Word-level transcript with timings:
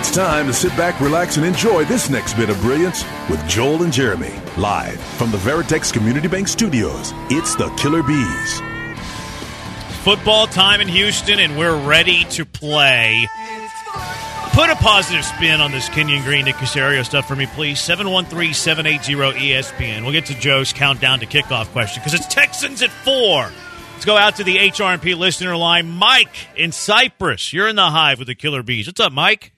It's 0.00 0.10
time 0.10 0.46
to 0.46 0.54
sit 0.54 0.74
back, 0.78 0.98
relax, 0.98 1.36
and 1.36 1.44
enjoy 1.44 1.84
this 1.84 2.08
next 2.08 2.32
bit 2.32 2.48
of 2.48 2.58
brilliance 2.62 3.04
with 3.28 3.46
Joel 3.46 3.82
and 3.82 3.92
Jeremy. 3.92 4.32
Live 4.56 4.98
from 4.98 5.30
the 5.30 5.36
Veritex 5.36 5.92
Community 5.92 6.26
Bank 6.26 6.48
Studios, 6.48 7.12
it's 7.28 7.54
the 7.54 7.68
Killer 7.76 8.02
Bees. 8.02 8.62
Football 10.02 10.46
time 10.46 10.80
in 10.80 10.88
Houston, 10.88 11.38
and 11.38 11.58
we're 11.58 11.76
ready 11.76 12.24
to 12.30 12.46
play. 12.46 13.28
Put 14.54 14.70
a 14.70 14.74
positive 14.76 15.22
spin 15.22 15.60
on 15.60 15.70
this 15.70 15.90
Kenyon 15.90 16.24
Green, 16.24 16.46
Nick 16.46 16.54
Caserio 16.54 17.04
stuff 17.04 17.28
for 17.28 17.36
me, 17.36 17.44
please. 17.44 17.78
713 17.78 18.54
780 18.54 19.14
ESPN. 19.50 20.00
We'll 20.04 20.12
get 20.12 20.24
to 20.26 20.34
Joe's 20.34 20.72
countdown 20.72 21.20
to 21.20 21.26
kickoff 21.26 21.66
question 21.72 22.02
because 22.02 22.18
it's 22.18 22.26
Texans 22.26 22.80
at 22.82 22.90
4. 22.90 23.50
Let's 23.92 24.06
go 24.06 24.16
out 24.16 24.36
to 24.36 24.44
the 24.44 24.56
HRP 24.56 25.14
listener 25.14 25.58
line. 25.58 25.90
Mike 25.90 26.48
in 26.56 26.72
Cypress. 26.72 27.52
You're 27.52 27.68
in 27.68 27.76
the 27.76 27.90
hive 27.90 28.18
with 28.18 28.28
the 28.28 28.34
Killer 28.34 28.62
Bees. 28.62 28.86
What's 28.86 28.98
up, 28.98 29.12
Mike? 29.12 29.52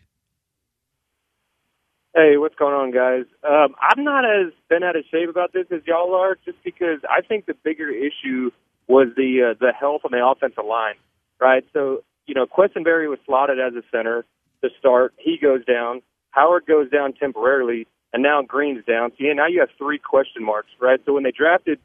Hey, 2.15 2.37
what's 2.37 2.55
going 2.57 2.75
on, 2.75 2.91
guys? 2.91 3.25
Um, 3.43 3.75
I'm 3.81 4.05
not 4.05 4.25
as 4.27 4.53
bent 4.69 4.85
out 4.85 4.97
of 4.97 5.05
shape 5.11 5.31
about 5.31 5.55
this 5.55 5.67
as 5.71 5.81
y'all 5.87 6.15
are, 6.15 6.37
just 6.45 6.59
because 6.63 7.01
I 7.09 7.23
think 7.23 7.47
the 7.47 7.55
bigger 7.55 7.89
issue 7.89 8.51
was 8.87 9.09
the 9.17 9.53
uh, 9.53 9.55
the 9.59 9.73
health 9.73 10.03
on 10.05 10.11
the 10.11 10.23
offensive 10.23 10.65
line, 10.67 10.97
right? 11.41 11.65
So, 11.73 12.05
you 12.27 12.35
know, 12.35 12.45
Quessenberry 12.45 13.09
was 13.09 13.19
slotted 13.25 13.59
as 13.59 13.73
a 13.75 13.83
center 13.91 14.27
to 14.63 14.69
start. 14.79 15.15
He 15.17 15.39
goes 15.41 15.65
down. 15.65 16.03
Howard 16.33 16.67
goes 16.67 16.91
down 16.91 17.15
temporarily, 17.15 17.87
and 18.13 18.23
now 18.23 18.43
Green's 18.43 18.85
down. 18.85 19.13
So, 19.13 19.17
yeah, 19.21 19.33
now 19.33 19.47
you 19.47 19.61
have 19.61 19.71
three 19.79 19.99
question 19.99 20.45
marks, 20.45 20.69
right? 20.81 21.01
So 21.07 21.15
when 21.15 21.23
they 21.23 21.33
drafted 21.33 21.79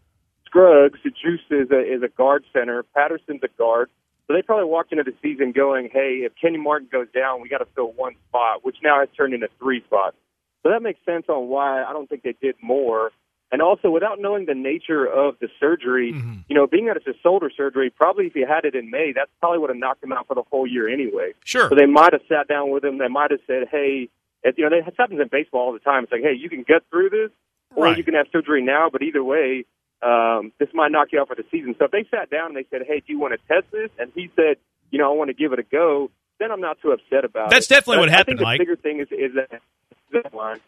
Scruggs, 0.45 0.99
the 1.05 1.11
Juice 1.11 1.39
is 1.51 1.71
a, 1.71 1.79
is 1.79 2.03
a 2.03 2.09
guard 2.09 2.43
center. 2.51 2.83
Patterson's 2.83 3.41
a 3.43 3.49
guard. 3.57 3.89
So 4.27 4.33
they 4.33 4.41
probably 4.41 4.65
walked 4.65 4.91
into 4.91 5.03
the 5.03 5.13
season 5.21 5.53
going, 5.53 5.89
hey, 5.91 6.23
if 6.25 6.33
Kenny 6.39 6.57
Martin 6.57 6.89
goes 6.91 7.07
down, 7.15 7.41
we 7.41 7.47
got 7.47 7.59
to 7.59 7.67
fill 7.75 7.93
one 7.93 8.13
spot, 8.27 8.65
which 8.65 8.75
now 8.83 8.99
has 8.99 9.07
turned 9.15 9.33
into 9.33 9.47
three 9.57 9.81
spots. 9.85 10.17
So 10.63 10.69
that 10.69 10.81
makes 10.81 10.99
sense 11.05 11.25
on 11.29 11.47
why 11.47 11.83
I 11.83 11.93
don't 11.93 12.09
think 12.09 12.23
they 12.23 12.35
did 12.41 12.55
more. 12.61 13.11
And 13.49 13.61
also, 13.61 13.89
without 13.89 14.19
knowing 14.19 14.45
the 14.45 14.53
nature 14.53 15.05
of 15.05 15.35
the 15.39 15.47
surgery, 15.57 16.11
mm-hmm. 16.11 16.39
you 16.49 16.55
know, 16.55 16.67
being 16.67 16.87
that 16.87 16.97
it's 16.97 17.07
a 17.07 17.17
shoulder 17.23 17.49
surgery, 17.55 17.89
probably 17.89 18.27
if 18.27 18.35
you 18.35 18.45
had 18.45 18.65
it 18.65 18.75
in 18.75 18.91
May, 18.91 19.13
that's 19.15 19.31
probably 19.39 19.59
would 19.59 19.69
have 19.69 19.77
knocked 19.77 20.03
him 20.03 20.11
out 20.11 20.27
for 20.27 20.35
the 20.35 20.43
whole 20.51 20.67
year 20.67 20.89
anyway. 20.89 21.31
Sure. 21.45 21.69
So 21.69 21.75
they 21.75 21.85
might 21.85 22.11
have 22.11 22.23
sat 22.27 22.49
down 22.49 22.71
with 22.71 22.83
him. 22.83 22.97
They 22.97 23.07
might 23.07 23.31
have 23.31 23.39
said, 23.47 23.69
hey, 23.71 24.09
it, 24.43 24.55
you 24.57 24.69
know, 24.69 24.75
this 24.75 24.93
happens 24.97 25.21
in 25.21 25.29
baseball 25.31 25.67
all 25.67 25.73
the 25.73 25.79
time. 25.79 26.03
It's 26.03 26.11
like, 26.11 26.23
hey, 26.23 26.33
you 26.37 26.49
can 26.49 26.63
get 26.63 26.83
through 26.89 27.11
this, 27.11 27.31
or 27.73 27.85
right. 27.85 27.97
you 27.97 28.03
can 28.03 28.15
have 28.15 28.27
surgery 28.33 28.61
now. 28.61 28.89
But 28.91 29.01
either 29.01 29.23
way, 29.23 29.63
um, 30.01 30.51
this 30.59 30.69
might 30.73 30.91
knock 30.91 31.09
you 31.11 31.19
out 31.19 31.27
for 31.27 31.35
the 31.35 31.45
season. 31.51 31.75
So 31.79 31.85
if 31.85 31.91
they 31.91 32.05
sat 32.09 32.29
down 32.29 32.47
and 32.47 32.55
they 32.55 32.65
said, 32.69 32.83
hey, 32.87 32.99
do 33.05 33.11
you 33.13 33.19
want 33.19 33.33
to 33.33 33.47
test 33.47 33.71
this? 33.71 33.89
And 33.97 34.11
he 34.13 34.29
said, 34.35 34.57
you 34.91 34.99
know, 34.99 35.11
I 35.11 35.15
want 35.15 35.29
to 35.29 35.33
give 35.33 35.53
it 35.53 35.59
a 35.59 35.63
go, 35.63 36.11
then 36.39 36.51
I'm 36.51 36.61
not 36.61 36.77
too 36.81 36.91
upset 36.91 37.25
about 37.25 37.49
That's 37.49 37.65
it. 37.65 37.69
That's 37.69 37.85
definitely 37.85 37.97
but 37.97 38.01
what 38.01 38.09
happened, 38.09 38.39
I 38.39 38.43
think 38.43 38.45
Mike. 38.45 38.59
The 38.59 38.65
bigger 38.65 38.75
thing 38.75 38.99
is, 38.99 39.07
is 39.11 39.35
that 39.35 39.61
that. 40.11 40.59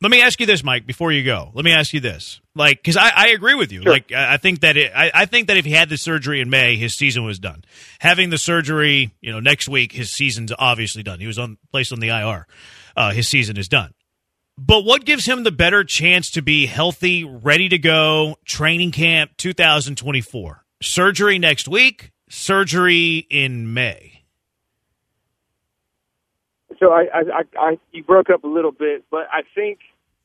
Let 0.00 0.10
me 0.10 0.20
ask 0.20 0.38
you 0.40 0.46
this, 0.46 0.62
Mike. 0.62 0.86
Before 0.86 1.12
you 1.12 1.24
go, 1.24 1.50
let 1.54 1.64
me 1.64 1.72
ask 1.72 1.94
you 1.94 2.00
this, 2.00 2.40
like, 2.54 2.78
because 2.78 2.96
I, 2.96 3.10
I, 3.14 3.28
agree 3.28 3.54
with 3.54 3.72
you. 3.72 3.82
Sure. 3.82 3.92
Like, 3.92 4.12
I 4.12 4.36
think 4.36 4.60
that 4.60 4.76
it, 4.76 4.92
I, 4.94 5.10
I, 5.14 5.24
think 5.24 5.46
that 5.46 5.56
if 5.56 5.64
he 5.64 5.70
had 5.70 5.88
the 5.88 5.96
surgery 5.96 6.40
in 6.40 6.50
May, 6.50 6.76
his 6.76 6.94
season 6.94 7.24
was 7.24 7.38
done. 7.38 7.64
Having 8.00 8.30
the 8.30 8.36
surgery, 8.36 9.14
you 9.22 9.32
know, 9.32 9.40
next 9.40 9.66
week, 9.66 9.92
his 9.92 10.10
season's 10.10 10.52
obviously 10.58 11.02
done. 11.02 11.20
He 11.20 11.26
was 11.26 11.38
on 11.38 11.56
placed 11.70 11.92
on 11.92 12.00
the 12.00 12.08
IR. 12.08 12.46
Uh, 12.96 13.12
his 13.12 13.28
season 13.28 13.56
is 13.56 13.68
done. 13.68 13.94
But 14.56 14.84
what 14.84 15.04
gives 15.04 15.26
him 15.26 15.42
the 15.42 15.50
better 15.50 15.82
chance 15.82 16.30
to 16.30 16.42
be 16.42 16.66
healthy, 16.66 17.24
ready 17.24 17.68
to 17.68 17.78
go, 17.78 18.36
training 18.44 18.92
camp 18.92 19.32
2024? 19.36 20.64
Surgery 20.80 21.38
next 21.38 21.66
week, 21.66 22.12
surgery 22.28 23.26
in 23.30 23.74
May. 23.74 24.22
So 26.78 26.92
I, 26.92 27.02
I, 27.12 27.20
I, 27.20 27.42
I 27.58 27.78
you 27.92 28.04
broke 28.04 28.30
up 28.30 28.44
a 28.44 28.48
little 28.48 28.72
bit, 28.72 29.04
but 29.10 29.26
I 29.32 29.42
think 29.54 29.78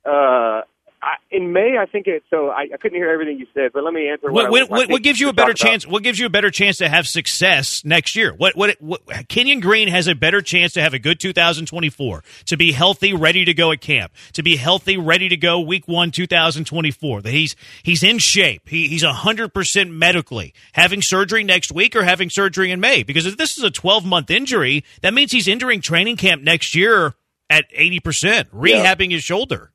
uh, 0.06 0.62
I, 1.02 1.16
in 1.32 1.54
May, 1.54 1.78
I 1.80 1.86
think 1.86 2.08
it. 2.08 2.24
So 2.30 2.50
I, 2.50 2.68
I 2.74 2.78
couldn't 2.78 2.98
hear 2.98 3.10
everything 3.10 3.40
you 3.40 3.48
said, 3.54 3.72
but 3.74 3.84
let 3.84 3.94
me 3.94 4.10
answer. 4.10 4.30
What, 4.30 4.52
what, 4.52 4.70
what, 4.70 4.90
what 4.90 5.02
gives 5.02 5.20
you 5.20 5.30
a 5.30 5.34
better 5.34 5.54
chance? 5.54 5.86
About. 5.86 5.94
What 5.94 6.04
gives 6.04 6.20
you 6.20 6.26
a 6.26 6.30
better 6.30 6.52
chance 6.52 6.78
to 6.78 6.90
have 6.90 7.08
success 7.08 7.86
next 7.86 8.18
year? 8.18 8.34
What, 8.34 8.58
what, 8.58 8.76
what? 8.82 9.02
Kenyon 9.30 9.62
Green 9.62 9.88
has 9.88 10.08
a 10.08 10.16
better 10.16 10.42
chance 10.42 10.74
to 10.74 10.82
have 10.82 10.94
a 10.94 11.00
good 11.00 11.20
2024, 11.20 12.24
to 12.48 12.58
be 12.58 12.74
healthy, 12.74 13.14
ready 13.14 13.46
to 13.46 13.54
go 13.54 13.72
at 13.72 13.80
camp, 13.80 14.12
to 14.34 14.44
be 14.44 14.58
healthy, 14.58 14.98
ready 14.98 15.30
to 15.30 15.38
go 15.38 15.62
week 15.62 15.88
one, 15.88 16.12
2024. 16.12 17.22
That 17.22 17.32
he's 17.32 17.56
he's 17.82 18.04
in 18.04 18.18
shape. 18.18 18.68
He, 18.68 18.88
he's 18.88 19.04
hundred 19.04 19.54
percent 19.54 19.92
medically. 19.92 20.54
Having 20.74 21.04
surgery 21.04 21.46
next 21.46 21.72
week 21.72 21.96
or 21.96 22.04
having 22.04 22.30
surgery 22.30 22.72
in 22.72 22.82
May? 22.82 23.04
Because 23.04 23.26
if 23.26 23.38
this 23.38 23.58
is 23.58 23.64
a 23.64 23.72
12 23.72 24.06
month 24.06 24.30
injury, 24.30 24.84
that 25.02 25.14
means 25.14 25.32
he's 25.32 25.48
entering 25.48 25.80
training 25.80 26.18
camp 26.18 26.44
next 26.44 26.76
year 26.76 27.14
at 27.50 27.66
80 27.72 28.00
percent, 28.02 28.52
rehabbing 28.52 29.10
yeah. 29.10 29.16
his 29.16 29.24
shoulder. 29.24 29.72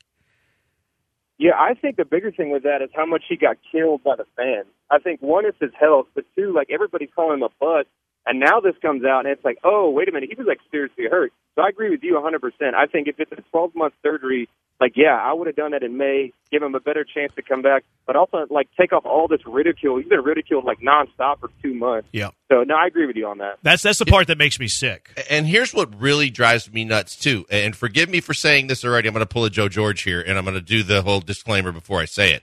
Yeah, 1.38 1.52
I 1.58 1.74
think 1.74 1.96
the 1.96 2.04
bigger 2.04 2.30
thing 2.30 2.50
with 2.50 2.62
that 2.62 2.82
is 2.82 2.90
how 2.94 3.06
much 3.06 3.24
he 3.28 3.36
got 3.36 3.56
killed 3.72 4.04
by 4.04 4.16
the 4.16 4.26
fans. 4.36 4.68
I 4.90 4.98
think 4.98 5.20
one 5.20 5.46
is 5.46 5.54
his 5.60 5.72
health, 5.78 6.06
but 6.14 6.24
two, 6.36 6.52
like 6.54 6.68
everybody's 6.70 7.10
calling 7.14 7.38
him 7.38 7.42
a 7.42 7.50
bust, 7.60 7.88
and 8.26 8.38
now 8.40 8.60
this 8.60 8.74
comes 8.80 9.04
out 9.04 9.26
and 9.26 9.28
it's 9.28 9.44
like, 9.44 9.58
oh, 9.64 9.90
wait 9.90 10.08
a 10.08 10.12
minute, 10.12 10.30
he 10.30 10.36
was 10.36 10.46
like 10.46 10.60
seriously 10.70 11.04
hurt. 11.10 11.32
So 11.56 11.62
I 11.62 11.68
agree 11.68 11.90
with 11.90 12.02
you 12.02 12.14
100%. 12.14 12.74
I 12.74 12.86
think 12.86 13.08
if 13.08 13.18
it's 13.18 13.32
a 13.32 13.42
12 13.50 13.72
month 13.74 13.94
surgery, 14.02 14.48
like 14.80 14.92
yeah, 14.96 15.16
I 15.20 15.32
would 15.32 15.46
have 15.46 15.56
done 15.56 15.70
that 15.70 15.82
in 15.82 15.96
May, 15.96 16.32
give 16.50 16.62
him 16.62 16.74
a 16.74 16.80
better 16.80 17.04
chance 17.04 17.32
to 17.36 17.42
come 17.42 17.62
back, 17.62 17.84
but 18.06 18.16
also 18.16 18.46
like 18.50 18.68
take 18.78 18.92
off 18.92 19.06
all 19.06 19.28
this 19.28 19.40
ridicule. 19.46 19.98
He's 19.98 20.08
been 20.08 20.22
ridiculed 20.22 20.64
like 20.64 20.78
nonstop 20.80 21.40
for 21.40 21.50
two 21.62 21.74
months. 21.74 22.08
Yeah. 22.12 22.30
So 22.50 22.64
no, 22.64 22.74
I 22.74 22.86
agree 22.86 23.06
with 23.06 23.16
you 23.16 23.26
on 23.26 23.38
that. 23.38 23.58
That's 23.62 23.82
that's 23.82 23.98
the 23.98 24.06
part 24.06 24.26
that 24.26 24.38
makes 24.38 24.58
me 24.58 24.68
sick. 24.68 25.24
And 25.30 25.46
here's 25.46 25.72
what 25.72 26.00
really 26.00 26.30
drives 26.30 26.72
me 26.72 26.84
nuts 26.84 27.16
too. 27.16 27.46
And 27.50 27.76
forgive 27.76 28.08
me 28.08 28.20
for 28.20 28.34
saying 28.34 28.66
this 28.66 28.84
already. 28.84 29.08
I'm 29.08 29.14
going 29.14 29.26
to 29.26 29.32
pull 29.32 29.44
a 29.44 29.50
Joe 29.50 29.68
George 29.68 30.02
here, 30.02 30.20
and 30.20 30.36
I'm 30.36 30.44
going 30.44 30.54
to 30.54 30.60
do 30.60 30.82
the 30.82 31.02
whole 31.02 31.20
disclaimer 31.20 31.72
before 31.72 32.00
I 32.00 32.04
say 32.06 32.32
it. 32.32 32.42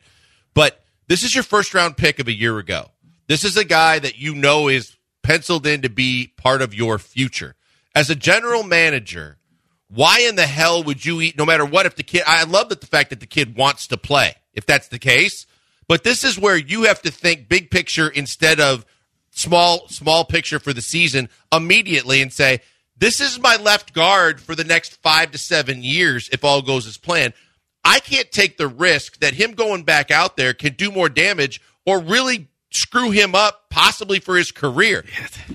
But 0.54 0.82
this 1.08 1.24
is 1.24 1.36
your 1.36 1.44
first 1.44 1.74
round 1.74 1.98
pick 1.98 2.20
of 2.20 2.28
a 2.28 2.34
year 2.34 2.58
ago. 2.58 2.92
This 3.28 3.44
is 3.44 3.58
a 3.58 3.66
guy 3.66 4.00
that 4.00 4.18
you 4.18 4.36
know 4.36 4.68
is 4.68 4.98
penciled 5.22 5.68
in 5.68 5.82
to 5.82 5.90
be 5.90 6.34
part 6.38 6.62
of 6.62 6.74
your 6.74 6.98
future. 6.98 7.56
As 7.94 8.10
a 8.10 8.16
general 8.16 8.64
manager, 8.64 9.38
why 9.94 10.20
in 10.22 10.36
the 10.36 10.48
hell 10.48 10.84
would 10.84 11.06
you 11.06 11.22
eat 11.22 11.38
no 11.38 11.46
matter 11.46 11.66
what 11.66 11.86
if 11.86 11.96
the 11.96 12.04
kid 12.04 12.24
I 12.26 12.44
love 12.44 12.70
that 12.70 12.82
the 12.82 12.88
fact 12.88 13.10
that 13.10 13.20
the 13.20 13.26
kid 13.26 13.56
wants 13.56 13.88
to 13.88 13.98
play, 13.98 14.36
if 14.54 14.66
that's 14.66 14.88
the 14.88 15.00
case. 15.00 15.46
But 15.88 16.04
this 16.04 16.24
is 16.24 16.40
where 16.40 16.56
you 16.56 16.84
have 16.84 17.02
to 17.02 17.12
think 17.12 17.50
big 17.50 17.70
picture 17.70 18.08
instead 18.08 18.60
of 18.60 18.86
small 19.32 19.88
small 19.90 20.24
picture 20.24 20.60
for 20.60 20.74
the 20.74 20.82
season 20.82 21.30
immediately 21.52 22.22
and 22.22 22.32
say, 22.32 22.62
This 22.98 23.20
is 23.20 23.40
my 23.40 23.58
left 23.58 23.94
guard 23.94 24.40
for 24.40 24.56
the 24.56 24.64
next 24.64 25.02
five 25.02 25.32
to 25.32 25.38
seven 25.38 25.84
years 25.84 26.30
if 26.32 26.46
all 26.46 26.62
goes 26.62 26.88
as 26.88 26.98
planned. 26.98 27.34
I 27.84 28.00
can't 28.00 28.32
take 28.32 28.58
the 28.58 28.68
risk 28.68 29.20
that 29.20 29.34
him 29.34 29.54
going 29.54 29.84
back 29.84 30.12
out 30.12 30.38
there 30.38 30.54
can 30.54 30.74
do 30.74 30.92
more 30.92 31.10
damage 31.10 31.60
or 31.86 32.00
really 32.00 32.48
screw 32.72 33.12
him 33.12 33.36
up 33.36 33.70
possibly 33.70 34.20
for 34.20 34.36
his 34.36 34.52
career. 34.52 35.06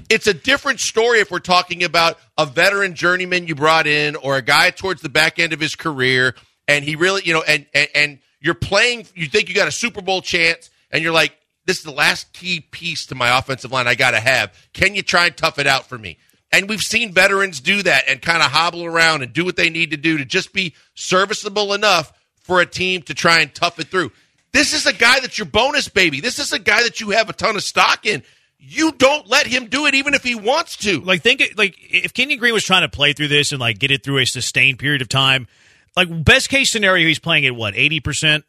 It's 0.09 0.27
a 0.27 0.35
different 0.35 0.81
story 0.81 1.21
if 1.21 1.31
we're 1.31 1.39
talking 1.39 1.83
about 1.83 2.19
a 2.39 2.47
veteran 2.47 2.95
journeyman 2.95 3.47
you 3.47 3.55
brought 3.55 3.87
in 3.87 4.17
or 4.17 4.37
a 4.37 4.43
guy 4.43 4.71
towards 4.71 5.03
the 5.03 5.09
back 5.09 5.39
end 5.39 5.53
of 5.53 5.61
his 5.61 5.75
career 5.75 6.35
and 6.69 6.85
he 6.85 6.97
really, 6.97 7.23
you 7.25 7.33
know, 7.33 7.43
and 7.43 7.67
and, 7.75 7.89
and 7.95 8.19
you're 8.41 8.55
playing 8.55 9.07
you 9.15 9.27
think 9.27 9.49
you 9.49 9.55
got 9.55 9.69
a 9.69 9.73
Super 9.73 10.03
Bowl 10.03 10.23
chance 10.23 10.71
and 10.91 11.03
you're 11.03 11.13
like 11.13 11.37
this 11.65 11.79
is 11.79 11.85
the 11.85 11.91
last 11.91 12.33
key 12.33 12.61
piece 12.61 13.07
to 13.07 13.15
my 13.15 13.37
offensive 13.37 13.73
line 13.73 13.89
I 13.89 13.97
got 13.97 14.13
to 14.13 14.21
have. 14.21 14.55
Can 14.73 14.95
you 14.95 15.03
try 15.03 15.27
and 15.27 15.37
tough 15.37 15.59
it 15.59 15.67
out 15.67 15.89
for 15.89 15.99
me? 15.99 16.19
And 16.53 16.69
we've 16.69 16.81
seen 16.81 17.13
veterans 17.13 17.61
do 17.61 17.83
that 17.83 18.05
and 18.09 18.23
kind 18.23 18.43
of 18.43 18.53
hobble 18.53 18.85
around 18.85 19.23
and 19.23 19.33
do 19.33 19.45
what 19.45 19.57
they 19.57 19.69
need 19.69 19.91
to 19.91 19.97
do 19.97 20.19
to 20.19 20.25
just 20.25 20.53
be 20.53 20.75
serviceable 20.95 21.75
enough 21.75 22.13
for 22.37 22.61
a 22.61 22.67
team 22.67 23.03
to 23.03 23.15
try 23.15 23.41
and 23.41 23.53
tough 23.53 23.81
it 23.81 23.89
through. 23.89 24.13
This 24.57 24.73
is 24.73 24.87
a 24.87 24.93
guy 24.95 25.21
that's 25.21 25.37
your 25.37 25.45
bonus 25.45 25.87
baby. 25.89 26.23
This 26.23 26.39
is 26.39 26.55
a 26.55 26.59
guy 26.59 26.83
that 26.85 26.99
you 26.99 27.11
have 27.11 27.29
a 27.29 27.35
ton 27.35 27.57
of 27.57 27.63
stock 27.63 28.07
in. 28.07 28.23
You 28.59 28.91
don't 28.93 29.29
let 29.29 29.47
him 29.47 29.67
do 29.67 29.85
it, 29.85 29.95
even 29.95 30.15
if 30.15 30.23
he 30.23 30.35
wants 30.35 30.79
to. 30.79 31.03
Like 31.03 31.21
think, 31.21 31.43
like 31.59 31.77
if 31.79 32.15
Kenyon 32.15 32.39
Green 32.39 32.55
was 32.55 32.65
trying 32.65 32.81
to 32.81 32.89
play 32.89 33.13
through 33.13 33.29
this 33.29 33.53
and 33.53 33.61
like 33.61 33.79
get 33.79 33.91
it 33.91 34.03
through 34.03 34.17
a 34.17 34.25
sustained 34.25 34.79
period 34.79 35.03
of 35.03 35.11
time, 35.11 35.47
like 35.95 36.09
best 36.25 36.49
case 36.49 36.73
scenario, 36.73 37.07
he's 37.07 37.19
playing 37.19 37.45
at 37.45 37.55
what 37.55 37.77
eighty 37.77 38.01
percent, 38.01 38.47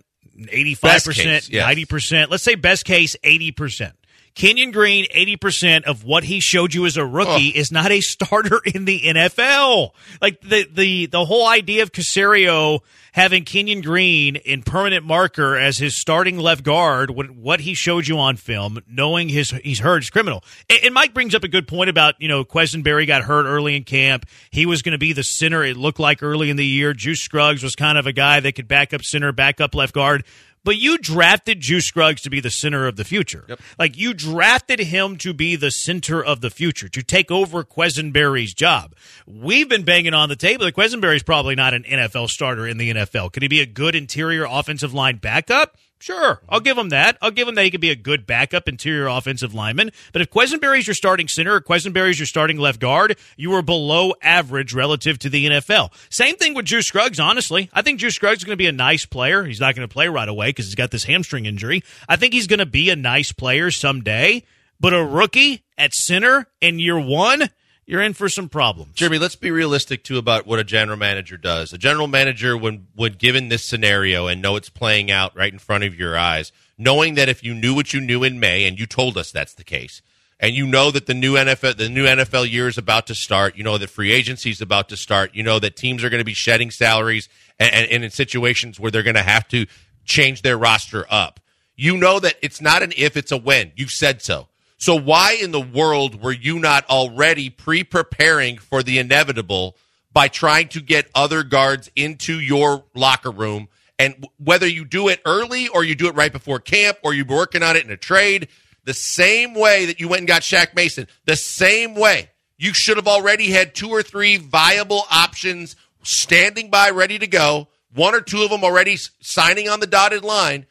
eighty 0.50 0.76
five 0.76 1.04
percent, 1.04 1.52
ninety 1.52 1.84
percent. 1.84 2.32
Let's 2.32 2.44
say 2.44 2.56
best 2.56 2.86
case 2.86 3.18
eighty 3.26 3.52
percent. 3.52 3.94
Kenyon 4.38 4.70
Green, 4.70 5.06
80% 5.06 5.86
of 5.86 6.04
what 6.04 6.24
he 6.24 6.40
showed 6.40 6.72
you 6.72 6.86
as 6.86 6.96
a 6.96 7.04
rookie 7.04 7.54
oh. 7.56 7.60
is 7.60 7.72
not 7.72 7.92
a 7.92 8.02
starter 8.02 8.62
in 8.64 8.86
the 8.86 9.02
NFL. 9.02 9.94
Like 10.22 10.42
the, 10.42 10.68
the, 10.72 11.08
the 11.08 11.26
whole 11.26 11.48
idea 11.48 11.82
of 11.82 11.92
Caserio 11.92 12.82
having 13.14 13.46
Kenyon 13.46 13.82
Green 13.82 14.36
in 14.36 14.62
permanent 14.62 15.04
marker 15.04 15.56
as 15.56 15.80
his 15.80 16.00
starting 16.00 16.38
left 16.38 16.64
guard, 16.64 17.10
what 17.10 17.62
he 17.62 17.74
showed 17.74 18.08
you 18.08 18.20
on 18.20 18.36
film, 18.36 18.78
knowing 18.88 19.28
his 19.28 19.50
he's 19.50 19.80
hurt 19.80 20.04
is 20.04 20.12
criminal. 20.12 20.44
And, 20.70 20.82
and 20.84 20.94
Mike 20.94 21.16
brings 21.16 21.34
up 21.34 21.44
a 21.44 21.48
good 21.48 21.68
point 21.68 21.90
about, 21.90 22.14
you 22.20 22.28
know, 22.28 22.46
Quessenberry 22.46 23.08
got 23.08 23.24
hurt 23.24 23.48
early 23.48 23.76
in 23.76 23.86
camp. 23.86 24.28
He 24.52 24.68
was 24.68 24.84
going 24.84 24.92
to 24.92 25.00
be 25.00 25.14
the 25.14 25.24
center, 25.24 25.64
it 25.64 25.78
looked 25.78 26.00
like 26.00 26.22
early 26.22 26.52
in 26.52 26.58
the 26.58 26.66
year. 26.66 26.94
Juice 26.94 27.24
Scruggs 27.24 27.64
was 27.64 27.76
kind 27.76 27.98
of 27.98 28.06
a 28.06 28.14
guy 28.14 28.40
that 28.40 28.54
could 28.54 28.68
back 28.68 28.94
up 28.94 29.02
center, 29.02 29.32
back 29.32 29.60
up 29.60 29.74
left 29.74 29.96
guard. 29.96 30.24
But 30.64 30.78
you 30.78 30.98
drafted 30.98 31.60
Juice 31.60 31.86
Scruggs 31.86 32.22
to 32.22 32.30
be 32.30 32.40
the 32.40 32.50
center 32.50 32.88
of 32.88 32.96
the 32.96 33.04
future. 33.04 33.46
Yep. 33.48 33.60
Like 33.80 33.98
you 33.98 34.14
drafted 34.14 34.80
him 34.80 35.18
to 35.18 35.34
be 35.34 35.56
the 35.56 35.72
center 35.72 36.24
of 36.24 36.42
the 36.42 36.50
future, 36.50 36.90
to 36.90 37.04
take 37.04 37.32
over 37.32 37.64
Quessenberry's 37.64 38.54
job. 38.54 38.94
We've 39.26 39.70
been 39.70 39.84
banging 39.84 40.14
on 40.14 40.30
the 40.30 40.36
table 40.36 40.66
that 40.66 40.76
Quessenberry's 40.76 41.24
probably 41.24 41.56
not 41.56 41.74
an 41.74 41.84
NFL 41.84 42.30
starter 42.30 42.68
in 42.68 42.78
the 42.78 42.94
NFL. 42.94 43.32
Could 43.32 43.44
he 43.44 43.48
be 43.48 43.62
a 43.62 43.66
good 43.66 43.96
interior 43.96 44.46
offensive 44.50 44.94
line 44.94 45.18
backup? 45.18 45.78
Sure, 46.00 46.42
I'll 46.48 46.60
give 46.60 46.78
him 46.78 46.90
that. 46.90 47.18
I'll 47.22 47.32
give 47.32 47.48
him 47.48 47.56
that 47.56 47.66
he 47.66 47.72
could 47.72 47.82
be 47.82 47.90
a 47.90 47.96
good 47.96 48.28
backup 48.28 48.68
interior 48.68 49.08
offensive 49.08 49.56
lineman. 49.56 49.92
But 50.14 50.22
if 50.22 50.30
Quessenberry's 50.30 50.86
your 50.86 50.94
starting 50.94 51.28
center 51.28 51.56
or 51.56 51.62
Quessenberry's 51.62 52.20
your 52.20 52.28
starting 52.28 52.58
left 52.58 52.80
guard, 52.80 53.18
you 53.36 53.52
are 53.54 53.64
below 53.64 54.14
average 54.22 54.74
relative 54.74 55.18
to 55.20 55.30
the 55.30 55.48
NFL. 55.48 55.92
Same 56.12 56.36
thing 56.36 56.54
with 56.54 56.66
Juice 56.66 56.86
Scruggs, 56.86 57.20
honestly. 57.20 57.70
I 57.74 57.82
think 57.82 58.00
Juice 58.00 58.16
Scruggs 58.16 58.40
is 58.40 58.44
going 58.44 58.54
to 58.54 58.58
be 58.58 58.68
a 58.68 58.72
nice 58.72 59.06
player. 59.06 59.44
He's 59.44 59.60
not 59.60 59.76
going 59.76 59.88
to 59.88 59.92
play 59.92 60.08
right 60.08 60.30
away 60.30 60.50
because 60.50 60.66
he's 60.66 60.76
got 60.76 60.92
this 60.92 61.06
hamstring 61.06 61.48
injury. 61.48 61.84
I 62.08 62.16
think 62.16 62.34
he's 62.34 62.48
going 62.48 62.60
to 62.60 62.68
be 62.68 62.92
a 62.92 62.96
nice 62.96 63.32
player 63.32 63.72
someday. 63.72 64.44
But 64.80 64.94
a 64.94 65.04
rookie 65.04 65.64
at 65.78 65.94
center 65.94 66.46
in 66.62 66.78
year 66.78 67.00
one, 67.00 67.50
you're 67.88 68.02
in 68.02 68.14
for 68.14 68.28
some 68.28 68.50
problems. 68.50 68.94
Jeremy, 68.94 69.18
let's 69.18 69.38
be 69.38 69.50
realistic 69.50 70.04
too 70.04 70.18
about 70.18 70.46
what 70.46 70.60
a 70.60 70.64
general 70.66 70.98
manager 70.98 71.38
does. 71.38 71.72
A 71.72 71.78
general 71.78 72.08
manager, 72.08 72.56
when 72.58 72.88
when 72.96 73.14
given 73.14 73.48
this 73.48 73.66
scenario 73.66 74.28
and 74.28 74.42
know 74.42 74.58
it's 74.58 74.70
playing 74.70 75.10
out 75.10 75.36
right 75.36 75.52
in 75.52 75.58
front 75.58 75.86
of 75.86 75.96
your 75.96 76.18
eyes, 76.18 76.52
knowing 76.78 77.16
that 77.16 77.30
if 77.30 77.44
you 77.44 77.56
knew 77.56 77.74
what 77.74 77.94
you 77.94 78.02
knew 78.02 78.24
in 78.24 78.40
May, 78.42 78.66
and 78.66 78.78
you 78.78 78.86
told 78.86 79.18
us 79.18 79.32
that's 79.32 79.54
the 79.54 79.64
case, 79.64 80.02
and 80.38 80.54
you 80.54 80.68
know 80.68 80.92
that 80.92 81.06
the 81.06 81.14
new 81.14 81.36
NFL 81.36 81.78
the 81.78 81.88
new 81.88 82.06
NFL 82.06 82.52
year 82.52 82.68
is 82.68 82.78
about 82.78 83.08
to 83.08 83.16
start, 83.16 83.56
you 83.56 83.64
know 83.64 83.78
that 83.78 83.90
free 83.90 84.12
agency 84.12 84.50
is 84.50 84.62
about 84.62 84.90
to 84.90 84.98
start, 84.98 85.34
you 85.34 85.42
know 85.42 85.58
that 85.58 85.78
teams 85.78 86.04
are 86.04 86.10
going 86.10 86.22
to 86.22 86.26
be 86.26 86.34
shedding 86.34 86.70
salaries 86.70 87.30
and, 87.58 87.74
and, 87.74 87.90
and 87.90 88.04
in 88.04 88.12
situations 88.12 88.82
where 88.82 88.92
they're 88.92 89.02
going 89.02 89.16
to 89.16 89.24
have 89.24 89.48
to 89.48 89.66
change 90.04 90.42
their 90.42 90.58
roster 90.58 91.06
up. 91.10 91.40
You 91.78 91.96
know 91.96 92.20
that 92.20 92.36
it's 92.42 92.60
not 92.60 92.84
an 92.84 92.92
if, 92.98 93.16
it's 93.16 93.32
a 93.32 93.38
when. 93.38 93.72
You've 93.78 93.92
said 93.92 94.22
so. 94.22 94.50
So 94.78 94.96
why 94.96 95.34
in 95.34 95.52
the 95.52 95.60
world 95.60 96.22
were 96.22 96.32
you 96.32 96.60
not 96.60 96.88
already 96.90 97.50
pre-preparing 97.50 98.60
for 98.60 98.84
the 98.84 99.00
inevitable 99.00 99.76
by 100.14 100.28
trying 100.28 100.68
to 100.70 100.82
get 100.82 101.10
other 101.16 101.44
guards 101.44 101.90
into 101.96 102.40
your 102.40 102.86
locker 102.94 103.32
room? 103.32 103.70
And 104.00 104.28
whether 104.38 104.68
you 104.68 104.86
do 104.86 105.08
it 105.08 105.22
early 105.26 105.68
or 105.68 105.84
you 105.84 105.96
do 105.96 106.08
it 106.08 106.16
right 106.16 106.32
before 106.32 106.60
camp 106.60 107.00
or 107.04 107.14
you're 107.14 107.26
working 107.26 107.64
on 107.64 107.76
it 107.76 107.86
in 107.86 107.92
a 107.92 107.98
trade, 107.98 108.50
the 108.84 108.94
same 108.94 109.56
way 109.56 109.86
that 109.86 110.00
you 110.00 110.08
went 110.08 110.20
and 110.20 110.28
got 110.28 110.44
Shaq 110.44 110.76
Mason, 110.76 111.08
the 111.26 111.36
same 111.36 111.96
way. 111.96 112.30
You 112.58 112.74
should 112.74 112.98
have 112.98 113.08
already 113.08 113.50
had 113.50 113.74
two 113.74 113.90
or 113.90 114.04
three 114.04 114.38
viable 114.38 115.04
options 115.12 115.76
standing 116.04 116.70
by 116.70 116.92
ready 116.92 117.18
to 117.20 117.28
go, 117.28 117.68
one 117.94 118.14
or 118.14 118.22
two 118.22 118.44
of 118.44 118.52
them 118.52 118.64
already 118.64 118.98
signing 119.22 119.68
on 119.70 119.80
the 119.80 119.88
dotted 119.88 120.24
line 120.24 120.68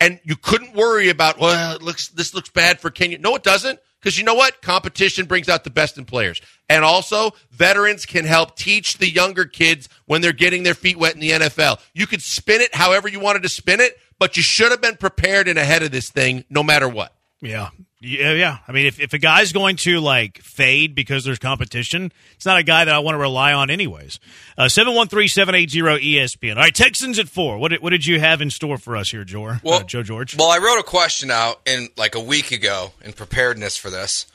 and 0.00 0.20
you 0.24 0.36
couldn't 0.36 0.74
worry 0.74 1.08
about 1.08 1.38
well, 1.38 1.78
looks 1.80 2.08
this 2.08 2.34
looks 2.34 2.50
bad 2.50 2.80
for 2.80 2.90
Kenyon. 2.90 3.22
No, 3.22 3.34
it 3.34 3.42
doesn't, 3.42 3.78
because 4.00 4.18
you 4.18 4.24
know 4.24 4.34
what? 4.34 4.62
Competition 4.62 5.26
brings 5.26 5.48
out 5.48 5.64
the 5.64 5.70
best 5.70 5.98
in 5.98 6.04
players, 6.04 6.40
and 6.68 6.84
also 6.84 7.32
veterans 7.50 8.06
can 8.06 8.24
help 8.24 8.56
teach 8.56 8.98
the 8.98 9.08
younger 9.08 9.44
kids 9.44 9.88
when 10.06 10.20
they're 10.20 10.32
getting 10.32 10.62
their 10.62 10.74
feet 10.74 10.98
wet 10.98 11.14
in 11.14 11.20
the 11.20 11.30
NFL. 11.30 11.80
You 11.92 12.06
could 12.06 12.22
spin 12.22 12.60
it 12.60 12.74
however 12.74 13.08
you 13.08 13.20
wanted 13.20 13.42
to 13.42 13.48
spin 13.48 13.80
it, 13.80 13.98
but 14.18 14.36
you 14.36 14.42
should 14.42 14.70
have 14.70 14.80
been 14.80 14.96
prepared 14.96 15.48
and 15.48 15.58
ahead 15.58 15.82
of 15.82 15.90
this 15.90 16.10
thing, 16.10 16.44
no 16.50 16.62
matter 16.62 16.88
what. 16.88 17.14
Yeah. 17.40 17.70
Yeah, 18.04 18.32
yeah. 18.32 18.58
I 18.68 18.72
mean, 18.72 18.86
if, 18.86 19.00
if 19.00 19.14
a 19.14 19.18
guy's 19.18 19.52
going 19.52 19.76
to 19.76 19.98
like 19.98 20.38
fade 20.42 20.94
because 20.94 21.24
there's 21.24 21.38
competition, 21.38 22.12
it's 22.34 22.44
not 22.44 22.58
a 22.58 22.62
guy 22.62 22.84
that 22.84 22.94
I 22.94 22.98
want 22.98 23.14
to 23.14 23.18
rely 23.18 23.54
on 23.54 23.70
anyways. 23.70 24.20
Uh, 24.58 24.68
seven 24.68 24.94
one 24.94 25.08
three 25.08 25.26
seven 25.26 25.54
eight 25.54 25.70
zero 25.70 25.96
ESPN. 25.96 26.56
All 26.56 26.62
right, 26.62 26.74
Texans 26.74 27.18
at 27.18 27.28
four. 27.28 27.56
What 27.56 27.70
did, 27.70 27.80
what 27.80 27.90
did 27.90 28.04
you 28.04 28.20
have 28.20 28.42
in 28.42 28.50
store 28.50 28.76
for 28.76 28.94
us 28.94 29.10
here, 29.10 29.24
Joe? 29.24 29.56
Well, 29.62 29.80
uh, 29.80 29.84
Joe 29.84 30.02
George. 30.02 30.36
Well, 30.36 30.50
I 30.50 30.58
wrote 30.58 30.78
a 30.78 30.84
question 30.84 31.30
out 31.30 31.62
in 31.64 31.88
like 31.96 32.14
a 32.14 32.20
week 32.20 32.52
ago 32.52 32.92
in 33.02 33.14
preparedness 33.14 33.78
for 33.78 33.88
this, 33.88 34.26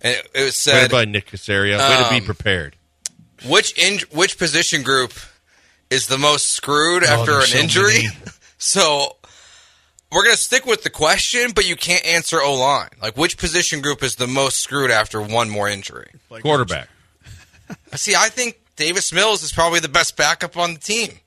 and 0.00 0.16
it, 0.16 0.28
it 0.34 0.54
said 0.54 0.90
by 0.90 1.04
Nick 1.04 1.30
Caserio. 1.30 1.76
Way 1.76 1.96
um, 1.96 2.04
to 2.04 2.10
be 2.10 2.20
um, 2.20 2.24
prepared. 2.24 2.76
Which 3.46 3.78
in, 3.78 4.00
which 4.10 4.38
position 4.38 4.82
group 4.82 5.12
is 5.90 6.06
the 6.06 6.18
most 6.18 6.48
screwed 6.48 7.04
oh, 7.04 7.06
after 7.06 7.38
an 7.40 7.46
so 7.46 7.58
injury? 7.58 8.08
so 8.58 9.17
we're 10.10 10.24
going 10.24 10.36
to 10.36 10.42
stick 10.42 10.64
with 10.66 10.82
the 10.82 10.90
question, 10.90 11.52
but 11.54 11.68
you 11.68 11.76
can't 11.76 12.04
answer 12.04 12.40
O 12.40 12.54
line. 12.54 12.88
Like, 13.00 13.16
which 13.16 13.36
position 13.36 13.80
group 13.80 14.02
is 14.02 14.16
the 14.16 14.26
most 14.26 14.58
screwed 14.60 14.90
after 14.90 15.20
one 15.20 15.50
more 15.50 15.68
injury? 15.68 16.10
Like 16.30 16.42
Quarterback. 16.42 16.88
See, 17.94 18.14
I 18.14 18.28
think 18.28 18.60
Davis 18.76 19.12
Mills 19.12 19.42
is 19.42 19.52
probably 19.52 19.80
the 19.80 19.88
best 19.88 20.16
backup 20.16 20.56
on 20.56 20.74
the 20.74 20.80
team 20.80 21.18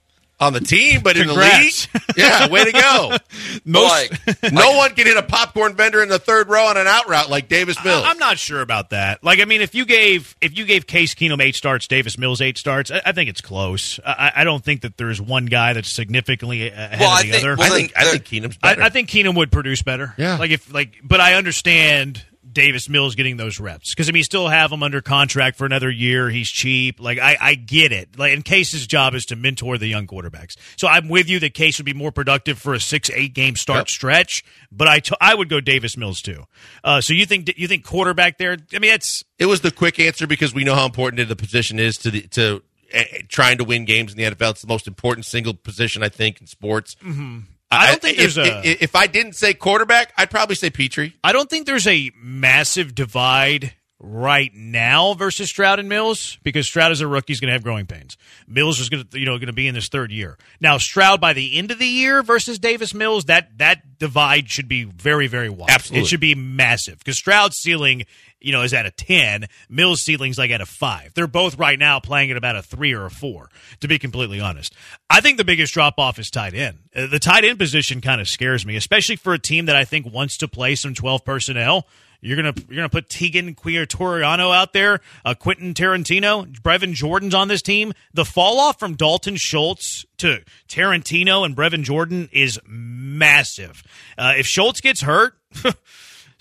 on 0.41 0.53
the 0.53 0.59
team, 0.59 1.01
but 1.03 1.15
Congrats. 1.15 1.85
in 1.85 1.91
the 1.93 1.99
league, 1.99 2.17
yeah, 2.17 2.49
way 2.49 2.65
to 2.65 2.71
go. 2.71 3.15
Most, 3.65 4.27
like, 4.27 4.51
no 4.51 4.61
like, 4.61 4.77
one 4.77 4.95
can 4.95 5.05
hit 5.05 5.15
a 5.15 5.21
popcorn 5.21 5.75
vendor 5.75 6.01
in 6.01 6.09
the 6.09 6.17
third 6.17 6.49
row 6.49 6.65
on 6.65 6.77
an 6.77 6.87
out 6.87 7.07
route 7.07 7.29
like 7.29 7.47
Davis 7.47 7.81
Mills. 7.85 8.03
I, 8.03 8.09
am 8.09 8.17
not 8.17 8.39
sure 8.39 8.61
about 8.61 8.89
that. 8.89 9.23
Like, 9.23 9.39
I 9.39 9.45
mean, 9.45 9.61
if 9.61 9.75
you 9.75 9.85
gave 9.85 10.35
if 10.41 10.57
you 10.57 10.65
gave 10.65 10.87
Case 10.87 11.13
Keenum 11.13 11.41
eight 11.41 11.55
starts, 11.55 11.87
Davis 11.87 12.17
Mills 12.17 12.41
eight 12.41 12.57
starts, 12.57 12.89
I, 12.89 13.01
I 13.05 13.11
think 13.11 13.29
it's 13.29 13.41
close. 13.41 13.99
I, 14.05 14.31
I, 14.37 14.43
don't 14.43 14.63
think 14.63 14.81
that 14.81 14.97
there's 14.97 15.21
one 15.21 15.45
guy 15.45 15.73
that's 15.73 15.91
significantly 15.91 16.69
ahead 16.69 16.99
well, 16.99 17.13
of 17.13 17.21
the 17.23 17.31
think, 17.31 17.43
other. 17.43 17.55
Well, 17.55 17.71
I 17.71 17.75
think 17.75 17.93
I 17.95 18.05
think 18.05 18.23
Keenum's 18.25 18.57
better. 18.57 18.81
I, 18.81 18.89
think 18.89 19.09
Keenum 19.09 19.35
would 19.35 19.51
produce 19.51 19.83
better. 19.83 20.15
Yeah, 20.17 20.37
like 20.37 20.51
if 20.51 20.73
like, 20.73 20.99
but 21.03 21.21
I 21.21 21.35
understand 21.35 22.25
Davis 22.51 22.89
Mills 22.89 23.15
getting 23.15 23.37
those 23.37 23.59
reps 23.59 23.93
because 23.93 24.09
I 24.09 24.11
mean, 24.11 24.23
still 24.23 24.47
have 24.47 24.71
him 24.71 24.83
under 24.83 25.01
contract 25.01 25.57
for 25.57 25.65
another 25.65 25.89
year. 25.89 26.29
He's 26.29 26.49
cheap. 26.49 26.99
Like 26.99 27.19
I, 27.19 27.37
I 27.39 27.55
get 27.55 27.91
it. 27.91 28.17
Like, 28.17 28.33
and 28.33 28.43
Case's 28.43 28.87
job 28.87 29.13
is 29.15 29.25
to 29.27 29.35
mentor 29.35 29.77
the 29.77 29.87
young 29.87 30.07
quarterbacks. 30.07 30.55
So 30.77 30.87
I'm 30.87 31.07
with 31.07 31.29
you 31.29 31.39
that 31.39 31.53
Case 31.53 31.77
would 31.79 31.85
be 31.85 31.93
more 31.93 32.11
productive 32.11 32.59
for 32.59 32.73
a 32.73 32.79
six, 32.79 33.09
eight 33.11 33.33
game 33.33 33.55
start 33.55 33.79
yep. 33.79 33.89
stretch. 33.89 34.43
But 34.71 34.87
I, 34.87 34.99
t- 34.99 35.15
I 35.19 35.35
would 35.35 35.49
go 35.49 35.59
Davis 35.59 35.97
Mills 35.97 36.21
too. 36.21 36.45
Uh, 36.83 37.01
so 37.01 37.13
you 37.13 37.25
think 37.25 37.51
you 37.57 37.67
think 37.67 37.85
quarterback 37.85 38.37
there? 38.37 38.57
I 38.73 38.79
mean, 38.79 38.93
it's 38.93 39.23
it 39.39 39.45
was 39.45 39.61
the 39.61 39.71
quick 39.71 39.99
answer 39.99 40.27
because 40.27 40.53
we 40.53 40.63
know 40.63 40.75
how 40.75 40.85
important 40.85 41.27
the 41.27 41.35
position 41.35 41.79
is 41.79 41.97
to 41.99 42.11
the 42.11 42.21
to 42.27 42.63
uh, 42.93 43.03
trying 43.27 43.57
to 43.57 43.63
win 43.63 43.85
games 43.85 44.13
in 44.13 44.17
the 44.17 44.23
NFL. 44.23 44.51
It's 44.51 44.61
the 44.61 44.67
most 44.67 44.87
important 44.87 45.25
single 45.25 45.53
position 45.53 46.03
I 46.03 46.09
think 46.09 46.41
in 46.41 46.47
sports. 46.47 46.95
Mm-hmm. 47.03 47.39
I 47.71 47.87
don't 47.87 48.01
think 48.01 48.17
there's 48.17 48.37
if, 48.37 48.47
a. 48.47 48.83
If, 48.83 48.95
I 48.95 49.07
didn't 49.07 49.33
say 49.33 49.53
quarterback, 49.53 50.13
I'd 50.17 50.29
probably 50.29 50.55
say 50.55 50.69
Pitre. 50.69 51.13
I 51.23 51.31
don't 51.31 51.49
think 51.49 51.65
there's 51.65 51.87
a 51.87 52.11
massive 52.21 52.93
divide 52.93 53.73
right 54.03 54.51
now 54.55 55.13
versus 55.13 55.49
Stroud 55.49 55.79
and 55.79 55.87
Mills 55.87 56.37
because 56.43 56.65
Stroud 56.65 56.91
is 56.91 57.01
a 57.01 57.07
rookie, 57.07 57.33
he's 57.33 57.39
going 57.39 57.49
to 57.49 57.53
have 57.53 57.63
growing 57.63 57.85
pains. 57.85 58.17
Mills 58.47 58.79
is 58.79 58.89
going 58.89 59.05
to 59.05 59.19
you 59.19 59.25
know 59.25 59.37
going 59.37 59.47
to 59.47 59.53
be 59.53 59.67
in 59.67 59.75
his 59.75 59.87
third 59.89 60.11
year. 60.11 60.37
Now 60.59 60.77
Stroud 60.77 61.21
by 61.21 61.33
the 61.33 61.57
end 61.57 61.71
of 61.71 61.79
the 61.79 61.87
year 61.87 62.23
versus 62.23 62.59
Davis 62.59 62.93
Mills, 62.93 63.25
that 63.25 63.57
that 63.59 63.99
divide 63.99 64.49
should 64.49 64.67
be 64.67 64.83
very 64.83 65.27
very 65.27 65.49
wide. 65.49 65.69
Absolutely, 65.69 66.03
it 66.03 66.07
should 66.07 66.19
be 66.19 66.35
massive 66.35 66.97
because 66.99 67.17
Stroud's 67.17 67.57
ceiling 67.57 68.05
you 68.41 68.51
know 68.51 68.63
is 68.63 68.73
at 68.73 68.85
a 68.85 68.91
ten, 68.91 69.47
Mills' 69.69 70.01
ceiling's 70.01 70.37
like 70.37 70.51
at 70.51 70.61
a 70.61 70.65
five. 70.65 71.13
They're 71.13 71.27
both 71.27 71.57
right 71.57 71.77
now 71.77 71.99
playing 71.99 72.31
at 72.31 72.37
about 72.37 72.55
a 72.55 72.61
three 72.61 72.93
or 72.93 73.05
a 73.05 73.11
four. 73.11 73.49
To 73.81 73.87
be 73.87 73.99
completely 73.99 74.39
honest, 74.39 74.75
I 75.09 75.21
think 75.21 75.37
the 75.37 75.45
biggest 75.45 75.73
drop 75.73 75.95
off 75.97 76.19
is 76.19 76.29
tight 76.29 76.53
end. 76.53 76.79
Uh, 76.95 77.07
the 77.07 77.19
tight 77.19 77.45
end 77.45 77.59
position 77.59 78.01
kind 78.01 78.21
of 78.21 78.27
scares 78.27 78.65
me, 78.65 78.75
especially 78.75 79.15
for 79.15 79.33
a 79.33 79.39
team 79.39 79.65
that 79.67 79.75
I 79.75 79.85
think 79.85 80.11
wants 80.11 80.37
to 80.37 80.47
play 80.47 80.75
some 80.75 80.93
twelve 80.93 81.23
personnel. 81.23 81.87
You're 82.21 82.35
gonna 82.35 82.53
you're 82.67 82.75
gonna 82.75 82.89
put 82.89 83.09
Teagan 83.09 83.55
Quitoriano 83.55 84.55
out 84.55 84.73
there, 84.73 84.99
uh, 85.25 85.33
Quentin 85.33 85.73
Tarantino, 85.73 86.47
Brevin 86.61 86.93
Jordan's 86.93 87.33
on 87.33 87.47
this 87.47 87.63
team. 87.63 87.93
The 88.13 88.25
fall 88.25 88.59
off 88.59 88.79
from 88.79 88.95
Dalton 88.95 89.37
Schultz 89.37 90.05
to 90.17 90.41
Tarantino 90.67 91.43
and 91.43 91.55
Brevin 91.55 91.83
Jordan 91.83 92.29
is 92.31 92.59
massive. 92.67 93.81
Uh, 94.17 94.33
if 94.37 94.45
Schultz 94.45 94.81
gets 94.81 95.01
hurt. 95.01 95.33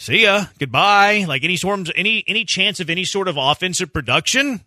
see 0.01 0.23
ya, 0.23 0.47
goodbye. 0.59 1.25
Like 1.29 1.45
any 1.45 1.57
sort, 1.57 1.89
any 1.95 2.25
any 2.27 2.45
chance 2.45 2.81
of 2.81 2.91
any 2.91 3.05
sort 3.05 3.29
of 3.29 3.37
offensive 3.37 3.93
production, 3.93 4.65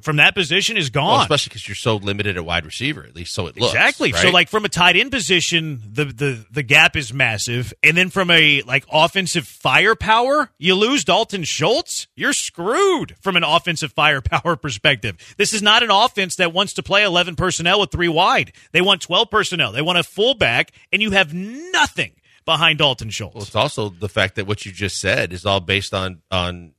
from 0.00 0.16
that 0.16 0.34
position 0.34 0.76
is 0.76 0.90
gone. 0.90 1.06
Well, 1.06 1.22
especially 1.22 1.50
because 1.50 1.68
you're 1.68 1.74
so 1.74 1.96
limited 1.96 2.36
at 2.36 2.44
wide 2.44 2.64
receiver, 2.64 3.04
at 3.04 3.14
least 3.14 3.34
so 3.34 3.46
it 3.46 3.58
looks. 3.58 3.72
Exactly. 3.72 4.12
Right? 4.12 4.22
So 4.22 4.30
like 4.30 4.48
from 4.48 4.64
a 4.64 4.68
tight 4.68 4.96
end 4.96 5.10
position, 5.10 5.80
the, 5.92 6.06
the 6.06 6.46
the 6.50 6.62
gap 6.62 6.96
is 6.96 7.12
massive, 7.12 7.72
and 7.82 7.96
then 7.96 8.10
from 8.10 8.30
a 8.30 8.62
like 8.62 8.84
offensive 8.90 9.46
firepower, 9.46 10.50
you 10.58 10.74
lose 10.74 11.04
Dalton 11.04 11.44
Schultz, 11.44 12.06
you're 12.16 12.32
screwed 12.32 13.16
from 13.20 13.36
an 13.36 13.44
offensive 13.44 13.92
firepower 13.92 14.56
perspective. 14.60 15.34
This 15.36 15.52
is 15.52 15.62
not 15.62 15.82
an 15.82 15.90
offense 15.90 16.36
that 16.36 16.52
wants 16.52 16.74
to 16.74 16.82
play 16.82 17.04
11 17.04 17.36
personnel 17.36 17.80
with 17.80 17.90
three 17.90 18.08
wide. 18.08 18.52
They 18.72 18.80
want 18.80 19.00
12 19.02 19.30
personnel. 19.30 19.72
They 19.72 19.82
want 19.82 19.98
a 19.98 20.02
fullback, 20.02 20.72
and 20.92 21.02
you 21.02 21.12
have 21.12 21.32
nothing 21.34 22.12
behind 22.46 22.78
Dalton 22.78 23.10
Schultz. 23.10 23.34
Well, 23.34 23.42
it's 23.42 23.54
also 23.54 23.90
the 23.90 24.08
fact 24.08 24.36
that 24.36 24.46
what 24.46 24.64
you 24.64 24.72
just 24.72 24.98
said 24.98 25.34
is 25.34 25.44
all 25.44 25.60
based 25.60 25.92
on 25.92 26.22
on 26.30 26.72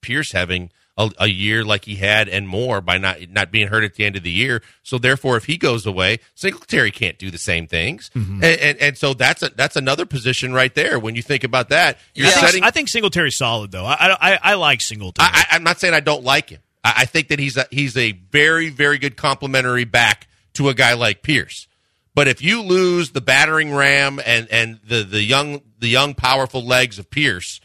Pierce 0.00 0.30
having 0.30 0.70
a, 0.96 1.10
a, 1.18 1.26
year 1.26 1.64
like 1.64 1.84
he 1.84 1.96
had 1.96 2.28
and 2.28 2.46
more 2.46 2.80
by 2.80 2.98
not 2.98 3.18
not 3.30 3.50
being 3.50 3.66
hurt 3.66 3.82
at 3.82 3.94
the 3.94 4.04
end 4.04 4.16
of 4.16 4.22
the 4.22 4.30
year. 4.30 4.62
So 4.82 4.98
therefore, 4.98 5.36
if 5.36 5.46
he 5.46 5.56
goes 5.56 5.86
away, 5.86 6.20
Singletary 6.34 6.92
can't 6.92 7.18
do 7.18 7.30
the 7.30 7.38
same 7.38 7.66
things, 7.66 8.10
mm-hmm. 8.14 8.44
and, 8.44 8.60
and, 8.60 8.78
and 8.78 8.98
so 8.98 9.14
that's 9.14 9.42
a 9.42 9.48
that's 9.48 9.74
another 9.74 10.06
position 10.06 10.52
right 10.52 10.72
there. 10.72 11.00
When 11.00 11.16
you 11.16 11.22
think 11.22 11.42
about 11.42 11.70
that, 11.70 11.98
you're 12.14 12.28
yeah, 12.28 12.34
setting. 12.34 12.62
I 12.62 12.70
think 12.70 12.88
Singletary's 12.88 13.36
solid 13.36 13.72
though. 13.72 13.84
I 13.84 14.16
I, 14.20 14.38
I 14.42 14.54
like 14.54 14.80
Singletary. 14.80 15.28
I, 15.32 15.56
am 15.56 15.64
not 15.64 15.80
saying 15.80 15.94
I 15.94 16.00
don't 16.00 16.22
like 16.22 16.50
him. 16.50 16.60
I, 16.84 16.92
I 16.98 17.04
think 17.06 17.28
that 17.28 17.40
he's 17.40 17.56
a, 17.56 17.66
he's 17.70 17.96
a 17.96 18.12
very 18.12 18.68
very 18.68 18.98
good 18.98 19.16
complementary 19.16 19.84
back 19.84 20.28
to 20.54 20.68
a 20.68 20.74
guy 20.74 20.94
like 20.94 21.22
Pierce. 21.22 21.66
But 22.14 22.28
if 22.28 22.42
you 22.42 22.62
lose 22.62 23.10
the 23.10 23.20
battering 23.20 23.74
ram 23.74 24.20
and 24.24 24.48
and 24.50 24.78
the 24.86 25.02
the 25.02 25.22
young 25.22 25.62
the 25.78 25.88
young 25.88 26.14
powerful 26.14 26.64
legs 26.64 26.98
of 26.98 27.10
Pierce, 27.10 27.60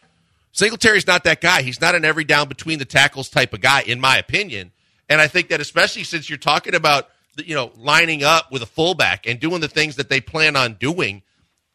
Singletary's 0.52 1.06
not 1.06 1.24
that 1.26 1.40
guy. 1.40 1.62
He's 1.62 1.80
not 1.80 1.96
an 1.96 2.04
every 2.04 2.24
down 2.24 2.48
between 2.48 2.80
the 2.80 2.86
tackles 2.86 3.30
type 3.30 3.54
of 3.54 3.62
guy, 3.62 3.82
in 3.82 4.00
my 4.00 4.18
opinion. 4.18 4.72
And 5.08 5.22
I 5.22 5.28
think 5.28 5.50
that 5.50 5.62
especially 5.62 6.04
since 6.04 6.30
you're 6.30 6.38
talking 6.38 6.74
about 6.74 7.10
you 7.38 7.56
know 7.56 7.72
lining 7.78 8.24
up 8.24 8.52
with 8.52 8.64
a 8.64 8.68
fullback 8.68 9.28
and 9.28 9.40
doing 9.40 9.62
the 9.62 9.68
things 9.68 9.98
that 9.98 10.10
they 10.10 10.20
plan 10.20 10.56
on 10.56 10.74
doing, 10.74 11.22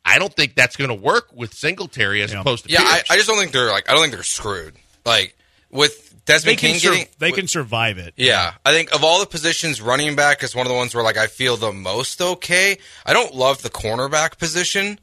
I 0.04 0.18
don't 0.18 0.34
think 0.34 0.56
that's 0.56 0.76
going 0.76 0.88
to 0.88 0.94
work 0.94 1.30
with 1.32 1.54
Singletary 1.54 2.22
as 2.22 2.32
yeah. 2.32 2.40
opposed 2.40 2.64
to 2.64 2.72
yeah. 2.72 2.80
I, 2.82 3.02
I, 3.08 3.16
just 3.16 3.28
don't 3.28 3.38
think 3.38 3.52
they're 3.52 3.70
like 3.70 3.88
I 3.88 3.92
don't 3.92 4.02
think 4.02 4.14
they're 4.14 4.24
screwed. 4.24 4.74
Like 5.06 5.36
with 5.70 6.03
Desmond 6.26 6.58
they 6.58 6.60
King 6.60 6.78
sur- 6.78 6.90
getting, 6.90 7.06
they 7.18 7.32
can 7.32 7.48
survive 7.48 7.98
it. 7.98 8.14
Yeah, 8.16 8.54
I 8.64 8.72
think 8.72 8.94
of 8.94 9.04
all 9.04 9.20
the 9.20 9.26
positions, 9.26 9.80
running 9.82 10.16
back 10.16 10.42
is 10.42 10.54
one 10.54 10.66
of 10.66 10.70
the 10.72 10.76
ones 10.76 10.94
where 10.94 11.04
like 11.04 11.18
I 11.18 11.26
feel 11.26 11.56
the 11.56 11.72
most 11.72 12.20
okay. 12.22 12.78
I 13.04 13.12
don't 13.12 13.34
love 13.34 13.62
the 13.62 13.70
cornerback 13.70 14.38
position. 14.38 14.98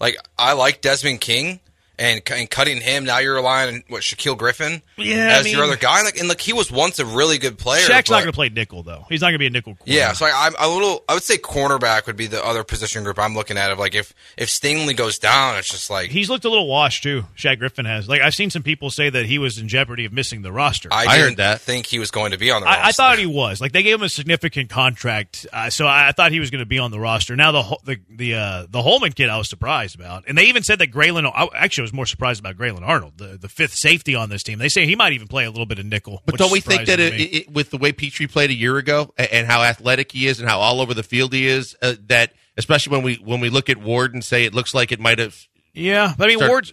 Like 0.00 0.16
I 0.38 0.54
like 0.54 0.80
Desmond 0.80 1.20
King, 1.20 1.60
and, 1.98 2.22
and 2.30 2.50
cutting 2.50 2.80
him. 2.80 3.04
Now 3.04 3.18
you're 3.18 3.34
relying 3.34 3.74
on 3.74 3.82
what 3.88 4.02
Shaquill 4.02 4.36
Griffin 4.36 4.82
yeah, 4.96 5.32
as 5.32 5.40
I 5.40 5.42
mean, 5.44 5.54
your 5.54 5.64
other 5.64 5.76
guy. 5.76 6.02
Like, 6.02 6.18
and 6.18 6.28
like 6.28 6.40
he 6.40 6.52
was 6.52 6.70
once 6.70 6.98
a 6.98 7.06
really 7.06 7.38
good 7.38 7.58
player. 7.58 7.82
Shaq's 7.82 8.08
but, 8.08 8.16
not 8.16 8.20
going 8.20 8.26
to 8.26 8.32
play 8.32 8.48
nickel 8.48 8.82
though. 8.82 9.06
He's 9.08 9.20
not 9.20 9.28
going 9.28 9.34
to 9.34 9.38
be 9.38 9.46
a 9.46 9.50
nickel. 9.50 9.74
Corner. 9.74 9.92
Yeah, 9.92 10.12
so 10.12 10.26
I, 10.26 10.48
am 10.48 10.54
a 10.58 10.68
little. 10.68 11.04
I 11.08 11.14
would 11.14 11.22
say 11.22 11.36
cornerback 11.36 12.06
would 12.06 12.16
be 12.16 12.26
the 12.26 12.44
other 12.44 12.64
position 12.64 13.04
group 13.04 13.18
I'm 13.18 13.34
looking 13.34 13.56
at. 13.56 13.70
Of 13.70 13.78
like 13.78 13.94
if 13.94 14.14
if 14.36 14.48
Stingley 14.48 14.96
goes 14.96 15.18
down, 15.18 15.56
it's 15.58 15.68
just 15.68 15.90
like 15.90 16.10
he's 16.10 16.28
looked 16.28 16.44
a 16.44 16.48
little 16.48 16.68
washed 16.68 17.02
too. 17.02 17.24
Shaq 17.36 17.58
Griffin 17.58 17.84
has. 17.84 18.08
Like 18.08 18.20
I've 18.20 18.34
seen 18.34 18.50
some 18.50 18.62
people 18.62 18.90
say 18.90 19.10
that 19.10 19.26
he 19.26 19.38
was 19.38 19.58
in 19.58 19.68
jeopardy 19.68 20.04
of 20.04 20.12
missing 20.12 20.42
the 20.42 20.52
roster. 20.52 20.88
I, 20.92 21.06
I 21.06 21.18
heard 21.18 21.36
that. 21.36 21.60
Think 21.60 21.86
he 21.86 21.98
was 21.98 22.10
going 22.10 22.32
to 22.32 22.38
be 22.38 22.50
on 22.50 22.62
the. 22.62 22.68
I, 22.68 22.76
roster. 22.76 22.86
I 22.86 22.92
thought 22.92 23.18
he 23.18 23.26
was. 23.26 23.60
Like 23.60 23.72
they 23.72 23.82
gave 23.82 23.94
him 23.94 24.02
a 24.02 24.08
significant 24.08 24.70
contract, 24.70 25.46
uh, 25.52 25.70
so 25.70 25.86
I, 25.86 26.08
I, 26.08 26.12
thought 26.12 26.32
he 26.32 26.40
was 26.40 26.50
going 26.50 26.60
to 26.60 26.66
be 26.66 26.78
on 26.78 26.90
the 26.90 27.00
roster. 27.00 27.36
Now 27.36 27.52
the 27.52 27.78
the 27.84 28.00
the 28.10 28.34
uh, 28.34 28.66
the 28.68 28.82
Holman 28.82 29.12
kid, 29.12 29.28
I 29.28 29.38
was 29.38 29.48
surprised 29.48 29.94
about, 29.94 30.24
and 30.28 30.36
they 30.36 30.44
even 30.44 30.62
said 30.62 30.78
that 30.80 30.88
Grayland. 30.88 31.26
I 31.26 31.48
actually 31.54 31.83
was 31.84 31.92
more 31.92 32.06
surprised 32.06 32.40
about. 32.40 32.56
Grayland 32.56 32.84
Arnold, 32.84 33.18
the, 33.18 33.38
the 33.38 33.48
fifth 33.48 33.74
safety 33.74 34.14
on 34.14 34.28
this 34.28 34.42
team. 34.42 34.58
They 34.58 34.68
say 34.68 34.86
he 34.86 34.96
might 34.96 35.12
even 35.12 35.28
play 35.28 35.44
a 35.44 35.50
little 35.50 35.66
bit 35.66 35.78
of 35.78 35.86
nickel. 35.86 36.22
But 36.26 36.36
don't 36.38 36.52
we 36.52 36.60
think 36.60 36.86
that 36.86 37.00
it, 37.00 37.14
it, 37.14 37.52
with 37.52 37.70
the 37.70 37.78
way 37.78 37.92
Pitre 37.92 38.26
played 38.28 38.50
a 38.50 38.54
year 38.54 38.76
ago 38.78 39.12
and 39.16 39.46
how 39.46 39.62
athletic 39.62 40.12
he 40.12 40.26
is 40.26 40.40
and 40.40 40.48
how 40.48 40.60
all 40.60 40.80
over 40.80 40.94
the 40.94 41.02
field 41.02 41.32
he 41.32 41.46
is, 41.46 41.76
uh, 41.82 41.94
that 42.06 42.32
especially 42.56 42.96
when 42.96 43.04
we 43.04 43.14
when 43.16 43.40
we 43.40 43.50
look 43.50 43.68
at 43.68 43.76
Ward 43.76 44.14
and 44.14 44.24
say 44.24 44.44
it 44.44 44.54
looks 44.54 44.74
like 44.74 44.92
it 44.92 45.00
might 45.00 45.18
have. 45.18 45.36
Yeah, 45.72 46.14
but 46.16 46.24
I 46.24 46.28
mean 46.28 46.38
start- 46.38 46.50
Ward's. 46.50 46.72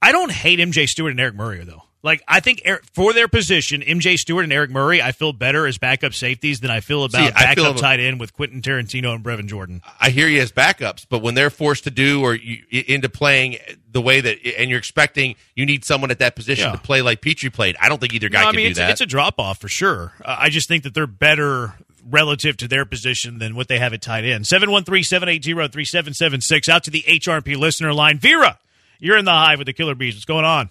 I 0.00 0.12
don't 0.12 0.30
hate 0.30 0.58
MJ 0.58 0.86
Stewart 0.86 1.10
and 1.10 1.20
Eric 1.20 1.34
Murray 1.34 1.64
though. 1.64 1.82
Like 2.08 2.22
I 2.26 2.40
think 2.40 2.66
for 2.94 3.12
their 3.12 3.28
position, 3.28 3.82
MJ 3.82 4.16
Stewart 4.16 4.44
and 4.44 4.52
Eric 4.52 4.70
Murray, 4.70 5.02
I 5.02 5.12
feel 5.12 5.34
better 5.34 5.66
as 5.66 5.76
backup 5.76 6.14
safeties 6.14 6.60
than 6.60 6.70
I 6.70 6.80
feel 6.80 7.04
about 7.04 7.26
See, 7.26 7.32
backup 7.32 7.64
feel 7.64 7.74
tight 7.74 8.00
end 8.00 8.18
with 8.18 8.32
Quentin 8.32 8.62
Tarantino 8.62 9.14
and 9.14 9.22
Brevin 9.22 9.44
Jordan. 9.44 9.82
I 10.00 10.08
hear 10.08 10.26
you 10.26 10.40
as 10.40 10.50
backups, 10.50 11.04
but 11.06 11.20
when 11.20 11.34
they're 11.34 11.50
forced 11.50 11.84
to 11.84 11.90
do 11.90 12.22
or 12.22 12.34
you, 12.34 12.62
into 12.70 13.10
playing 13.10 13.58
the 13.90 14.00
way 14.00 14.22
that, 14.22 14.38
and 14.58 14.70
you're 14.70 14.78
expecting 14.78 15.36
you 15.54 15.66
need 15.66 15.84
someone 15.84 16.10
at 16.10 16.20
that 16.20 16.34
position 16.34 16.68
yeah. 16.68 16.72
to 16.72 16.78
play 16.78 17.02
like 17.02 17.20
Pitre 17.20 17.50
played, 17.50 17.76
I 17.78 17.90
don't 17.90 18.00
think 18.00 18.14
either 18.14 18.30
guy 18.30 18.40
no, 18.40 18.48
I 18.48 18.52
can 18.52 18.56
mean, 18.56 18.68
do 18.68 18.70
it's, 18.70 18.78
that. 18.78 18.92
It's 18.92 19.02
a 19.02 19.06
drop 19.06 19.38
off 19.38 19.60
for 19.60 19.68
sure. 19.68 20.14
Uh, 20.24 20.34
I 20.38 20.48
just 20.48 20.66
think 20.66 20.84
that 20.84 20.94
they're 20.94 21.06
better 21.06 21.74
relative 22.08 22.56
to 22.56 22.68
their 22.68 22.86
position 22.86 23.38
than 23.38 23.54
what 23.54 23.68
they 23.68 23.78
have 23.78 23.92
at 23.92 24.00
tight 24.00 24.24
end. 24.24 24.46
713-780-3776 24.46 26.70
out 26.70 26.84
to 26.84 26.90
the 26.90 27.02
HRP 27.02 27.54
listener 27.58 27.92
line. 27.92 28.18
Vera, 28.18 28.58
you're 28.98 29.18
in 29.18 29.26
the 29.26 29.30
hive 29.30 29.58
with 29.58 29.66
the 29.66 29.74
Killer 29.74 29.94
Bees. 29.94 30.14
What's 30.14 30.24
going 30.24 30.46
on? 30.46 30.70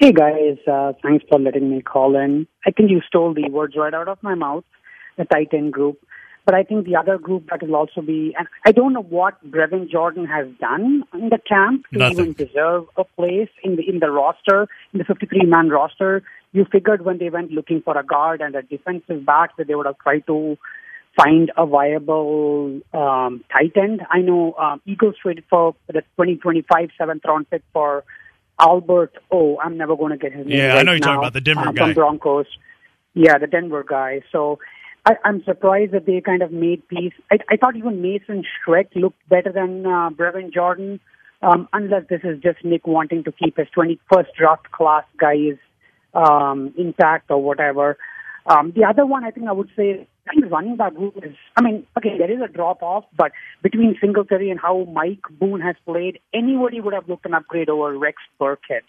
Hey 0.00 0.12
guys, 0.12 0.56
uh, 0.66 0.94
thanks 1.02 1.26
for 1.28 1.38
letting 1.38 1.68
me 1.68 1.82
call 1.82 2.16
in. 2.16 2.46
I 2.66 2.70
think 2.70 2.90
you 2.90 3.02
stole 3.06 3.34
the 3.34 3.50
words 3.50 3.74
right 3.76 3.92
out 3.92 4.08
of 4.08 4.16
my 4.22 4.34
mouth, 4.34 4.64
the 5.18 5.26
tight 5.26 5.48
end 5.52 5.74
group. 5.74 5.98
But 6.46 6.54
I 6.54 6.62
think 6.62 6.86
the 6.86 6.96
other 6.96 7.18
group 7.18 7.50
that 7.50 7.62
will 7.62 7.76
also 7.76 8.00
be, 8.00 8.34
and 8.38 8.48
I 8.64 8.72
don't 8.72 8.94
know 8.94 9.02
what 9.02 9.34
Brevin 9.50 9.90
Jordan 9.90 10.24
has 10.24 10.46
done 10.58 11.04
in 11.12 11.28
the 11.28 11.38
camp 11.46 11.84
to 11.92 11.98
Nothing. 11.98 12.18
even 12.18 12.32
deserve 12.32 12.86
a 12.96 13.04
place 13.04 13.50
in 13.62 13.76
the 13.76 13.86
in 13.86 13.98
the 13.98 14.10
roster, 14.10 14.68
in 14.94 15.00
the 15.00 15.04
53 15.04 15.42
man 15.44 15.68
roster. 15.68 16.22
You 16.52 16.64
figured 16.72 17.04
when 17.04 17.18
they 17.18 17.28
went 17.28 17.50
looking 17.52 17.82
for 17.82 17.94
a 17.98 18.02
guard 18.02 18.40
and 18.40 18.54
a 18.54 18.62
defensive 18.62 19.26
back 19.26 19.58
that 19.58 19.66
they 19.66 19.74
would 19.74 19.84
have 19.84 19.98
tried 19.98 20.26
to 20.28 20.56
find 21.14 21.52
a 21.58 21.66
viable 21.66 22.80
um, 22.94 23.44
tight 23.52 23.76
end. 23.76 24.00
I 24.10 24.20
know 24.22 24.54
um, 24.54 24.80
Eagles 24.86 25.16
traded 25.20 25.44
for 25.50 25.74
the 25.88 26.00
2025 26.16 26.88
seventh 26.96 27.22
round 27.26 27.50
pick 27.50 27.62
for 27.74 28.02
Albert 28.60 29.14
Oh, 29.30 29.58
I'm 29.58 29.76
never 29.76 29.96
going 29.96 30.12
to 30.12 30.18
get 30.18 30.32
his 30.32 30.46
name. 30.46 30.56
Yeah, 30.56 30.68
right 30.68 30.78
I 30.78 30.82
know 30.82 30.92
you're 30.92 31.00
now, 31.00 31.06
talking 31.06 31.18
about 31.20 31.32
the 31.32 31.40
Denver 31.40 31.68
uh, 31.68 31.72
guy 31.72 31.86
from 31.86 31.94
Broncos. 31.94 32.46
Yeah, 33.14 33.38
the 33.38 33.46
Denver 33.46 33.84
guy. 33.84 34.22
So 34.30 34.58
I, 35.06 35.14
I'm 35.24 35.42
surprised 35.44 35.92
that 35.92 36.06
they 36.06 36.20
kind 36.20 36.42
of 36.42 36.52
made 36.52 36.86
peace. 36.88 37.12
I, 37.30 37.38
I 37.50 37.56
thought 37.56 37.76
even 37.76 38.02
Mason 38.02 38.44
Schreck 38.44 38.94
looked 38.94 39.28
better 39.28 39.52
than 39.52 39.86
uh, 39.86 40.10
Brevin 40.10 40.52
Jordan, 40.52 41.00
um, 41.42 41.68
unless 41.72 42.04
this 42.08 42.20
is 42.22 42.40
just 42.42 42.64
Nick 42.64 42.86
wanting 42.86 43.24
to 43.24 43.32
keep 43.32 43.56
his 43.56 43.68
21st 43.76 44.26
draft 44.38 44.70
class 44.70 45.04
guys 45.18 45.56
um, 46.14 46.74
intact 46.76 47.30
or 47.30 47.42
whatever. 47.42 47.96
Um, 48.46 48.72
the 48.74 48.84
other 48.84 49.06
one 49.06 49.24
I 49.24 49.30
think 49.30 49.48
I 49.48 49.52
would 49.52 49.70
say 49.76 50.06
I 50.28 50.34
think 50.34 50.50
running 50.50 50.76
back 50.76 50.94
group 50.94 51.16
is, 51.24 51.34
I 51.56 51.62
mean, 51.62 51.86
okay, 51.96 52.16
there 52.18 52.30
is 52.30 52.40
a 52.42 52.52
drop 52.52 52.82
off, 52.82 53.04
but 53.16 53.32
between 53.62 53.96
Singletary 54.00 54.50
and 54.50 54.60
how 54.60 54.84
Mike 54.84 55.22
Boone 55.30 55.60
has 55.60 55.76
played, 55.84 56.20
anybody 56.32 56.80
would 56.80 56.94
have 56.94 57.08
looked 57.08 57.26
an 57.26 57.34
upgrade 57.34 57.68
over 57.68 57.96
Rex 57.98 58.18
Burkhead 58.40 58.82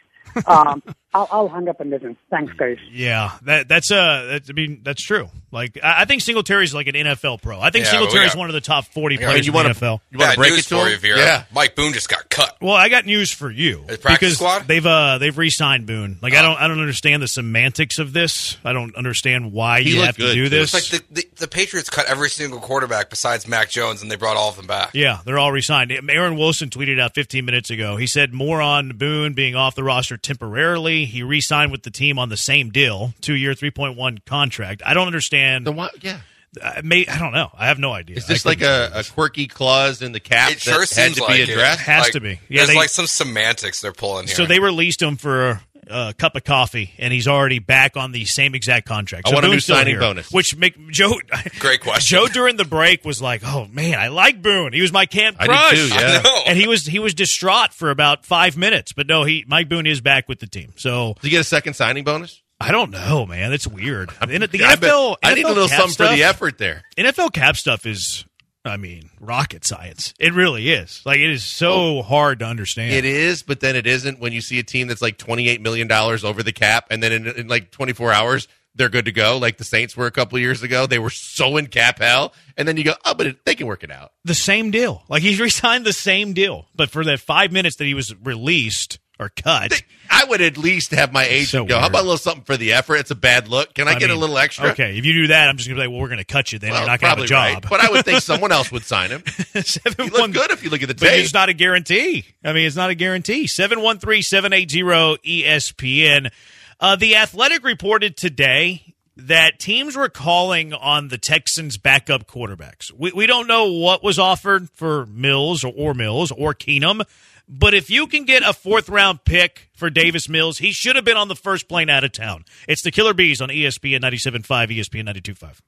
um, 0.46 0.82
I'll, 1.14 1.28
I'll, 1.30 1.50
hang 1.50 1.68
up 1.68 1.82
and 1.82 1.90
listen. 1.90 2.16
Thanks, 2.30 2.54
guys. 2.54 2.78
Yeah, 2.90 3.32
that, 3.44 3.68
that's 3.68 3.92
uh, 3.92 4.28
that's, 4.30 4.50
I 4.50 4.54
mean, 4.54 4.80
that's 4.82 5.04
true. 5.04 5.30
Like, 5.52 5.78
I, 5.84 6.04
I 6.04 6.06
think 6.06 6.22
Singletary's 6.22 6.74
like 6.74 6.88
an 6.88 6.96
NFL 6.96 7.42
pro. 7.42 7.60
I 7.60 7.70
think 7.70 7.84
yeah, 7.86 7.92
Singletary's 7.92 8.36
one 8.36 8.48
of 8.48 8.54
the 8.54 8.62
top 8.62 8.86
forty 8.86 9.16
yeah, 9.16 9.28
players 9.28 9.46
you 9.46 9.52
in 9.52 9.56
wanna, 9.56 9.74
the 9.74 9.80
NFL. 9.80 10.00
You 10.10 10.20
want 10.20 10.32
to 10.32 10.38
break 10.38 10.54
it 10.54 10.62
to 10.64 10.76
for 10.76 10.88
you, 10.88 10.98
Vera. 10.98 11.18
Yeah, 11.18 11.44
Mike 11.54 11.76
Boone 11.76 11.92
just 11.92 12.08
got 12.08 12.30
cut. 12.30 12.56
Well, 12.62 12.74
I 12.74 12.88
got 12.88 13.06
news 13.06 13.32
for 13.32 13.52
you 13.52 13.84
because 13.88 14.36
squad? 14.36 14.68
they've 14.68 14.86
uh 14.86 15.18
they've 15.18 15.38
re-signed 15.38 15.86
Boone. 15.86 16.18
Like, 16.22 16.34
I 16.34 16.42
don't 16.42 16.58
I 16.58 16.70
don't 16.70 16.80
understand 16.80 17.22
the 17.22 17.28
semantics 17.28 18.00
of 18.00 18.14
this. 18.14 18.58
I 18.64 18.72
don't 18.72 18.96
understand 18.96 19.52
why 19.52 19.80
you 19.80 20.02
have 20.04 20.16
to 20.16 20.34
do 20.34 20.48
this. 20.48 20.74
It's 20.74 20.94
like 20.94 21.02
the, 21.02 21.14
the, 21.14 21.30
the 21.40 21.48
Patriots 21.50 21.90
cut 21.90 22.06
every 22.06 22.30
single 22.30 22.62
quarterback 22.62 23.10
besides 23.10 23.50
Mac 23.50 23.70
Jones, 23.70 24.02
and 24.02 24.10
they 24.10 24.16
brought 24.16 24.38
all 24.38 24.50
of 24.50 24.56
them 24.56 24.68
back. 24.68 24.92
Yeah, 24.94 25.20
they're 25.26 25.40
all 25.40 25.52
re-signed. 25.52 25.92
Aaron 25.92 26.38
Wilson 26.38 26.70
tweeted 26.70 27.02
out 27.02 27.14
15 27.16 27.44
minutes 27.44 27.70
ago. 27.70 27.98
He 27.98 28.08
said 28.08 28.34
more 28.34 28.62
on 28.62 28.98
Boone 28.98 29.34
being 29.34 29.56
off 29.56 29.76
the 29.76 29.84
roster 29.84 30.11
temporarily. 30.18 31.06
He 31.06 31.24
re-signed 31.24 31.72
with 31.72 31.84
the 31.84 31.92
team 31.92 32.20
on 32.20 32.30
the 32.30 32.38
same 32.38 32.70
deal, 32.70 33.14
two-year, 33.22 33.54
3.1 33.54 34.26
contract. 34.26 34.82
I 34.86 34.94
don't 34.94 35.08
understand. 35.08 35.66
The 35.66 35.72
what? 35.72 36.04
Yeah. 36.04 36.20
I, 36.62 36.82
may, 36.84 37.06
I 37.08 37.18
don't 37.18 37.32
know. 37.32 37.50
I 37.58 37.68
have 37.68 37.80
no 37.80 37.94
idea. 37.94 38.18
Is 38.18 38.28
this 38.28 38.46
like 38.46 38.62
a, 38.62 38.92
a, 38.94 39.04
quirky 39.06 39.48
clause 39.48 40.02
in 40.02 40.12
the 40.12 40.20
cap 40.20 40.52
it 40.52 40.60
sure 40.60 40.82
that 40.82 40.90
had 40.90 41.14
to 41.14 41.24
like 41.24 41.38
be 41.38 41.42
addressed? 41.44 41.80
It 41.80 41.84
has 41.84 42.04
like, 42.04 42.12
to 42.14 42.20
be. 42.20 42.40
Yeah, 42.50 42.60
there's 42.60 42.70
they, 42.70 42.76
like 42.76 42.90
some 42.90 43.08
semantics 43.08 43.80
they're 43.80 43.94
pulling 43.94 44.28
here. 44.28 44.36
So 44.36 44.46
they 44.46 44.60
released 44.60 45.02
him 45.02 45.16
for 45.16 45.62
a 45.92 46.14
cup 46.14 46.36
of 46.36 46.44
coffee, 46.44 46.94
and 46.98 47.14
he's 47.14 47.28
already 47.28 47.60
back 47.60 47.98
on 47.98 48.12
the 48.12 48.26
same 48.26 48.56
exact 48.56 48.88
contract. 48.88 49.28
So 49.28 49.34
I 49.34 49.36
want 49.36 49.46
Boone's 49.46 49.70
a 49.70 49.72
new 49.72 49.78
signing 49.78 49.94
here, 49.94 50.00
bonus. 50.00 50.32
Which 50.32 50.56
make 50.56 50.78
Joe 50.90 51.14
great 51.60 51.82
question. 51.82 52.18
Joe 52.18 52.28
during 52.28 52.58
the 52.58 52.66
break 52.66 53.06
was 53.06 53.22
like, 53.22 53.42
"Oh 53.46 53.68
man, 53.72 54.00
I 54.00 54.08
like 54.08 54.42
Boone. 54.42 54.74
He 54.74 54.82
was 54.82 54.92
my 54.92 55.06
camp 55.06 55.38
crush." 55.38 55.72
Did 55.72 55.92
too, 55.92 55.96
yeah. 55.96 56.24
And 56.48 56.58
he 56.58 56.68
was 56.68 56.86
he 56.86 57.00
was 57.00 57.14
distraught 57.14 57.74
for 57.74 57.92
about 57.92 58.26
five 58.26 58.58
minutes, 58.58 58.94
but 58.94 59.08
no, 59.08 59.24
he 59.24 59.46
Mike 59.48 59.70
Boone 59.70 59.88
is 59.88 60.02
back 60.02 60.28
with 60.28 60.40
the 60.40 60.48
team. 60.48 60.74
So 60.78 61.14
did 61.16 61.24
you 61.26 61.30
get 61.32 61.42
a 61.42 61.44
second 61.44 61.76
signing 61.76 62.04
bonus? 62.04 62.42
I 62.62 62.72
don't 62.72 62.92
know, 62.92 63.26
man. 63.26 63.54
It's 63.54 63.66
weird. 63.66 64.12
The, 64.22 64.28
the 64.28 64.64
I 64.64 64.76
NFL, 64.76 64.80
bet, 64.80 64.92
NFL 64.92 65.16
I 65.24 65.34
need 65.34 65.46
a 65.46 65.48
little 65.48 65.68
something 65.68 65.90
stuff, 65.90 66.10
for 66.12 66.16
the 66.16 66.24
effort 66.24 66.60
there. 66.60 66.84
NFL 66.96 67.34
cap 67.34 67.58
stuff 67.58 67.88
is, 67.88 68.24
I 68.64 68.78
mean, 68.78 69.10
rocket 69.20 69.66
science. 69.66 70.14
It 70.20 70.34
really 70.34 70.70
is. 70.70 71.02
Like 71.06 71.20
it 71.20 71.32
is 71.32 71.44
so 71.44 71.96
well, 71.96 72.04
hard 72.04 72.40
to 72.40 72.46
understand. 72.46 72.94
It 72.94 73.06
is, 73.06 73.42
but 73.42 73.60
then 73.60 73.76
it 73.76 73.88
isn't 73.88 74.20
when 74.20 74.34
you 74.34 74.42
see 74.42 74.60
a 74.60 74.64
team 74.64 74.88
that's 74.88 75.02
like 75.02 75.18
twenty 75.18 75.50
eight 75.50 75.62
million 75.62 75.88
dollars 75.88 76.24
over 76.24 76.44
the 76.44 76.54
cap, 76.54 76.88
and 76.92 77.02
then 77.02 77.12
in, 77.12 77.28
in 77.28 77.48
like 77.48 77.72
twenty 77.72 77.94
four 77.94 78.12
hours 78.12 78.48
they're 78.76 78.90
good 78.90 79.06
to 79.06 79.12
go, 79.12 79.38
like 79.38 79.58
the 79.58 79.64
Saints 79.64 79.98
were 79.98 80.06
a 80.06 80.12
couple 80.12 80.40
years 80.40 80.64
ago. 80.64 80.88
They 80.88 81.00
were 81.00 81.10
so 81.10 81.58
in 81.58 81.68
cap 81.68 82.00
hell, 82.00 82.34
and 82.56 82.68
then 82.68 82.78
you 82.78 82.84
go, 82.84 82.94
oh, 83.04 83.14
but 83.14 83.28
it, 83.28 83.46
they 83.46 83.56
can 83.56 83.68
work 83.68 83.84
it 83.84 83.92
out. 83.92 84.14
The 84.24 84.34
same 84.34 84.72
deal. 84.72 85.04
Like 85.10 85.24
he 85.24 85.42
resigned 85.42 85.86
the 85.86 85.94
same 85.94 86.34
deal, 86.34 86.68
but 86.76 86.90
for 86.90 87.04
that 87.04 87.20
five 87.20 87.52
minutes 87.52 87.78
that 87.78 87.86
he 87.86 87.94
was 87.94 88.16
released 88.24 89.00
or 89.22 89.30
cut. 89.30 89.82
I 90.10 90.26
would 90.26 90.42
at 90.42 90.58
least 90.58 90.92
have 90.92 91.14
my 91.14 91.24
agent 91.24 91.48
So 91.50 91.66
go, 91.66 91.80
how 91.80 91.88
about 91.88 92.00
a 92.00 92.04
little 92.04 92.18
something 92.18 92.44
for 92.44 92.58
the 92.58 92.74
effort? 92.74 92.96
It's 92.96 93.12
a 93.12 93.16
bad 93.16 93.48
look. 93.48 93.74
Can 93.76 93.88
I, 93.88 93.94
get 93.94 94.10
mean, 94.10 94.18
a 94.18 94.20
little 94.20 94.38
extra? 94.38 94.70
Okay, 94.72 94.98
if 94.98 95.06
you 95.06 95.14
do 95.14 95.28
that, 95.28 95.48
I'm 95.48 95.56
just 95.58 95.70
gonna 95.70 95.80
be 95.80 95.88
like, 95.88 95.92
well, 95.92 96.02
we're 96.02 96.10
gonna 96.10 96.24
cut 96.26 96.52
you. 96.52 96.60
Then 96.60 96.72
Well, 96.72 96.82
you're 96.82 96.88
not 96.90 97.00
gonna 97.00 97.16
have 97.16 97.24
a 97.24 97.28
job. 97.28 97.54
right. 97.64 97.70
But 97.70 97.80
I 97.80 97.90
would 97.92 98.04
think 98.04 98.22
someone 98.24 98.52
else 98.52 98.72
would 98.72 98.84
sign 98.84 99.12
him. 99.12 99.24
Seven 99.64 100.08
looked 100.08 100.20
one- 100.20 100.32
good 100.32 100.52
if 100.52 100.64
you 100.64 100.70
look 100.70 100.82
at 100.82 100.90
the 100.90 100.96
But 100.96 101.10
tape. 101.12 101.24
it's 101.24 101.34
not 101.34 101.48
a 101.50 101.54
guarantee. 101.54 102.26
I 102.44 102.52
mean, 102.54 102.66
it's 102.66 102.76
not 102.76 102.90
a 102.90 102.96
guarantee. 102.96 103.46
713-780 103.46 105.18
ESPN. 105.24 106.32
Uh, 106.80 106.96
the 106.96 107.16
Athletic 107.16 107.64
reported 107.64 108.18
today 108.18 108.96
that 109.18 109.60
teams 109.60 109.96
were 109.96 110.10
calling 110.10 110.74
on 110.74 111.10
the 111.10 111.18
Texans' 111.18 111.78
backup 111.78 112.26
quarterbacks. 112.28 112.92
We, 112.98 113.12
we 113.12 113.28
don't 113.28 113.46
know 113.48 113.72
what 113.72 114.04
was 114.04 114.18
offered 114.18 114.70
for 114.72 115.06
Mills 115.06 115.64
or, 115.64 115.72
or 115.76 115.94
Mills 115.94 116.32
or 116.32 116.56
Keenum, 116.56 117.06
but 117.48 117.74
if 117.74 117.90
you 117.90 118.08
can 118.08 118.26
get 118.26 118.44
a 118.44 118.54
fourth 118.54 118.90
round 118.90 119.26
pick 119.26 119.70
for 119.74 119.90
Davis 119.90 120.30
Mills, 120.30 120.58
he 120.58 120.72
should 120.72 120.96
have 120.96 121.06
been 121.06 121.18
on 121.18 121.28
the 121.28 121.36
first 121.36 121.68
plane 121.68 121.90
out 121.90 122.04
of 122.04 122.12
town. 122.12 122.46
It's 122.68 122.84
the 122.84 122.92
Killer 122.92 123.14
Bees 123.14 123.42
on 123.42 123.50
ESPN 123.50 124.02
97.5, 124.02 124.46
ESPN 124.46 125.08
92.5. 125.08 125.60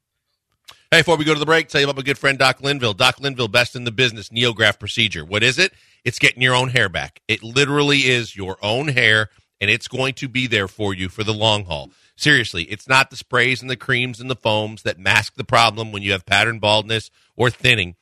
Hey, 0.91 0.99
before 0.99 1.17
we 1.17 1.25
go 1.25 1.33
to 1.33 1.39
the 1.39 1.45
break, 1.45 1.69
tell 1.69 1.81
you 1.81 1.87
about 1.87 1.97
my 1.97 2.03
good 2.03 2.19
friend 2.19 2.37
Doc 2.37 2.61
Linville. 2.61 2.93
Doc 2.93 3.19
Linville, 3.19 3.47
best 3.47 3.75
in 3.75 3.83
the 3.83 3.91
business, 3.91 4.29
NeoGraft 4.29 4.79
procedure. 4.79 5.25
What 5.25 5.41
is 5.41 5.57
it? 5.57 5.73
It's 6.05 6.19
getting 6.19 6.43
your 6.43 6.53
own 6.53 6.69
hair 6.69 6.87
back. 6.87 7.21
It 7.27 7.41
literally 7.41 8.05
is 8.05 8.35
your 8.35 8.57
own 8.61 8.89
hair, 8.89 9.29
and 9.59 9.71
it's 9.71 9.87
going 9.87 10.13
to 10.15 10.29
be 10.29 10.45
there 10.45 10.67
for 10.67 10.93
you 10.93 11.09
for 11.09 11.23
the 11.23 11.33
long 11.33 11.65
haul. 11.65 11.89
Seriously, 12.15 12.65
it's 12.65 12.87
not 12.87 13.09
the 13.09 13.15
sprays 13.15 13.61
and 13.61 13.71
the 13.71 13.75
creams 13.75 14.21
and 14.21 14.29
the 14.29 14.35
foams 14.35 14.83
that 14.83 14.99
mask 14.99 15.33
the 15.33 15.43
problem 15.43 15.91
when 15.91 16.03
you 16.03 16.11
have 16.11 16.27
pattern 16.27 16.59
baldness 16.59 17.09
or 17.35 17.49
thinning 17.49 17.95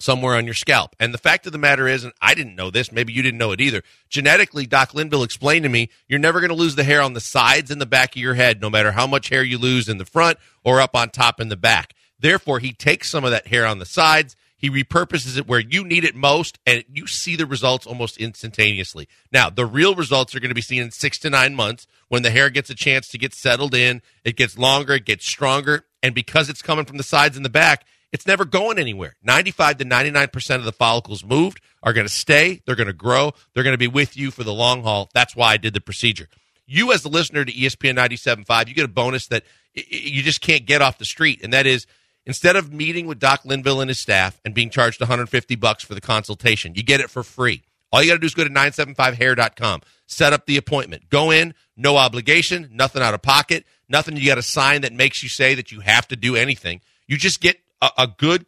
somewhere 0.00 0.36
on 0.36 0.44
your 0.44 0.54
scalp. 0.54 0.96
And 0.98 1.14
the 1.14 1.18
fact 1.18 1.46
of 1.46 1.52
the 1.52 1.58
matter 1.58 1.86
is, 1.86 2.04
and 2.04 2.12
I 2.20 2.34
didn't 2.34 2.56
know 2.56 2.70
this, 2.70 2.90
maybe 2.90 3.12
you 3.12 3.22
didn't 3.22 3.38
know 3.38 3.52
it 3.52 3.60
either. 3.60 3.82
Genetically, 4.08 4.66
Doc 4.66 4.94
Linville 4.94 5.22
explained 5.22 5.62
to 5.64 5.68
me, 5.68 5.90
you're 6.08 6.18
never 6.18 6.40
going 6.40 6.50
to 6.50 6.54
lose 6.54 6.74
the 6.74 6.84
hair 6.84 7.02
on 7.02 7.12
the 7.12 7.20
sides 7.20 7.70
and 7.70 7.80
the 7.80 7.86
back 7.86 8.16
of 8.16 8.22
your 8.22 8.34
head, 8.34 8.60
no 8.60 8.70
matter 8.70 8.92
how 8.92 9.06
much 9.06 9.28
hair 9.28 9.42
you 9.42 9.58
lose 9.58 9.88
in 9.88 9.98
the 9.98 10.04
front 10.04 10.38
or 10.64 10.80
up 10.80 10.96
on 10.96 11.10
top 11.10 11.40
in 11.40 11.48
the 11.48 11.56
back. 11.56 11.94
Therefore, 12.18 12.58
he 12.58 12.72
takes 12.72 13.10
some 13.10 13.24
of 13.24 13.30
that 13.30 13.46
hair 13.46 13.66
on 13.66 13.78
the 13.78 13.86
sides, 13.86 14.36
he 14.60 14.68
repurposes 14.68 15.38
it 15.38 15.48
where 15.48 15.58
you 15.58 15.84
need 15.84 16.04
it 16.04 16.14
most, 16.14 16.58
and 16.66 16.84
you 16.92 17.06
see 17.06 17.34
the 17.34 17.46
results 17.46 17.86
almost 17.86 18.18
instantaneously. 18.18 19.08
Now, 19.32 19.48
the 19.48 19.64
real 19.64 19.94
results 19.94 20.34
are 20.34 20.40
going 20.40 20.50
to 20.50 20.54
be 20.54 20.60
seen 20.60 20.82
in 20.82 20.90
six 20.90 21.18
to 21.20 21.30
nine 21.30 21.54
months 21.54 21.86
when 22.08 22.22
the 22.22 22.30
hair 22.30 22.50
gets 22.50 22.68
a 22.68 22.74
chance 22.74 23.08
to 23.08 23.18
get 23.18 23.32
settled 23.32 23.74
in. 23.74 24.02
It 24.22 24.36
gets 24.36 24.58
longer, 24.58 24.94
it 24.94 25.06
gets 25.06 25.26
stronger, 25.26 25.86
and 26.02 26.14
because 26.14 26.50
it's 26.50 26.60
coming 26.60 26.84
from 26.84 26.98
the 26.98 27.02
sides 27.02 27.36
and 27.36 27.44
the 27.44 27.50
back, 27.50 27.86
it's 28.12 28.26
never 28.26 28.44
going 28.44 28.78
anywhere. 28.78 29.16
95 29.22 29.78
to 29.78 29.84
99% 29.84 30.54
of 30.56 30.64
the 30.64 30.72
follicles 30.72 31.24
moved 31.24 31.60
are 31.82 31.92
going 31.92 32.06
to 32.06 32.12
stay. 32.12 32.60
They're 32.66 32.76
going 32.76 32.86
to 32.86 32.92
grow. 32.92 33.32
They're 33.54 33.62
going 33.62 33.74
to 33.74 33.78
be 33.78 33.88
with 33.88 34.16
you 34.16 34.30
for 34.30 34.44
the 34.44 34.52
long 34.52 34.82
haul. 34.82 35.08
That's 35.14 35.36
why 35.36 35.52
I 35.52 35.56
did 35.56 35.74
the 35.74 35.80
procedure. 35.80 36.28
You, 36.66 36.92
as 36.92 37.02
the 37.02 37.08
listener 37.08 37.44
to 37.44 37.52
ESPN 37.52 37.96
97.5, 37.96 38.68
you 38.68 38.74
get 38.74 38.84
a 38.84 38.88
bonus 38.88 39.26
that 39.28 39.44
you 39.74 40.22
just 40.22 40.40
can't 40.40 40.66
get 40.66 40.82
off 40.82 40.98
the 40.98 41.04
street, 41.04 41.40
and 41.42 41.52
that 41.52 41.66
is 41.66 41.86
instead 42.26 42.56
of 42.56 42.72
meeting 42.72 43.06
with 43.06 43.18
Doc 43.18 43.44
Linville 43.44 43.80
and 43.80 43.88
his 43.88 43.98
staff 43.98 44.40
and 44.44 44.54
being 44.54 44.70
charged 44.70 45.00
150 45.00 45.56
bucks 45.56 45.84
for 45.84 45.94
the 45.94 46.00
consultation, 46.00 46.74
you 46.74 46.82
get 46.82 47.00
it 47.00 47.10
for 47.10 47.22
free. 47.22 47.62
All 47.92 48.02
you 48.02 48.08
got 48.08 48.14
to 48.14 48.20
do 48.20 48.26
is 48.26 48.34
go 48.34 48.44
to 48.44 48.50
975hair.com, 48.50 49.82
set 50.06 50.32
up 50.32 50.46
the 50.46 50.56
appointment, 50.56 51.08
go 51.08 51.30
in, 51.30 51.54
no 51.76 51.96
obligation, 51.96 52.68
nothing 52.72 53.02
out 53.02 53.14
of 53.14 53.22
pocket, 53.22 53.64
nothing 53.88 54.16
you 54.16 54.26
got 54.26 54.36
to 54.36 54.42
sign 54.42 54.82
that 54.82 54.92
makes 54.92 55.22
you 55.22 55.28
say 55.28 55.54
that 55.56 55.72
you 55.72 55.80
have 55.80 56.06
to 56.08 56.16
do 56.16 56.36
anything. 56.36 56.80
You 57.08 57.16
just 57.16 57.40
get 57.40 57.60
a, 57.80 57.90
a 57.98 58.06
good 58.06 58.46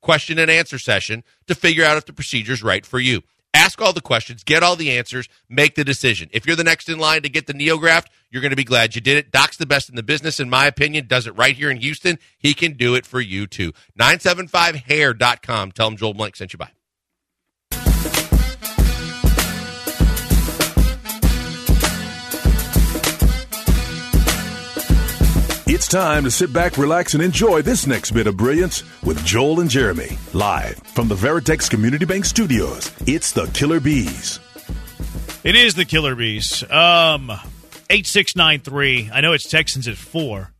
question 0.00 0.38
and 0.38 0.50
answer 0.50 0.78
session 0.78 1.24
to 1.46 1.54
figure 1.54 1.84
out 1.84 1.96
if 1.96 2.06
the 2.06 2.12
procedure 2.12 2.52
is 2.52 2.62
right 2.62 2.84
for 2.84 2.98
you. 2.98 3.22
Ask 3.52 3.80
all 3.80 3.92
the 3.92 4.00
questions, 4.00 4.44
get 4.44 4.62
all 4.62 4.76
the 4.76 4.96
answers, 4.96 5.28
make 5.48 5.74
the 5.74 5.84
decision. 5.84 6.28
If 6.32 6.46
you're 6.46 6.56
the 6.56 6.64
next 6.64 6.88
in 6.88 6.98
line 6.98 7.22
to 7.22 7.28
get 7.28 7.48
the 7.48 7.52
NeoGraft, 7.52 8.06
you're 8.30 8.42
going 8.42 8.50
to 8.50 8.56
be 8.56 8.64
glad 8.64 8.94
you 8.94 9.00
did 9.00 9.16
it. 9.16 9.32
Doc's 9.32 9.56
the 9.56 9.66
best 9.66 9.88
in 9.88 9.96
the 9.96 10.04
business, 10.04 10.38
in 10.38 10.48
my 10.48 10.66
opinion, 10.66 11.08
does 11.08 11.26
it 11.26 11.36
right 11.36 11.56
here 11.56 11.70
in 11.70 11.78
Houston. 11.78 12.18
He 12.38 12.54
can 12.54 12.74
do 12.74 12.94
it 12.94 13.04
for 13.04 13.20
you 13.20 13.48
too. 13.48 13.72
975hair.com. 13.98 15.72
Tell 15.72 15.88
him 15.88 15.96
Joel 15.96 16.14
Blank 16.14 16.36
sent 16.36 16.52
you 16.52 16.58
by. 16.58 16.70
It's 25.80 25.88
time 25.88 26.24
to 26.24 26.30
sit 26.30 26.52
back, 26.52 26.76
relax, 26.76 27.14
and 27.14 27.22
enjoy 27.22 27.62
this 27.62 27.86
next 27.86 28.10
bit 28.10 28.26
of 28.26 28.36
brilliance 28.36 28.84
with 29.02 29.24
Joel 29.24 29.60
and 29.60 29.70
Jeremy. 29.70 30.18
Live 30.34 30.76
from 30.92 31.08
the 31.08 31.14
Veritex 31.14 31.70
Community 31.70 32.04
Bank 32.04 32.26
Studios. 32.26 32.92
It's 33.06 33.32
the 33.32 33.46
Killer 33.54 33.80
Bees. 33.80 34.40
It 35.42 35.56
is 35.56 35.74
the 35.76 35.86
Killer 35.86 36.14
Bees. 36.14 36.62
Um, 36.64 37.30
8693. 37.88 39.10
I 39.10 39.22
know 39.22 39.32
it's 39.32 39.48
Texans 39.48 39.88
at 39.88 39.96
four. 39.96 40.52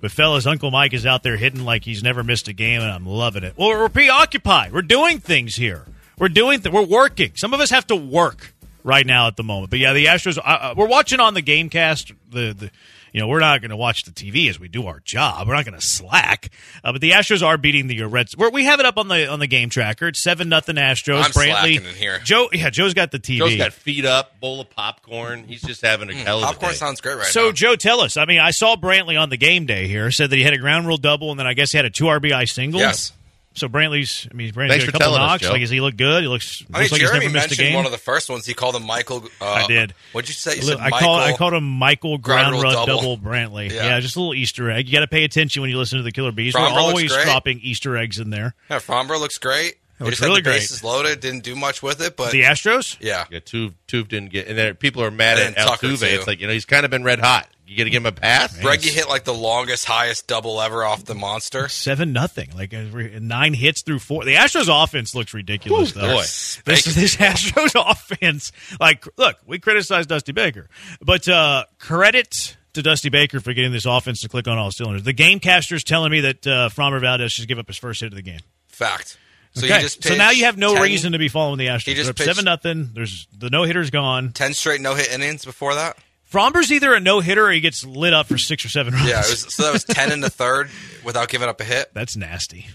But 0.00 0.10
fellas, 0.10 0.44
Uncle 0.44 0.72
Mike 0.72 0.92
is 0.92 1.06
out 1.06 1.22
there 1.22 1.36
hitting 1.36 1.64
like 1.64 1.84
he's 1.84 2.02
never 2.02 2.24
missed 2.24 2.48
a 2.48 2.52
game, 2.52 2.80
and 2.80 2.90
I'm 2.90 3.06
loving 3.06 3.44
it. 3.44 3.54
Well, 3.56 3.68
we're 3.68 3.88
preoccupied. 3.88 4.72
We're 4.72 4.82
doing 4.82 5.20
things 5.20 5.54
here. 5.54 5.84
We're 6.18 6.30
doing. 6.30 6.62
Th- 6.62 6.72
we're 6.72 6.82
working. 6.82 7.30
Some 7.36 7.54
of 7.54 7.60
us 7.60 7.70
have 7.70 7.86
to 7.86 7.96
work 7.96 8.52
right 8.82 9.06
now 9.06 9.28
at 9.28 9.36
the 9.36 9.44
moment. 9.44 9.70
But 9.70 9.78
yeah, 9.78 9.92
the 9.92 10.06
Astros. 10.06 10.36
Uh, 10.36 10.40
uh 10.42 10.74
we're 10.76 10.88
watching 10.88 11.20
on 11.20 11.34
the 11.34 11.42
GameCast. 11.42 12.12
The 12.28 12.52
the 12.52 12.70
you 13.14 13.20
know, 13.20 13.28
we're 13.28 13.38
not 13.38 13.60
going 13.60 13.70
to 13.70 13.76
watch 13.76 14.02
the 14.02 14.10
TV 14.10 14.50
as 14.50 14.58
we 14.58 14.66
do 14.66 14.88
our 14.88 14.98
job. 14.98 15.46
We're 15.46 15.54
not 15.54 15.64
going 15.64 15.78
to 15.78 15.86
slack. 15.86 16.50
Uh, 16.82 16.90
but 16.90 17.00
the 17.00 17.12
Astros 17.12 17.46
are 17.46 17.56
beating 17.56 17.86
the 17.86 18.02
Reds. 18.02 18.36
We're, 18.36 18.50
we 18.50 18.64
have 18.64 18.80
it 18.80 18.86
up 18.86 18.98
on 18.98 19.06
the 19.06 19.30
on 19.30 19.38
the 19.38 19.46
game 19.46 19.70
tracker. 19.70 20.08
It's 20.08 20.20
seven 20.20 20.48
nothing 20.48 20.74
Astros. 20.74 21.22
I'm 21.22 21.30
Brantley, 21.30 21.76
in 21.76 21.94
here. 21.94 22.18
Joe, 22.24 22.48
yeah, 22.52 22.70
Joe's 22.70 22.92
got 22.92 23.12
the 23.12 23.20
TV. 23.20 23.38
Joe's 23.38 23.56
got 23.56 23.72
feet 23.72 24.04
up, 24.04 24.40
bowl 24.40 24.60
of 24.60 24.68
popcorn. 24.68 25.44
He's 25.44 25.62
just 25.62 25.80
having 25.80 26.10
a 26.10 26.12
mm, 26.12 26.24
hell 26.24 26.38
of 26.38 26.44
popcorn 26.46 26.70
a 26.70 26.72
day. 26.72 26.78
sounds 26.78 27.00
great 27.00 27.16
right 27.16 27.26
so, 27.26 27.46
now. 27.46 27.52
Joe, 27.52 27.76
tell 27.76 28.00
us. 28.00 28.16
I 28.16 28.24
mean, 28.24 28.40
I 28.40 28.50
saw 28.50 28.74
Brantley 28.74 29.18
on 29.20 29.30
the 29.30 29.36
game 29.36 29.64
day 29.64 29.86
here. 29.86 30.10
Said 30.10 30.30
that 30.30 30.36
he 30.36 30.42
had 30.42 30.52
a 30.52 30.58
ground 30.58 30.88
rule 30.88 30.96
double, 30.96 31.30
and 31.30 31.38
then 31.38 31.46
I 31.46 31.54
guess 31.54 31.70
he 31.70 31.78
had 31.78 31.84
a 31.84 31.90
two 31.90 32.06
RBI 32.06 32.48
single. 32.48 32.80
Yes. 32.80 33.12
So 33.54 33.68
Brantley's, 33.68 34.26
I 34.30 34.34
mean, 34.34 34.52
Brantley's 34.52 34.70
Thanks 34.70 34.84
got 34.84 34.88
a 34.88 34.92
for 34.92 34.92
couple 34.98 35.06
telling 35.06 35.20
us, 35.22 35.28
knocks. 35.30 35.42
Joe. 35.44 35.50
like, 35.52 35.60
does 35.60 35.70
he 35.70 35.80
look 35.80 35.96
good? 35.96 36.22
He 36.22 36.28
looks, 36.28 36.62
I 36.62 36.72
mean, 36.72 36.82
looks 36.82 36.92
like 36.92 37.00
he's 37.00 37.08
Jeremy 37.10 37.26
never 37.26 37.32
missed 37.34 37.46
a 37.46 37.48
mentioned 37.50 37.66
game. 37.68 37.74
one 37.76 37.86
of 37.86 37.92
the 37.92 37.98
first 37.98 38.28
ones. 38.28 38.46
He 38.46 38.54
called 38.54 38.74
him 38.74 38.84
Michael. 38.84 39.24
Uh, 39.40 39.44
I 39.44 39.66
did. 39.68 39.94
What'd 40.12 40.28
you 40.28 40.34
say? 40.34 40.56
You 40.56 40.62
Look, 40.62 40.78
said 40.78 40.80
I 40.80 40.90
Michael. 40.90 41.06
call 41.06 41.14
I 41.20 41.32
called 41.36 41.54
him 41.54 41.68
Michael 41.70 42.18
Ground, 42.18 42.50
Ground 42.50 42.62
Run 42.64 42.74
Rule 42.74 42.86
Double, 42.86 43.16
Double. 43.16 43.18
Brantley. 43.18 43.70
Yeah. 43.70 43.84
Yeah. 43.86 44.00
just 44.00 44.16
a 44.16 44.18
little 44.20 44.34
Easter 44.34 44.70
egg. 44.70 44.86
You 44.88 44.92
got 44.92 45.00
to 45.00 45.06
pay 45.06 45.22
attention 45.24 45.60
when 45.62 45.70
you 45.70 45.78
listen 45.78 45.98
to 45.98 46.02
the 46.02 46.10
Killer 46.12 46.32
Bees. 46.32 46.52
Framber 46.54 46.62
We're 46.62 46.68
looks 46.70 46.80
always 46.82 47.12
great. 47.12 47.24
dropping 47.24 47.60
Easter 47.60 47.96
eggs 47.96 48.18
in 48.18 48.30
there. 48.30 48.54
Yeah, 48.68 48.78
Framber 48.80 49.18
looks 49.20 49.38
great. 49.38 49.76
He 49.98 50.04
looks 50.04 50.16
just 50.16 50.22
really 50.26 50.38
had 50.38 50.44
the 50.46 50.50
great. 50.50 50.56
bases 50.62 50.82
loaded. 50.82 51.20
Didn't 51.20 51.44
do 51.44 51.54
much 51.54 51.80
with 51.80 52.00
it, 52.00 52.16
but 52.16 52.32
The 52.32 52.42
Astros. 52.42 52.96
yeah. 52.98 53.26
Yeah, 53.30 53.38
Tuve, 53.38 53.74
Tuve 53.86 54.08
didn't 54.08 54.30
get, 54.30 54.48
and 54.48 54.58
then 54.58 54.74
people 54.74 55.04
are 55.04 55.10
mad 55.12 55.38
And 55.38 55.56
at 55.56 55.68
Tucker, 55.68 55.86
Altuve. 55.86 56.00
too. 56.00 56.06
It's 56.06 56.26
like 56.26 56.40
you 56.40 56.48
know 56.48 56.52
he's 56.52 56.64
kind 56.64 56.84
of 56.84 56.90
been 56.90 57.04
red 57.04 57.20
hot. 57.20 57.46
You 57.66 57.84
to 57.84 57.90
give 57.90 58.02
him 58.02 58.06
a 58.06 58.12
pass. 58.12 58.58
Breggy 58.58 58.90
hit 58.92 59.08
like 59.08 59.24
the 59.24 59.32
longest, 59.34 59.86
highest 59.86 60.26
double 60.26 60.60
ever 60.60 60.84
off 60.84 61.04
the 61.04 61.14
monster. 61.14 61.68
Seven 61.68 62.12
nothing, 62.12 62.50
like 62.54 62.74
uh, 62.74 62.82
nine 63.20 63.54
hits 63.54 63.82
through 63.82 64.00
four. 64.00 64.24
The 64.24 64.34
Astros 64.34 64.68
offense 64.70 65.14
looks 65.14 65.32
ridiculous, 65.32 65.92
though. 65.92 66.02
boy. 66.02 66.20
This, 66.20 66.84
this 66.84 67.16
Astros 67.16 67.72
offense, 67.90 68.52
like, 68.78 69.06
look, 69.16 69.38
we 69.46 69.58
criticize 69.58 70.06
Dusty 70.06 70.32
Baker, 70.32 70.68
but 71.00 71.26
uh, 71.26 71.64
credit 71.78 72.56
to 72.74 72.82
Dusty 72.82 73.08
Baker 73.08 73.40
for 73.40 73.54
getting 73.54 73.72
this 73.72 73.86
offense 73.86 74.20
to 74.20 74.28
click 74.28 74.46
on 74.46 74.58
all 74.58 74.70
cylinders. 74.70 75.04
The 75.04 75.14
GameCaster's 75.14 75.84
telling 75.84 76.10
me 76.12 76.20
that 76.20 76.46
uh, 76.46 76.68
Framber 76.68 77.00
Valdez 77.00 77.32
should 77.32 77.48
give 77.48 77.58
up 77.58 77.66
his 77.66 77.78
first 77.78 78.00
hit 78.00 78.08
of 78.12 78.16
the 78.16 78.22
game. 78.22 78.40
Fact. 78.68 79.16
So 79.54 79.66
okay. 79.66 79.80
just 79.80 80.02
so 80.02 80.16
now 80.16 80.30
you 80.30 80.44
have 80.46 80.58
no 80.58 80.74
10 80.74 80.82
reason 80.82 81.12
to 81.12 81.18
be 81.18 81.28
following 81.28 81.58
the 81.58 81.68
Astros. 81.68 81.84
He 81.86 81.94
just 81.94 82.06
They're 82.06 82.10
up 82.10 82.16
pitched- 82.16 82.28
seven 82.28 82.44
nothing. 82.44 82.90
There's 82.92 83.26
the 83.38 83.50
no 83.50 83.62
hitter's 83.62 83.90
gone. 83.90 84.32
ten 84.32 84.52
straight 84.52 84.80
no 84.80 84.94
hit 84.96 85.12
innings 85.12 85.44
before 85.44 85.76
that. 85.76 85.96
Framber's 86.34 86.72
either 86.72 86.92
a 86.94 86.98
no 86.98 87.20
hitter 87.20 87.46
or 87.46 87.52
he 87.52 87.60
gets 87.60 87.86
lit 87.86 88.12
up 88.12 88.26
for 88.26 88.36
six 88.38 88.64
or 88.64 88.68
seven 88.68 88.92
runs. 88.92 89.08
Yeah, 89.08 89.20
it 89.20 89.30
was, 89.30 89.54
so 89.54 89.62
that 89.62 89.72
was 89.72 89.84
ten 89.84 90.10
in 90.10 90.18
the 90.18 90.30
third 90.30 90.68
without 91.04 91.28
giving 91.28 91.48
up 91.48 91.60
a 91.60 91.64
hit. 91.64 91.90
That's 91.94 92.16
nasty. 92.16 92.66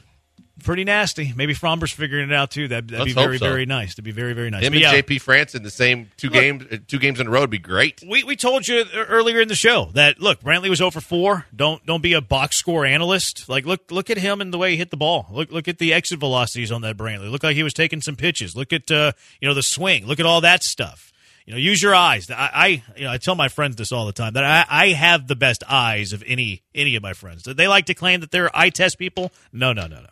Pretty 0.63 0.86
nasty. 0.86 1.34
Maybe 1.36 1.54
Framber's 1.54 1.91
figuring 1.91 2.30
it 2.30 2.34
out 2.34 2.52
too. 2.52 2.69
That, 2.69 2.88
that'd 2.88 3.06
be 3.06 3.13
very, 3.13 3.38
so. 3.38 3.45
very 3.45 3.65
nice. 3.65 3.91
That'd 3.95 4.06
be 4.06 4.12
very, 4.12 4.32
very 4.34 4.50
nice. 4.50 4.63
Him 4.63 4.72
But 4.74 4.84
and 4.84 4.93
yeah, 4.93 5.02
JP 5.02 5.22
France 5.22 5.56
in 5.56 5.63
the 5.63 5.69
same 5.69 6.10
two 6.15 6.28
Look. 6.28 6.34
games, 6.34 6.65
uh, 6.72 6.78
two 6.88 7.00
games 7.00 7.19
in 7.19 7.28
a 7.28 7.30
row 7.30 7.41
would 7.41 7.50
be 7.50 7.60
great. 7.60 8.02
we, 8.08 8.24
we 8.24 8.38
told 8.38 8.65
you 8.65 8.86
earlier 8.93 9.41
in 9.41 9.50
the 9.50 9.56
show 9.56 9.89
that 9.93 10.22
look, 10.22 10.41
Brantley 10.41 10.69
was 10.69 10.82
over 10.82 11.02
four. 11.02 11.45
Don't 11.54 11.86
don't 11.86 12.02
be 12.02 12.13
a 12.13 12.22
box 12.22 12.58
score 12.58 12.86
analyst. 12.86 13.50
Like 13.50 13.65
look 13.65 13.91
look 13.91 14.10
at 14.10 14.17
him 14.17 14.39
and 14.41 14.54
the 14.54 14.58
way 14.58 14.72
he 14.72 14.78
hit 14.78 14.89
the 14.89 14.98
ball. 14.98 15.28
Look 15.32 15.52
look 15.52 15.67
at 15.67 15.80
the 15.80 15.93
exit 15.93 16.19
velocities 16.19 16.72
on 16.72 16.82
that 16.82 16.95
Brantley. 16.98 17.30
Look 17.30 17.43
like 17.43 17.56
he 17.56 17.63
was 17.63 17.74
taking 17.74 18.02
some 18.02 18.15
pitches. 18.15 18.56
Look 18.56 18.72
at 18.72 18.89
uh, 18.89 19.12
you 19.41 19.48
know 19.48 19.54
the 19.54 19.63
swing. 19.63 20.06
Look 20.08 20.19
at 20.19 20.26
all 20.26 20.41
that 20.41 20.63
stuff. 20.63 21.09
You 21.49 21.55
know, 21.55 21.62
use 21.62 21.81
your 21.81 21.95
eyes. 21.95 22.29
I, 22.29 22.51
I 22.53 22.83
you 22.95 23.05
know 23.05 23.12
I 23.12 23.17
tell 23.17 23.33
my 23.33 23.47
friends 23.47 23.75
this 23.75 23.91
all 23.91 24.05
the 24.05 24.12
time 24.12 24.33
that 24.33 24.43
I, 24.43 24.65
I 24.69 24.88
have 24.89 25.27
the 25.27 25.35
best 25.35 25.63
eyes 25.67 26.13
of 26.13 26.23
any 26.27 26.62
any 26.75 26.95
of 26.95 27.01
my 27.01 27.13
friends. 27.13 27.41
They 27.41 27.67
like 27.67 27.88
to 27.88 27.95
claim 27.95 28.19
that 28.19 28.29
they're 28.29 28.55
eye 28.55 28.69
test 28.69 28.99
people. 28.99 29.31
No 29.51 29.73
no 29.73 29.88
no 29.88 29.95
no. 29.95 30.09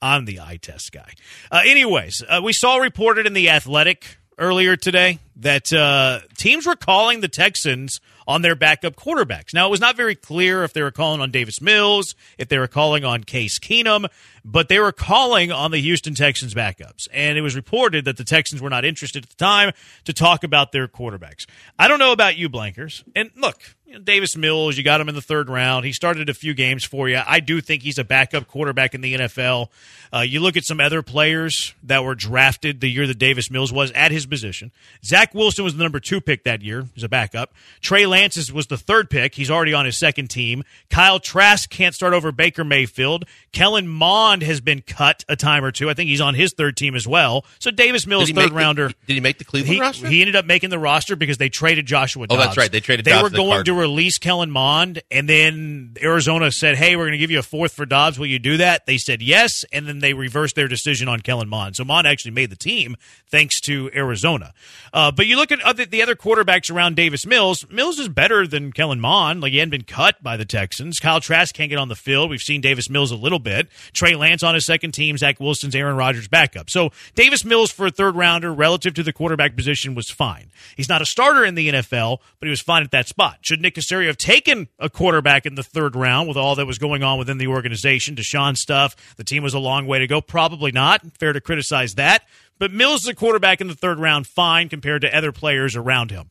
I'm 0.00 0.26
the 0.26 0.38
eye 0.38 0.60
test 0.62 0.92
guy. 0.92 1.14
Uh, 1.50 1.62
anyways, 1.66 2.22
uh, 2.28 2.40
we 2.40 2.52
saw 2.52 2.76
reported 2.76 3.26
in 3.26 3.32
the 3.32 3.50
Athletic 3.50 4.18
earlier 4.38 4.76
today 4.76 5.18
that 5.34 5.72
uh, 5.72 6.20
teams 6.38 6.66
were 6.66 6.76
calling 6.76 7.20
the 7.20 7.26
Texans 7.26 7.98
on 8.26 8.42
their 8.42 8.54
backup 8.54 8.96
quarterbacks. 8.96 9.54
Now, 9.54 9.66
it 9.66 9.70
was 9.70 9.80
not 9.80 9.96
very 9.96 10.14
clear 10.14 10.64
if 10.64 10.72
they 10.72 10.82
were 10.82 10.90
calling 10.90 11.20
on 11.20 11.30
Davis 11.30 11.60
Mills, 11.60 12.14
if 12.38 12.48
they 12.48 12.58
were 12.58 12.66
calling 12.66 13.04
on 13.04 13.24
Case 13.24 13.58
Keenum, 13.58 14.06
but 14.44 14.68
they 14.68 14.80
were 14.80 14.92
calling 14.92 15.52
on 15.52 15.70
the 15.70 15.80
Houston 15.80 16.14
Texans 16.14 16.54
backups. 16.54 17.06
And 17.12 17.38
it 17.38 17.42
was 17.42 17.54
reported 17.54 18.04
that 18.06 18.16
the 18.16 18.24
Texans 18.24 18.60
were 18.60 18.70
not 18.70 18.84
interested 18.84 19.24
at 19.24 19.30
the 19.30 19.36
time 19.36 19.72
to 20.04 20.12
talk 20.12 20.44
about 20.44 20.72
their 20.72 20.88
quarterbacks. 20.88 21.46
I 21.78 21.88
don't 21.88 21.98
know 21.98 22.12
about 22.12 22.36
you, 22.36 22.48
Blankers. 22.48 23.04
And 23.14 23.30
look, 23.36 23.75
Davis 24.02 24.36
Mills, 24.36 24.76
you 24.76 24.82
got 24.82 25.00
him 25.00 25.08
in 25.08 25.14
the 25.14 25.22
third 25.22 25.48
round. 25.48 25.84
He 25.84 25.92
started 25.92 26.28
a 26.28 26.34
few 26.34 26.54
games 26.54 26.84
for 26.84 27.08
you. 27.08 27.20
I 27.26 27.40
do 27.40 27.60
think 27.60 27.82
he's 27.82 27.98
a 27.98 28.04
backup 28.04 28.46
quarterback 28.46 28.94
in 28.94 29.00
the 29.00 29.14
NFL. 29.14 29.68
Uh, 30.12 30.20
you 30.20 30.40
look 30.40 30.56
at 30.56 30.64
some 30.64 30.80
other 30.80 31.02
players 31.02 31.74
that 31.82 32.04
were 32.04 32.14
drafted 32.14 32.80
the 32.80 32.88
year 32.88 33.06
that 33.06 33.18
Davis 33.18 33.50
Mills 33.50 33.72
was 33.72 33.90
at 33.92 34.12
his 34.12 34.26
position. 34.26 34.70
Zach 35.04 35.34
Wilson 35.34 35.64
was 35.64 35.76
the 35.76 35.82
number 35.82 36.00
two 36.00 36.20
pick 36.20 36.44
that 36.44 36.62
year. 36.62 36.86
He's 36.94 37.04
a 37.04 37.08
backup. 37.08 37.52
Trey 37.80 38.06
Lance 38.06 38.50
was 38.50 38.66
the 38.66 38.76
third 38.76 39.10
pick. 39.10 39.34
He's 39.34 39.50
already 39.50 39.74
on 39.74 39.84
his 39.84 39.96
second 39.96 40.28
team. 40.30 40.62
Kyle 40.90 41.18
Trask 41.18 41.68
can't 41.70 41.94
start 41.94 42.14
over 42.14 42.32
Baker 42.32 42.64
Mayfield. 42.64 43.24
Kellen 43.56 43.88
Mond 43.88 44.42
has 44.42 44.60
been 44.60 44.82
cut 44.82 45.24
a 45.30 45.34
time 45.34 45.64
or 45.64 45.72
two. 45.72 45.88
I 45.88 45.94
think 45.94 46.10
he's 46.10 46.20
on 46.20 46.34
his 46.34 46.52
third 46.52 46.76
team 46.76 46.94
as 46.94 47.08
well. 47.08 47.46
So 47.58 47.70
Davis 47.70 48.06
Mills, 48.06 48.30
third 48.30 48.52
rounder. 48.52 48.88
The, 48.88 48.94
did 49.06 49.14
he 49.14 49.20
make 49.20 49.38
the 49.38 49.46
Cleveland 49.46 49.74
he, 49.74 49.80
roster? 49.80 50.08
He 50.08 50.20
ended 50.20 50.36
up 50.36 50.44
making 50.44 50.68
the 50.68 50.78
roster 50.78 51.16
because 51.16 51.38
they 51.38 51.48
traded 51.48 51.86
Joshua. 51.86 52.26
Dobbs. 52.26 52.38
Oh, 52.38 52.44
that's 52.44 52.58
right. 52.58 52.70
They 52.70 52.80
traded. 52.80 53.06
They 53.06 53.12
Dobbs 53.12 53.22
were 53.22 53.30
going 53.30 53.58
to, 53.60 53.64
to 53.64 53.72
release 53.72 54.18
Kellen 54.18 54.50
Mond, 54.50 55.02
and 55.10 55.26
then 55.26 55.96
Arizona 56.02 56.52
said, 56.52 56.76
"Hey, 56.76 56.96
we're 56.96 57.04
going 57.04 57.12
to 57.12 57.18
give 57.18 57.30
you 57.30 57.38
a 57.38 57.42
fourth 57.42 57.72
for 57.72 57.86
Dobbs. 57.86 58.18
Will 58.18 58.26
you 58.26 58.38
do 58.38 58.58
that?" 58.58 58.84
They 58.84 58.98
said 58.98 59.22
yes, 59.22 59.64
and 59.72 59.88
then 59.88 60.00
they 60.00 60.12
reversed 60.12 60.54
their 60.54 60.68
decision 60.68 61.08
on 61.08 61.20
Kellen 61.20 61.48
Mond. 61.48 61.76
So 61.76 61.84
Mond 61.84 62.06
actually 62.06 62.32
made 62.32 62.50
the 62.50 62.56
team 62.56 62.94
thanks 63.30 63.58
to 63.62 63.90
Arizona. 63.94 64.52
Uh, 64.92 65.10
but 65.12 65.26
you 65.26 65.36
look 65.36 65.50
at 65.50 65.62
other, 65.62 65.86
the 65.86 66.02
other 66.02 66.14
quarterbacks 66.14 66.70
around 66.70 66.96
Davis 66.96 67.24
Mills. 67.24 67.64
Mills 67.70 67.98
is 67.98 68.10
better 68.10 68.46
than 68.46 68.70
Kellen 68.70 69.00
Mond. 69.00 69.40
Like 69.40 69.52
he 69.52 69.58
hadn't 69.60 69.70
been 69.70 69.84
cut 69.84 70.22
by 70.22 70.36
the 70.36 70.44
Texans. 70.44 70.98
Kyle 70.98 71.22
Trask 71.22 71.54
can't 71.54 71.70
get 71.70 71.78
on 71.78 71.88
the 71.88 71.96
field. 71.96 72.28
We've 72.28 72.40
seen 72.42 72.60
Davis 72.60 72.90
Mills 72.90 73.10
a 73.10 73.16
little 73.16 73.38
bit. 73.46 73.68
Trey 73.92 74.16
Lance 74.16 74.42
on 74.42 74.54
his 74.54 74.66
second 74.66 74.90
team. 74.90 75.16
Zach 75.16 75.38
Wilson's 75.38 75.76
Aaron 75.76 75.96
Rodgers 75.96 76.26
backup. 76.26 76.68
So 76.68 76.90
Davis 77.14 77.44
Mills 77.44 77.70
for 77.70 77.86
a 77.86 77.90
third 77.92 78.16
rounder 78.16 78.52
relative 78.52 78.92
to 78.94 79.04
the 79.04 79.12
quarterback 79.12 79.54
position 79.54 79.94
was 79.94 80.10
fine. 80.10 80.50
He's 80.76 80.88
not 80.88 81.00
a 81.00 81.06
starter 81.06 81.44
in 81.44 81.54
the 81.54 81.68
NFL, 81.68 82.18
but 82.40 82.46
he 82.46 82.50
was 82.50 82.60
fine 82.60 82.82
at 82.82 82.90
that 82.90 83.06
spot. 83.06 83.38
Should 83.42 83.60
Nick 83.60 83.76
Caserio 83.76 84.08
have 84.08 84.16
taken 84.16 84.66
a 84.80 84.90
quarterback 84.90 85.46
in 85.46 85.54
the 85.54 85.62
third 85.62 85.94
round 85.94 86.26
with 86.26 86.36
all 86.36 86.56
that 86.56 86.66
was 86.66 86.78
going 86.78 87.04
on 87.04 87.18
within 87.18 87.38
the 87.38 87.46
organization, 87.46 88.16
Deshaun 88.16 88.56
stuff, 88.56 88.96
the 89.16 89.24
team 89.24 89.44
was 89.44 89.54
a 89.54 89.60
long 89.60 89.86
way 89.86 90.00
to 90.00 90.08
go? 90.08 90.20
Probably 90.20 90.72
not. 90.72 91.02
Fair 91.18 91.32
to 91.32 91.40
criticize 91.40 91.94
that. 91.94 92.24
But 92.58 92.72
Mills 92.72 93.02
is 93.02 93.08
a 93.08 93.14
quarterback 93.14 93.60
in 93.60 93.68
the 93.68 93.74
third 93.74 94.00
round, 94.00 94.26
fine 94.26 94.68
compared 94.68 95.02
to 95.02 95.16
other 95.16 95.30
players 95.30 95.76
around 95.76 96.10
him. 96.10 96.28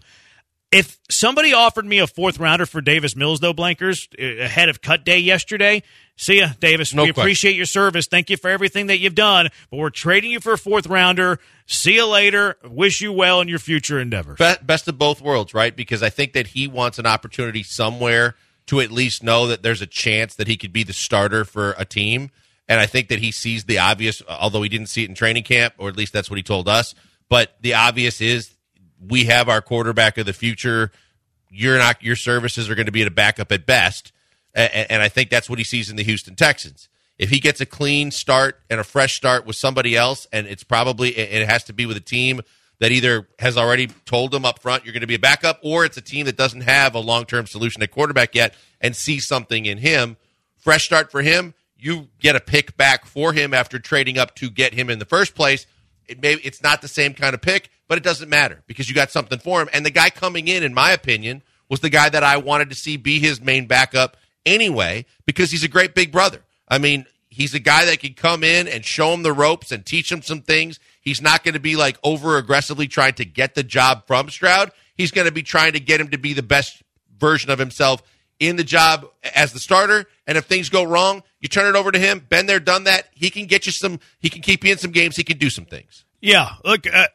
If 0.72 1.00
somebody 1.10 1.54
offered 1.54 1.86
me 1.86 2.00
a 2.00 2.08
fourth 2.08 2.40
rounder 2.40 2.66
for 2.66 2.82
Davis 2.82 3.16
Mills, 3.16 3.40
though, 3.40 3.54
Blankers, 3.54 4.08
eh, 4.20 4.44
ahead 4.44 4.68
of 4.68 4.82
cut 4.82 5.06
day 5.06 5.20
yesterday, 5.20 5.84
see 6.16 6.40
ya, 6.40 6.50
Davis. 6.60 6.94
No 6.94 7.04
we 7.04 7.10
question. 7.10 7.22
appreciate 7.22 7.56
your 7.56 7.66
service. 7.66 8.08
Thank 8.08 8.30
you 8.30 8.38
for 8.38 8.50
everything 8.50 8.88
that 8.88 9.00
you've 9.00 9.16
done, 9.16 9.50
but 9.70 9.78
we're 9.78 9.90
trading 9.90 10.32
you 10.32 10.40
for 10.40 10.54
a 10.54 10.58
fourth 10.58 10.88
rounder. 10.88 11.40
See 11.66 11.96
you 11.96 12.06
later. 12.06 12.58
Wish 12.64 13.02
you 13.02 13.12
well 13.12 13.42
in 13.42 13.48
your 13.48 13.60
future 13.60 14.00
endeavors. 14.00 14.38
Best 14.38 14.88
of 14.88 14.98
both 14.98 15.22
worlds, 15.22 15.54
right? 15.54 15.76
Because 15.76 16.04
I 16.04 16.10
think 16.10 16.34
that 16.34 16.48
he 16.48 16.68
wants 16.68 17.00
an 17.00 17.06
opportunity 17.06 17.64
somewhere 17.64 18.36
to 18.68 18.80
at 18.80 18.92
least 18.92 19.24
know 19.24 19.48
that 19.48 19.62
there's 19.62 19.82
a 19.82 19.88
chance 19.88 20.36
that 20.36 20.48
he 20.48 20.58
could 20.58 20.74
be 20.74 20.84
the 20.84 20.94
starter 20.94 21.46
for 21.46 21.76
a 21.78 21.86
team. 21.86 22.32
And 22.68 22.80
I 22.80 22.88
think 22.88 23.10
that 23.10 23.20
he 23.20 23.32
sees 23.32 23.66
the 23.66 23.78
obvious, 23.78 24.24
although 24.28 24.64
he 24.64 24.70
didn't 24.70 24.88
see 24.88 25.04
it 25.04 25.10
in 25.10 25.16
training 25.16 25.44
camp, 25.44 25.76
or 25.78 25.88
at 25.88 25.96
least 25.96 26.14
that's 26.14 26.32
what 26.32 26.38
he 26.38 26.44
told 26.44 26.68
us. 26.68 26.96
But 27.30 27.56
the 27.62 27.76
obvious 27.76 28.22
is 28.22 28.56
we 29.00 29.26
have 29.26 29.50
our 29.50 29.62
quarterback 29.62 30.18
of 30.18 30.26
the 30.26 30.34
future. 30.34 30.92
You're 31.50 31.78
not 31.78 32.04
your 32.04 32.16
services 32.16 32.70
are 32.70 32.76
going 32.76 32.88
to 32.88 32.92
be 32.92 33.02
at 33.02 33.08
a 33.08 33.12
backup 33.12 33.52
at 33.52 33.66
best, 33.66 34.12
and, 34.56 34.92
and 34.92 35.02
I 35.02 35.10
think 35.10 35.30
that's 35.30 35.50
what 35.50 35.60
he 35.60 35.66
sees 35.66 35.90
in 35.90 35.98
the 35.98 36.04
Houston 36.04 36.36
Texans. 36.36 36.90
If 37.18 37.30
he 37.30 37.40
gets 37.40 37.62
a 37.62 37.66
clean 37.66 38.12
start 38.12 38.62
and 38.70 38.80
a 38.80 38.84
fresh 38.84 39.16
start 39.16 39.46
with 39.46 39.56
somebody 39.56 39.96
else, 39.96 40.28
and 40.34 40.48
it's 40.48 40.64
probably 40.64 41.10
it 41.10 41.48
has 41.48 41.64
to 41.66 41.74
be 41.74 41.86
with 41.86 41.98
a 41.98 42.02
team 42.02 42.42
that 42.80 42.92
either 42.92 43.28
has 43.40 43.58
already 43.58 43.88
told 44.06 44.34
him 44.34 44.44
up 44.44 44.62
front 44.62 44.84
you're 44.84 44.94
going 44.94 45.02
to 45.02 45.08
be 45.08 45.16
a 45.16 45.20
backup, 45.20 45.60
or 45.62 45.86
it's 45.86 45.98
a 45.98 46.02
team 46.02 46.26
that 46.26 46.36
doesn't 46.36 46.62
have 46.62 46.96
a 46.96 47.00
long 47.00 47.26
term 47.26 47.46
solution 47.48 47.82
at 47.84 47.92
quarterback 47.92 48.36
yet 48.36 48.54
and 48.82 48.96
see 48.96 49.20
something 49.20 49.66
in 49.66 49.78
him. 49.78 50.18
Fresh 50.58 50.86
start 50.86 51.12
for 51.12 51.22
him. 51.22 51.54
You 51.78 52.10
get 52.20 52.36
a 52.36 52.40
pick 52.40 52.76
back 52.76 53.06
for 53.06 53.34
him 53.34 53.54
after 53.54 53.80
trading 53.80 54.18
up 54.18 54.36
to 54.36 54.50
get 54.50 54.74
him 54.74 54.90
in 54.90 55.00
the 55.00 55.06
first 55.06 55.36
place. 55.36 55.68
It 56.08 56.22
may 56.22 56.34
it's 56.34 56.62
not 56.62 56.82
the 56.82 56.88
same 56.88 57.14
kind 57.14 57.34
of 57.34 57.42
pick, 57.42 57.70
but 57.88 57.98
it 57.98 58.04
doesn't 58.04 58.30
matter 58.30 58.62
because 58.68 58.90
you 58.90 58.96
got 58.96 59.12
something 59.12 59.40
for 59.40 59.62
him. 59.62 59.70
And 59.74 59.86
the 59.86 59.92
guy 59.92 60.10
coming 60.10 60.48
in, 60.48 60.64
in 60.64 60.74
my 60.74 60.92
opinion, 60.92 61.44
was 61.70 61.80
the 61.80 61.90
guy 61.90 62.10
that 62.10 62.24
I 62.24 62.38
wanted 62.38 62.70
to 62.70 62.76
see 62.76 62.98
be 62.98 63.20
his 63.20 63.42
main 63.42 63.68
backup 63.68 64.18
anyway 64.46 65.06
because 65.26 65.52
he's 65.52 65.64
a 65.64 65.70
great 65.70 65.96
big 65.96 66.12
brother. 66.12 66.42
I 66.68 66.78
mean, 66.78 67.06
he's 67.30 67.54
a 67.54 67.60
guy 67.60 67.86
that 67.86 68.00
can 68.00 68.14
come 68.14 68.44
in 68.44 68.68
and 68.68 68.86
show 68.86 69.14
him 69.14 69.24
the 69.24 69.34
ropes 69.34 69.72
and 69.72 69.86
teach 69.86 70.12
him 70.12 70.22
some 70.22 70.42
things. 70.42 70.80
He's 71.02 71.22
not 71.22 71.44
going 71.44 71.54
to 71.54 71.60
be 71.60 71.76
like 71.76 71.98
over 72.04 72.38
aggressively 72.38 72.88
trying 72.88 73.14
to 73.16 73.26
get 73.26 73.56
the 73.56 73.64
job 73.64 74.08
from 74.08 74.30
Stroud. 74.30 74.72
He's 74.96 75.12
going 75.12 75.28
to 75.28 75.34
be 75.34 75.44
trying 75.44 75.74
to 75.74 75.80
get 75.80 76.00
him 76.00 76.10
to 76.10 76.18
be 76.18 76.34
the 76.34 76.44
best 76.44 76.82
version 77.18 77.52
of 77.52 77.60
himself 77.60 78.02
in 78.40 78.56
the 78.56 78.64
job 78.64 79.08
as 79.36 79.54
the 79.54 79.60
starter. 79.60 80.06
And 80.28 80.38
if 80.38 80.46
things 80.46 80.70
go 80.70 80.84
wrong, 80.84 81.24
you 81.40 81.48
turn 81.48 81.68
it 81.68 81.78
over 81.78 81.92
to 81.92 82.00
him. 82.00 82.26
Been 82.28 82.46
there, 82.46 82.60
done 82.60 82.86
that. 82.86 83.10
He 83.14 83.30
can 83.30 83.46
get 83.46 83.66
you 83.66 83.72
some. 83.72 84.00
He 84.20 84.30
can 84.30 84.42
keep 84.42 84.64
you 84.64 84.72
in 84.72 84.78
some 84.78 84.92
games. 84.92 85.16
He 85.16 85.24
can 85.24 85.38
do 85.38 85.50
some 85.50 85.66
things. 85.66 86.06
Yeah, 86.22 86.50
look, 86.64 86.88
uh, 86.92 87.08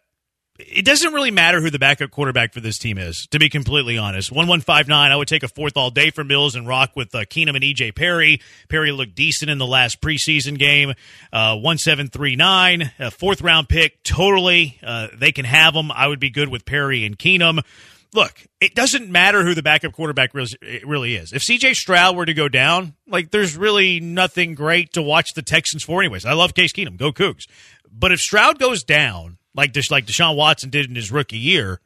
it 0.67 0.85
doesn't 0.85 1.13
really 1.13 1.31
matter 1.31 1.61
who 1.61 1.71
the 1.71 1.79
backup 1.79 2.11
quarterback 2.11 2.53
for 2.53 2.61
this 2.61 2.79
team 2.79 2.99
is, 2.99 3.27
to 3.31 3.39
be 3.39 3.49
completely 3.49 3.99
honest. 3.99 4.31
1159, 4.31 5.13
I 5.13 5.17
would 5.17 5.29
take 5.29 5.43
a 5.43 5.49
fourth 5.49 5.77
all 5.77 5.91
day 5.91 6.11
for 6.11 6.25
Mills 6.25 6.55
and 6.55 6.67
rock 6.67 6.93
with 6.95 7.15
uh, 7.15 7.21
Keenum 7.21 7.57
and 7.57 7.65
EJ 7.65 7.95
Perry. 7.95 8.41
Perry 8.69 8.93
looked 8.93 9.15
decent 9.15 9.51
in 9.51 9.59
the 9.59 9.67
last 9.67 10.01
preseason 10.01 10.59
game. 10.59 10.91
Uh, 11.33 11.57
1739, 11.57 12.93
a 12.99 13.11
fourth 13.11 13.43
round 13.43 13.69
pick, 13.69 14.03
totally. 14.03 14.79
Uh, 14.83 15.09
they 15.15 15.33
can 15.33 15.45
have 15.45 15.75
them. 15.75 15.91
I 15.91 16.07
would 16.07 16.21
be 16.21 16.31
good 16.31 16.49
with 16.49 16.65
Perry 16.65 17.05
and 17.05 17.19
Keenum. 17.19 17.65
Look, 18.13 18.45
it 18.61 18.75
doesn't 18.75 19.09
matter 19.09 19.45
who 19.45 19.55
the 19.55 19.63
backup 19.63 19.93
quarterback 19.93 20.35
really 20.35 21.15
is. 21.15 21.33
If 21.33 21.43
CJ 21.43 21.75
Stroud 21.75 22.17
were 22.17 22.27
to 22.27 22.35
go 22.35 22.49
down, 22.49 22.95
like 23.07 23.31
there's 23.31 23.57
really 23.57 24.01
nothing 24.01 24.55
great 24.55 24.95
to 24.95 25.03
watch 25.03 25.35
the 25.35 25.43
Texans 25.43 25.85
for, 25.85 26.01
anyways. 26.01 26.25
I 26.25 26.33
love 26.33 26.55
Case 26.55 26.73
Keenum. 26.73 26.97
Go 26.97 27.13
Cougs. 27.13 27.45
But 27.93 28.13
if 28.13 28.21
Stroud 28.21 28.59
goes 28.59 28.83
down, 28.83 29.39
like 29.55 29.73
this, 29.73 29.91
like 29.91 30.07
Deshaun 30.07 30.37
Watson 30.37 30.71
did 30.71 30.89
in 30.89 30.95
his 30.95 31.11
rookie 31.11 31.39
year, 31.39 31.81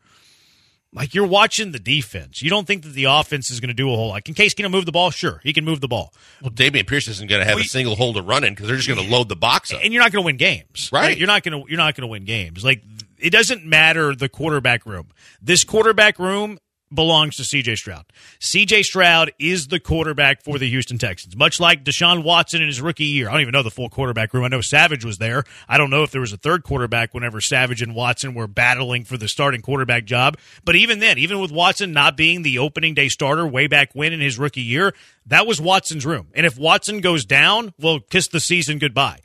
like 0.92 1.14
you're 1.14 1.26
watching 1.26 1.72
the 1.72 1.78
defense. 1.78 2.40
You 2.40 2.50
don't 2.50 2.66
think 2.66 2.84
that 2.84 2.92
the 2.92 3.04
offense 3.04 3.50
is 3.50 3.60
going 3.60 3.68
to 3.68 3.74
do 3.74 3.92
a 3.92 3.96
whole 3.96 4.08
lot. 4.08 4.24
Can 4.24 4.34
Case 4.34 4.54
Keenum 4.54 4.70
move 4.70 4.86
the 4.86 4.92
ball? 4.92 5.10
Sure, 5.10 5.40
he 5.42 5.52
can 5.52 5.64
move 5.64 5.80
the 5.80 5.88
ball. 5.88 6.14
Well, 6.40 6.50
Dameon 6.50 6.86
Pierce 6.86 7.08
isn't 7.08 7.28
going 7.28 7.40
to 7.40 7.44
have 7.44 7.56
well, 7.56 7.64
a 7.64 7.68
single 7.68 7.96
hole 7.96 8.14
to 8.14 8.22
run 8.22 8.44
in 8.44 8.54
because 8.54 8.68
they're 8.68 8.76
just 8.76 8.88
going 8.88 9.04
to 9.04 9.10
load 9.10 9.28
the 9.28 9.36
box 9.36 9.72
up, 9.72 9.80
and 9.82 9.92
you're 9.92 10.02
not 10.02 10.12
going 10.12 10.22
to 10.22 10.26
win 10.26 10.36
games. 10.36 10.90
Right? 10.92 11.10
Like, 11.10 11.18
you're 11.18 11.26
not 11.26 11.42
going 11.42 11.60
to 11.60 11.68
you're 11.68 11.78
not 11.78 11.94
going 11.94 12.02
to 12.02 12.08
win 12.08 12.24
games. 12.24 12.64
Like 12.64 12.82
it 13.18 13.30
doesn't 13.30 13.64
matter 13.64 14.14
the 14.14 14.28
quarterback 14.28 14.86
room. 14.86 15.08
This 15.42 15.64
quarterback 15.64 16.18
room 16.18 16.58
belongs 16.94 17.36
to 17.36 17.42
CJ 17.42 17.76
Stroud. 17.76 18.06
CJ 18.40 18.82
Stroud 18.82 19.32
is 19.38 19.68
the 19.68 19.80
quarterback 19.80 20.42
for 20.42 20.58
the 20.58 20.68
Houston 20.68 20.98
Texans, 20.98 21.36
much 21.36 21.60
like 21.60 21.84
Deshaun 21.84 22.22
Watson 22.22 22.60
in 22.62 22.68
his 22.68 22.80
rookie 22.80 23.04
year. 23.04 23.28
I 23.28 23.32
don't 23.32 23.42
even 23.42 23.52
know 23.52 23.62
the 23.62 23.70
full 23.70 23.88
quarterback 23.88 24.32
room. 24.32 24.44
I 24.44 24.48
know 24.48 24.60
Savage 24.60 25.04
was 25.04 25.18
there. 25.18 25.44
I 25.68 25.78
don't 25.78 25.90
know 25.90 26.02
if 26.02 26.10
there 26.10 26.20
was 26.20 26.32
a 26.32 26.36
third 26.36 26.64
quarterback 26.64 27.14
whenever 27.14 27.40
Savage 27.40 27.82
and 27.82 27.94
Watson 27.94 28.34
were 28.34 28.46
battling 28.46 29.04
for 29.04 29.16
the 29.16 29.28
starting 29.28 29.62
quarterback 29.62 30.04
job. 30.04 30.38
But 30.64 30.76
even 30.76 30.98
then, 30.98 31.18
even 31.18 31.40
with 31.40 31.52
Watson 31.52 31.92
not 31.92 32.16
being 32.16 32.42
the 32.42 32.58
opening 32.58 32.94
day 32.94 33.08
starter 33.08 33.46
way 33.46 33.66
back 33.66 33.90
when 33.94 34.12
in 34.12 34.20
his 34.20 34.38
rookie 34.38 34.62
year, 34.62 34.94
that 35.26 35.46
was 35.46 35.60
Watson's 35.60 36.06
room. 36.06 36.28
And 36.34 36.46
if 36.46 36.58
Watson 36.58 37.00
goes 37.00 37.24
down, 37.24 37.72
well, 37.78 38.00
kiss 38.00 38.28
the 38.28 38.40
season 38.40 38.78
goodbye. 38.78 39.20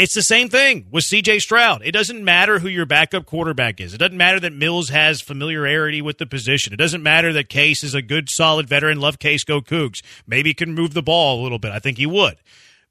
It's 0.00 0.14
the 0.14 0.22
same 0.22 0.48
thing 0.48 0.86
with 0.90 1.04
CJ 1.04 1.40
Stroud. 1.40 1.82
It 1.84 1.92
doesn't 1.92 2.24
matter 2.24 2.58
who 2.58 2.68
your 2.68 2.86
backup 2.86 3.26
quarterback 3.26 3.82
is. 3.82 3.92
It 3.92 3.98
doesn't 3.98 4.16
matter 4.16 4.40
that 4.40 4.54
Mills 4.54 4.88
has 4.88 5.20
familiarity 5.20 6.00
with 6.00 6.16
the 6.16 6.24
position. 6.24 6.72
It 6.72 6.78
doesn't 6.78 7.02
matter 7.02 7.34
that 7.34 7.50
Case 7.50 7.84
is 7.84 7.92
a 7.92 8.00
good, 8.00 8.30
solid 8.30 8.66
veteran. 8.66 8.98
Love 8.98 9.18
Case, 9.18 9.44
go 9.44 9.60
Cougs. 9.60 10.00
Maybe 10.26 10.50
he 10.50 10.54
can 10.54 10.72
move 10.72 10.94
the 10.94 11.02
ball 11.02 11.38
a 11.38 11.42
little 11.42 11.58
bit. 11.58 11.72
I 11.72 11.80
think 11.80 11.98
he 11.98 12.06
would. 12.06 12.36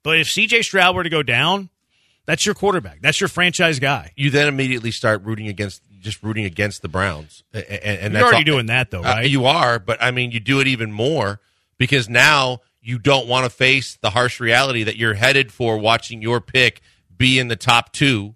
But 0.04 0.20
if 0.20 0.28
CJ 0.28 0.62
Stroud 0.62 0.94
were 0.94 1.02
to 1.02 1.10
go 1.10 1.24
down, 1.24 1.70
that's 2.26 2.46
your 2.46 2.54
quarterback. 2.54 3.00
That's 3.02 3.20
your 3.20 3.26
franchise 3.26 3.80
guy. 3.80 4.12
You 4.14 4.30
then 4.30 4.46
immediately 4.46 4.92
start 4.92 5.24
rooting 5.24 5.48
against 5.48 5.82
just 5.98 6.22
rooting 6.22 6.44
against 6.44 6.80
the 6.80 6.88
Browns. 6.88 7.42
And, 7.52 7.64
and 7.64 8.14
You're 8.14 8.22
already 8.22 8.48
all, 8.48 8.56
doing 8.56 8.66
that 8.66 8.92
though, 8.92 9.00
uh, 9.00 9.02
right? 9.02 9.24
Uh, 9.24 9.26
you 9.26 9.46
are, 9.46 9.80
but 9.80 10.00
I 10.00 10.12
mean, 10.12 10.30
you 10.30 10.38
do 10.38 10.60
it 10.60 10.68
even 10.68 10.92
more 10.92 11.40
because 11.76 12.08
now 12.08 12.60
you 12.80 13.00
don't 13.00 13.26
want 13.26 13.46
to 13.46 13.50
face 13.50 13.98
the 14.00 14.10
harsh 14.10 14.38
reality 14.38 14.84
that 14.84 14.96
you're 14.96 15.14
headed 15.14 15.52
for 15.52 15.76
watching 15.76 16.22
your 16.22 16.40
pick 16.40 16.80
be 17.20 17.38
in 17.38 17.48
the 17.48 17.54
top 17.54 17.92
two, 17.92 18.34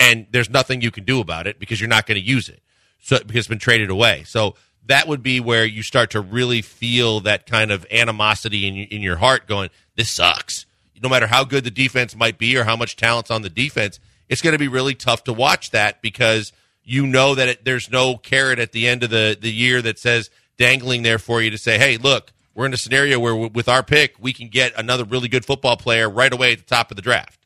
and 0.00 0.26
there's 0.32 0.50
nothing 0.50 0.82
you 0.82 0.90
can 0.90 1.04
do 1.04 1.20
about 1.20 1.46
it 1.46 1.60
because 1.60 1.80
you're 1.80 1.88
not 1.88 2.06
going 2.06 2.20
to 2.20 2.26
use 2.26 2.48
it. 2.48 2.60
So 2.98 3.18
because 3.18 3.36
it's 3.36 3.48
been 3.48 3.60
traded 3.60 3.88
away. 3.88 4.24
So 4.26 4.56
that 4.86 5.06
would 5.06 5.22
be 5.22 5.38
where 5.38 5.64
you 5.64 5.82
start 5.84 6.10
to 6.10 6.20
really 6.20 6.60
feel 6.60 7.20
that 7.20 7.46
kind 7.46 7.70
of 7.70 7.86
animosity 7.90 8.66
in 8.66 8.74
in 8.74 9.00
your 9.00 9.16
heart, 9.16 9.46
going, 9.46 9.70
"This 9.94 10.10
sucks." 10.10 10.66
No 11.02 11.08
matter 11.08 11.28
how 11.28 11.44
good 11.44 11.64
the 11.64 11.70
defense 11.70 12.14
might 12.14 12.36
be 12.36 12.58
or 12.58 12.64
how 12.64 12.76
much 12.76 12.96
talent's 12.96 13.30
on 13.30 13.40
the 13.40 13.48
defense, 13.48 14.00
it's 14.28 14.42
going 14.42 14.52
to 14.52 14.58
be 14.58 14.68
really 14.68 14.94
tough 14.94 15.24
to 15.24 15.32
watch 15.32 15.70
that 15.70 16.02
because 16.02 16.52
you 16.82 17.06
know 17.06 17.34
that 17.34 17.48
it, 17.48 17.64
there's 17.64 17.90
no 17.90 18.16
carrot 18.16 18.58
at 18.58 18.72
the 18.72 18.86
end 18.86 19.02
of 19.02 19.08
the, 19.08 19.38
the 19.40 19.50
year 19.50 19.80
that 19.80 19.98
says 19.98 20.28
dangling 20.58 21.02
there 21.02 21.18
for 21.18 21.40
you 21.40 21.50
to 21.50 21.56
say, 21.56 21.78
hey, 21.78 21.96
look, 21.96 22.32
we're 22.54 22.66
in 22.66 22.74
a 22.74 22.76
scenario 22.76 23.18
where 23.18 23.34
with 23.34 23.68
our 23.68 23.82
pick, 23.82 24.16
we 24.18 24.34
can 24.34 24.48
get 24.48 24.72
another 24.76 25.04
really 25.04 25.28
good 25.28 25.46
football 25.46 25.78
player 25.78 26.10
right 26.10 26.32
away 26.32 26.52
at 26.52 26.58
the 26.58 26.64
top 26.64 26.90
of 26.90 26.96
the 26.96 27.02
draft. 27.02 27.39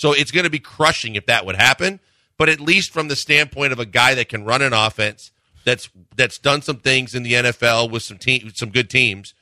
So 0.00 0.14
it's 0.14 0.30
going 0.30 0.44
to 0.44 0.50
be 0.50 0.58
crushing 0.58 1.14
if 1.14 1.26
that 1.26 1.44
would 1.44 1.56
happen. 1.56 2.00
But 2.38 2.48
at 2.48 2.58
least 2.58 2.90
from 2.90 3.08
the 3.08 3.16
standpoint 3.16 3.74
of 3.74 3.78
a 3.78 3.84
guy 3.84 4.14
that 4.14 4.30
can 4.30 4.46
run 4.46 4.62
an 4.62 4.72
offense, 4.72 5.30
that's 5.66 5.90
that's 6.16 6.38
done 6.38 6.62
some 6.62 6.78
things 6.78 7.14
in 7.14 7.22
the 7.22 7.34
NFL 7.34 7.90
with 7.90 8.02
some 8.02 8.16
team, 8.16 8.50
some 8.54 8.70
good 8.70 8.88
teams, 8.88 9.34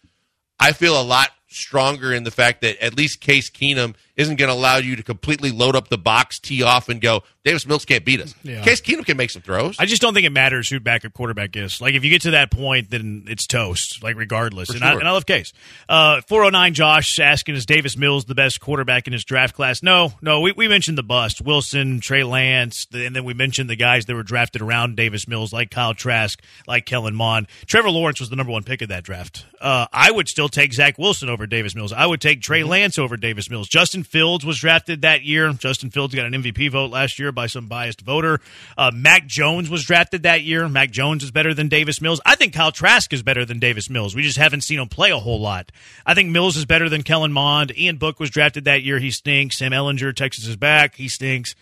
I 0.58 0.72
feel 0.72 1.00
a 1.00 1.04
lot 1.04 1.30
stronger 1.46 2.12
in 2.12 2.24
the 2.24 2.32
fact 2.32 2.60
that 2.62 2.76
at 2.82 2.96
least 2.96 3.20
Case 3.20 3.48
Keenum 3.48 3.94
isn't 4.18 4.36
going 4.36 4.48
to 4.48 4.54
allow 4.54 4.76
you 4.76 4.96
to 4.96 5.02
completely 5.02 5.52
load 5.52 5.76
up 5.76 5.88
the 5.88 5.96
box, 5.96 6.40
tee 6.40 6.62
off, 6.62 6.88
and 6.88 7.00
go. 7.00 7.22
Davis 7.44 7.66
Mills 7.66 7.86
can't 7.86 8.04
beat 8.04 8.20
us. 8.20 8.34
Yeah. 8.42 8.62
Case 8.62 8.82
Keenum 8.82 9.06
can 9.06 9.16
make 9.16 9.30
some 9.30 9.40
throws. 9.40 9.76
I 9.78 9.86
just 9.86 10.02
don't 10.02 10.12
think 10.12 10.26
it 10.26 10.32
matters 10.32 10.68
who 10.68 10.80
backup 10.80 11.14
quarterback 11.14 11.56
is. 11.56 11.80
Like 11.80 11.94
if 11.94 12.04
you 12.04 12.10
get 12.10 12.22
to 12.22 12.32
that 12.32 12.50
point, 12.50 12.90
then 12.90 13.24
it's 13.26 13.46
toast. 13.46 14.02
Like 14.02 14.16
regardless. 14.16 14.68
And, 14.68 14.80
sure. 14.80 14.86
I, 14.86 14.92
and, 14.92 15.08
I, 15.08 15.12
love 15.12 15.24
Case. 15.24 15.52
Uh, 15.88 16.20
Four 16.28 16.44
oh 16.44 16.50
nine. 16.50 16.74
Josh 16.74 17.18
asking 17.18 17.54
is 17.54 17.64
Davis 17.64 17.96
Mills 17.96 18.26
the 18.26 18.34
best 18.34 18.60
quarterback 18.60 19.06
in 19.06 19.14
his 19.14 19.24
draft 19.24 19.54
class? 19.54 19.82
No, 19.82 20.12
no. 20.20 20.40
We, 20.40 20.52
we 20.52 20.68
mentioned 20.68 20.98
the 20.98 21.02
bust: 21.02 21.40
Wilson, 21.40 22.00
Trey 22.00 22.24
Lance, 22.24 22.86
and 22.92 23.16
then 23.16 23.24
we 23.24 23.32
mentioned 23.34 23.70
the 23.70 23.76
guys 23.76 24.04
that 24.06 24.14
were 24.14 24.22
drafted 24.22 24.60
around 24.60 24.96
Davis 24.96 25.26
Mills, 25.26 25.52
like 25.52 25.70
Kyle 25.70 25.94
Trask, 25.94 26.42
like 26.66 26.84
Kellen 26.84 27.14
Mond. 27.14 27.46
Trevor 27.66 27.90
Lawrence 27.90 28.20
was 28.20 28.30
the 28.30 28.36
number 28.36 28.52
one 28.52 28.64
pick 28.64 28.82
of 28.82 28.88
that 28.88 29.04
draft. 29.04 29.46
Uh, 29.60 29.86
I 29.92 30.10
would 30.10 30.28
still 30.28 30.48
take 30.48 30.72
Zach 30.72 30.98
Wilson 30.98 31.28
over 31.28 31.46
Davis 31.46 31.74
Mills. 31.74 31.92
I 31.92 32.04
would 32.04 32.20
take 32.20 32.42
Trey 32.42 32.60
mm-hmm. 32.60 32.70
Lance 32.70 32.98
over 32.98 33.16
Davis 33.16 33.48
Mills. 33.48 33.68
Justin 33.68 34.04
Fields 34.08 34.44
was 34.44 34.58
drafted 34.58 35.02
that 35.02 35.22
year. 35.22 35.52
Justin 35.52 35.90
Fields 35.90 36.14
got 36.14 36.26
an 36.26 36.32
MVP 36.32 36.70
vote 36.70 36.90
last 36.90 37.18
year 37.18 37.30
by 37.30 37.46
some 37.46 37.66
biased 37.66 38.00
voter. 38.00 38.40
Uh, 38.76 38.90
Mac 38.92 39.26
Jones 39.26 39.70
was 39.70 39.84
drafted 39.84 40.24
that 40.24 40.42
year. 40.42 40.68
Mac 40.68 40.90
Jones 40.90 41.22
is 41.22 41.30
better 41.30 41.54
than 41.54 41.68
Davis 41.68 42.00
Mills. 42.00 42.20
I 42.26 42.34
think 42.34 42.52
Kyle 42.54 42.72
Trask 42.72 43.12
is 43.12 43.22
better 43.22 43.44
than 43.44 43.58
Davis 43.58 43.88
Mills. 43.88 44.14
We 44.14 44.22
just 44.22 44.38
haven't 44.38 44.62
seen 44.62 44.80
him 44.80 44.88
play 44.88 45.10
a 45.10 45.18
whole 45.18 45.40
lot. 45.40 45.70
I 46.04 46.14
think 46.14 46.30
Mills 46.30 46.56
is 46.56 46.64
better 46.64 46.88
than 46.88 47.02
Kellen 47.02 47.32
Mond. 47.32 47.76
Ian 47.78 47.96
Book 47.96 48.18
was 48.18 48.30
drafted 48.30 48.64
that 48.64 48.82
year. 48.82 48.98
He 48.98 49.10
stinks. 49.10 49.58
Sam 49.58 49.72
Ehlinger, 49.72 50.14
Texas 50.14 50.46
is 50.46 50.56
back. 50.56 50.96
He 50.96 51.08
stinks. 51.08 51.54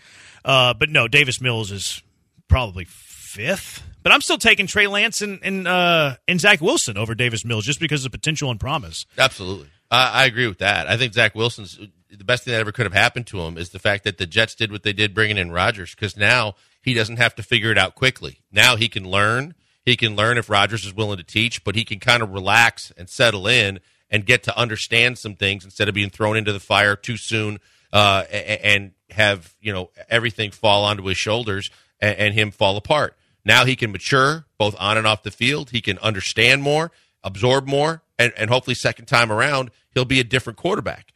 Uh, 0.44 0.74
but 0.74 0.88
no, 0.88 1.08
Davis 1.08 1.40
Mills 1.40 1.72
is 1.72 2.02
probably 2.48 2.86
fifth. 2.88 3.82
But 4.02 4.12
I'm 4.12 4.20
still 4.20 4.38
taking 4.38 4.68
Trey 4.68 4.86
Lance 4.86 5.20
and 5.20 5.40
and, 5.42 5.66
uh, 5.66 6.16
and 6.28 6.40
Zach 6.40 6.60
Wilson 6.60 6.96
over 6.96 7.16
Davis 7.16 7.44
Mills 7.44 7.64
just 7.64 7.80
because 7.80 8.04
of 8.04 8.12
potential 8.12 8.52
and 8.52 8.60
promise. 8.60 9.04
Absolutely, 9.18 9.68
I 9.90 10.26
agree 10.26 10.46
with 10.46 10.58
that. 10.58 10.88
I 10.88 10.96
think 10.96 11.12
Zach 11.12 11.34
Wilson's 11.34 11.76
the 12.10 12.24
best 12.24 12.44
thing 12.44 12.52
that 12.52 12.60
ever 12.60 12.72
could 12.72 12.86
have 12.86 12.92
happened 12.92 13.26
to 13.28 13.40
him 13.40 13.58
is 13.58 13.70
the 13.70 13.78
fact 13.78 14.04
that 14.04 14.18
the 14.18 14.26
Jets 14.26 14.54
did 14.54 14.70
what 14.70 14.82
they 14.82 14.92
did 14.92 15.14
bringing 15.14 15.38
in 15.38 15.50
Rodgers 15.50 15.94
because 15.94 16.16
now 16.16 16.54
he 16.82 16.94
doesn't 16.94 17.16
have 17.16 17.34
to 17.36 17.42
figure 17.42 17.70
it 17.70 17.78
out 17.78 17.94
quickly. 17.94 18.40
Now 18.52 18.76
he 18.76 18.88
can 18.88 19.08
learn. 19.08 19.54
He 19.84 19.96
can 19.96 20.16
learn 20.16 20.38
if 20.38 20.50
Rodgers 20.50 20.84
is 20.84 20.94
willing 20.94 21.18
to 21.18 21.24
teach, 21.24 21.64
but 21.64 21.74
he 21.74 21.84
can 21.84 22.00
kind 22.00 22.22
of 22.22 22.32
relax 22.32 22.92
and 22.96 23.08
settle 23.08 23.46
in 23.46 23.80
and 24.10 24.24
get 24.24 24.42
to 24.44 24.56
understand 24.56 25.18
some 25.18 25.34
things 25.34 25.64
instead 25.64 25.88
of 25.88 25.94
being 25.94 26.10
thrown 26.10 26.36
into 26.36 26.52
the 26.52 26.60
fire 26.60 26.96
too 26.96 27.16
soon 27.16 27.58
uh, 27.92 28.24
and 28.30 28.92
have 29.10 29.54
you 29.60 29.72
know 29.72 29.90
everything 30.08 30.50
fall 30.50 30.84
onto 30.84 31.04
his 31.04 31.16
shoulders 31.16 31.70
and, 32.00 32.16
and 32.18 32.34
him 32.34 32.50
fall 32.50 32.76
apart. 32.76 33.16
Now 33.44 33.64
he 33.64 33.76
can 33.76 33.92
mature 33.92 34.46
both 34.58 34.74
on 34.78 34.98
and 34.98 35.06
off 35.06 35.22
the 35.22 35.30
field. 35.30 35.70
He 35.70 35.80
can 35.80 35.98
understand 35.98 36.62
more, 36.62 36.90
absorb 37.22 37.66
more, 37.68 38.02
and, 38.18 38.32
and 38.36 38.50
hopefully 38.50 38.74
second 38.74 39.06
time 39.06 39.30
around 39.30 39.70
he'll 39.94 40.04
be 40.04 40.20
a 40.20 40.24
different 40.24 40.58
quarterback. 40.58 41.12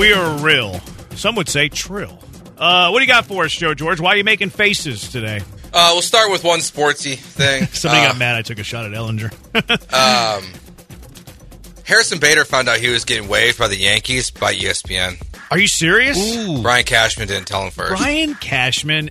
We 0.00 0.14
are 0.14 0.38
real. 0.38 0.80
Some 1.14 1.34
would 1.34 1.50
say 1.50 1.68
trill. 1.68 2.18
Uh, 2.56 2.88
what 2.88 3.00
do 3.00 3.04
you 3.04 3.06
got 3.06 3.26
for 3.26 3.44
us, 3.44 3.52
Joe 3.52 3.74
George? 3.74 4.00
Why 4.00 4.14
are 4.14 4.16
you 4.16 4.24
making 4.24 4.48
faces 4.48 5.12
today? 5.12 5.42
Uh, 5.74 5.90
we'll 5.92 6.00
start 6.00 6.30
with 6.30 6.42
one 6.42 6.60
sportsy 6.60 7.18
thing. 7.18 7.66
Somebody 7.72 8.06
uh, 8.06 8.08
got 8.08 8.16
mad 8.16 8.34
I 8.34 8.40
took 8.40 8.58
a 8.58 8.62
shot 8.62 8.86
at 8.86 8.92
Ehlinger. 8.92 9.30
um, 10.40 10.44
Harrison 11.84 12.18
Bader 12.18 12.46
found 12.46 12.66
out 12.70 12.78
he 12.78 12.88
was 12.88 13.04
getting 13.04 13.28
waived 13.28 13.58
by 13.58 13.68
the 13.68 13.76
Yankees 13.76 14.30
by 14.30 14.54
ESPN. 14.54 15.22
Are 15.50 15.58
you 15.58 15.68
serious? 15.68 16.16
Ooh. 16.16 16.62
Brian 16.62 16.86
Cashman 16.86 17.28
didn't 17.28 17.46
tell 17.46 17.62
him 17.62 17.70
first. 17.70 18.00
Brian 18.00 18.34
Cashman. 18.36 19.10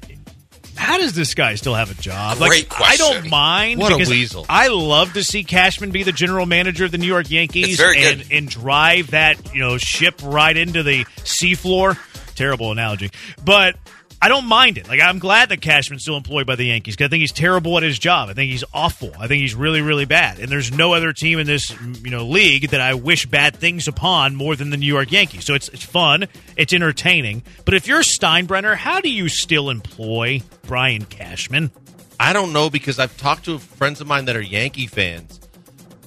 How 0.80 0.98
does 0.98 1.14
this 1.14 1.34
guy 1.34 1.56
still 1.56 1.76
have 1.76 1.92
a 1.92 2.02
job? 2.02 2.38
Great 2.38 2.50
like, 2.50 2.70
question. 2.70 3.06
I 3.06 3.14
don't 3.14 3.30
mind. 3.30 3.82
What 3.82 3.92
a 3.92 3.98
weasel! 3.98 4.46
I 4.48 4.70
love 4.70 5.14
to 5.14 5.24
see 5.26 5.44
Cashman 5.44 5.92
be 5.92 6.04
the 6.04 6.14
general 6.14 6.46
manager 6.46 6.86
of 6.86 6.92
the 6.92 6.98
New 6.98 7.06
York 7.06 7.30
Yankees 7.30 7.82
and, 7.82 8.24
and 8.32 8.50
drive 8.50 9.12
that 9.12 9.54
you 9.54 9.60
know 9.60 9.78
ship 9.78 10.16
right 10.24 10.56
into 10.56 10.82
the 10.82 11.04
seafloor. 11.24 11.98
Terrible 12.36 12.72
analogy, 12.72 13.12
but 13.44 13.76
I 14.22 14.28
don't 14.28 14.46
mind 14.46 14.78
it. 14.78 14.88
Like 14.90 15.00
I'm 15.00 15.18
glad 15.18 15.50
that 15.50 15.62
Cashman's 15.62 16.02
still 16.02 16.18
employed 16.18 16.46
by 16.46 16.56
the 16.56 16.66
Yankees 16.66 16.96
because 16.96 17.06
I 17.06 17.10
think 17.10 17.22
he's 17.22 17.32
terrible 17.32 17.78
at 17.78 17.84
his 17.84 17.98
job. 17.98 18.28
I 18.30 18.34
think 18.34 18.52
he's 18.52 18.66
awful. 18.74 19.12
I 19.18 19.28
think 19.28 19.42
he's 19.42 19.56
really, 19.56 19.82
really 19.82 20.04
bad. 20.06 20.40
And 20.40 20.50
there's 20.50 20.74
no 20.74 20.94
other 20.94 21.14
team 21.14 21.40
in 21.40 21.48
this 21.48 21.74
you 22.04 22.12
know 22.12 22.26
league 22.26 22.70
that 22.70 22.82
I 22.82 22.96
wish 22.96 23.26
bad 23.26 23.56
things 23.56 23.88
upon 23.88 24.36
more 24.36 24.56
than 24.56 24.72
the 24.72 24.78
New 24.78 24.88
York 24.88 25.12
Yankees. 25.12 25.46
So 25.46 25.54
it's 25.54 25.70
it's 25.70 25.84
fun, 25.84 26.28
it's 26.58 26.74
entertaining. 26.74 27.44
But 27.64 27.76
if 27.76 27.88
you're 27.88 28.02
Steinbrenner, 28.02 28.76
how 28.76 29.00
do 29.00 29.10
you 29.10 29.30
still 29.30 29.70
employ 29.70 30.42
Brian 30.64 31.06
Cashman? 31.06 31.72
I 32.20 32.34
don't 32.34 32.52
know 32.52 32.70
because 32.70 33.00
I've 33.00 33.16
talked 33.16 33.46
to 33.46 33.58
friends 33.60 34.02
of 34.02 34.08
mine 34.08 34.26
that 34.26 34.36
are 34.36 34.42
Yankee 34.42 34.88
fans. 34.88 35.40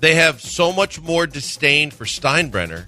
They 0.01 0.17
have 0.17 0.43
so 0.43 0.73
much 0.73 1.01
more 1.01 1.27
disdain 1.27 1.91
for 1.91 2.05
Steinbrenner 2.05 2.87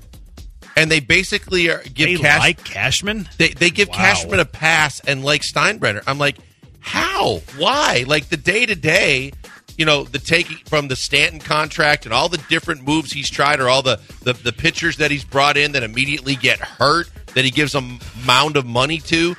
and 0.77 0.91
they 0.91 1.01
basically 1.01 1.71
are, 1.71 1.83
give 1.83 2.09
they 2.09 2.17
Cash, 2.17 2.41
like 2.41 2.65
Cashman. 2.65 3.29
They 3.39 3.49
they 3.49 3.71
give 3.71 3.89
wow. 3.89 3.95
Cashman 3.95 4.41
a 4.41 4.45
pass 4.45 5.01
and 5.01 5.25
like 5.25 5.43
Steinbrenner. 5.43 6.03
I'm 6.07 6.19
like, 6.19 6.37
how? 6.81 7.39
Why? 7.57 8.05
Like 8.07 8.29
the 8.29 8.37
day 8.37 8.67
to 8.67 8.75
day, 8.75 9.33
you 9.79 9.85
know, 9.85 10.05
the 10.05 10.19
taking 10.19 10.59
from 10.67 10.89
the 10.89 10.97
Stanton 10.97 11.41
contract 11.41 12.05
and 12.05 12.15
all 12.15 12.29
the 12.29 12.43
different 12.49 12.87
moves 12.87 13.13
he's 13.13 13.31
tried, 13.31 13.61
or 13.61 13.69
all 13.69 13.83
the, 13.83 14.01
the 14.23 14.33
the 14.33 14.53
pitchers 14.53 14.97
that 14.99 15.11
he's 15.11 15.25
brought 15.25 15.57
in 15.57 15.73
that 15.73 15.83
immediately 15.83 16.35
get 16.35 16.59
hurt, 16.59 17.09
that 17.35 17.45
he 17.45 17.51
gives 17.51 17.75
a 17.75 17.81
mound 18.27 18.57
of 18.57 18.67
money 18.67 18.99
to. 18.99 19.37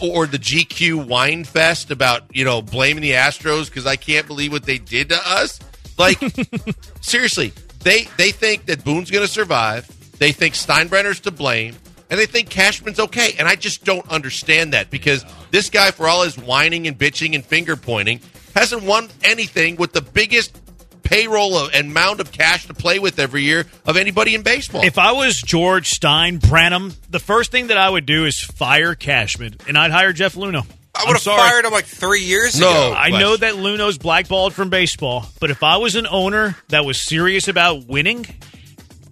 Or 0.00 0.26
the 0.26 0.38
GQ 0.38 1.08
wine 1.08 1.44
fest 1.44 1.90
about 1.90 2.22
you 2.34 2.44
know 2.44 2.62
blaming 2.62 3.02
the 3.02 3.12
Astros 3.12 3.66
because 3.66 3.86
I 3.86 3.96
can't 3.96 4.26
believe 4.26 4.50
what 4.50 4.64
they 4.64 4.78
did 4.78 5.10
to 5.10 5.18
us. 5.22 5.60
Like 5.98 6.18
seriously, 7.02 7.52
they 7.80 8.08
they 8.16 8.30
think 8.32 8.64
that 8.66 8.82
Boone's 8.82 9.10
going 9.10 9.26
to 9.26 9.30
survive 9.30 9.86
they 10.24 10.32
think 10.32 10.54
Steinbrenner's 10.54 11.20
to 11.20 11.30
blame, 11.30 11.76
and 12.08 12.18
they 12.18 12.24
think 12.24 12.48
Cashman's 12.48 12.98
okay. 12.98 13.34
And 13.38 13.46
I 13.46 13.56
just 13.56 13.84
don't 13.84 14.08
understand 14.10 14.72
that 14.72 14.88
because 14.88 15.22
this 15.50 15.68
guy, 15.68 15.90
for 15.90 16.08
all 16.08 16.22
his 16.22 16.38
whining 16.38 16.86
and 16.86 16.96
bitching 16.96 17.34
and 17.34 17.44
finger 17.44 17.76
pointing, 17.76 18.20
hasn't 18.54 18.84
won 18.84 19.10
anything 19.22 19.76
with 19.76 19.92
the 19.92 20.00
biggest 20.00 20.58
payroll 21.02 21.68
and 21.68 21.92
mound 21.92 22.20
of 22.20 22.32
cash 22.32 22.66
to 22.68 22.72
play 22.72 22.98
with 22.98 23.18
every 23.18 23.42
year 23.42 23.66
of 23.84 23.98
anybody 23.98 24.34
in 24.34 24.42
baseball. 24.42 24.82
If 24.82 24.96
I 24.96 25.12
was 25.12 25.36
George 25.42 25.90
Steinbrenner, 25.90 26.96
the 27.10 27.18
first 27.18 27.50
thing 27.50 27.66
that 27.66 27.76
I 27.76 27.90
would 27.90 28.06
do 28.06 28.24
is 28.24 28.42
fire 28.42 28.94
Cashman, 28.94 29.56
and 29.68 29.76
I'd 29.76 29.90
hire 29.90 30.14
Jeff 30.14 30.36
Luhnow. 30.36 30.64
I 30.94 31.04
would 31.04 31.16
have 31.16 31.22
fired 31.22 31.66
him 31.66 31.72
like 31.72 31.84
three 31.84 32.22
years 32.22 32.58
no, 32.58 32.70
ago. 32.70 32.94
I 32.96 33.10
know 33.10 33.36
that 33.36 33.56
Luhnow's 33.56 33.98
blackballed 33.98 34.54
from 34.54 34.70
baseball, 34.70 35.26
but 35.38 35.50
if 35.50 35.62
I 35.62 35.76
was 35.76 35.96
an 35.96 36.06
owner 36.06 36.56
that 36.68 36.86
was 36.86 36.98
serious 36.98 37.46
about 37.46 37.86
winning, 37.86 38.24